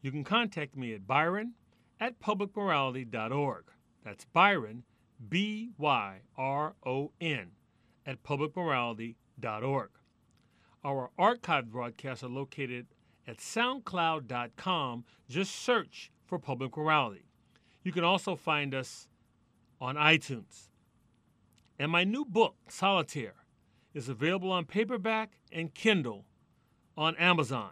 You 0.00 0.12
can 0.12 0.22
contact 0.22 0.76
me 0.76 0.94
at 0.94 1.06
byron 1.06 1.54
at 1.98 2.20
publicmorality.org. 2.20 3.64
That's 4.04 4.24
Byron, 4.26 4.84
B 5.28 5.70
Y 5.76 6.20
R 6.36 6.74
O 6.86 7.10
N, 7.20 7.50
at 8.06 8.22
publicmorality.org. 8.22 9.90
Our 10.84 11.10
archived 11.18 11.66
broadcasts 11.66 12.24
are 12.24 12.28
located 12.28 12.86
at 13.26 13.38
soundcloud.com. 13.38 15.04
Just 15.28 15.54
search 15.56 16.12
for 16.24 16.38
Public 16.38 16.76
Morality. 16.76 17.26
You 17.82 17.92
can 17.92 18.04
also 18.04 18.36
find 18.36 18.74
us 18.74 19.08
on 19.80 19.96
iTunes. 19.96 20.68
And 21.82 21.90
my 21.90 22.04
new 22.04 22.24
book, 22.24 22.54
Solitaire, 22.68 23.34
is 23.92 24.08
available 24.08 24.52
on 24.52 24.66
paperback 24.66 25.32
and 25.50 25.74
Kindle 25.74 26.26
on 26.96 27.16
Amazon. 27.16 27.70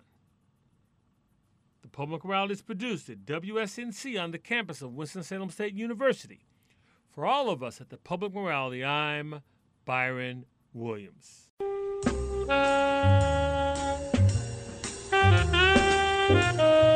The 1.83 1.89
Public 1.89 2.25
Morality 2.25 2.55
is 2.55 2.61
produced 2.61 3.09
at 3.09 3.25
WSNC 3.25 4.21
on 4.21 4.33
the 4.33 4.39
campus 4.39 4.83
of 4.83 4.95
Winston-Salem 4.95 5.51
State 5.51 5.75
University. 5.75 6.41
For 7.09 7.25
all 7.25 7.51
of 7.51 7.63
us 7.63 7.81
at 7.81 7.91
the 7.91 7.99
Public 7.99 8.35
Morality, 8.35 8.85
I'm 8.85 9.43
Byron 9.85 10.45
Williams. 10.75 11.53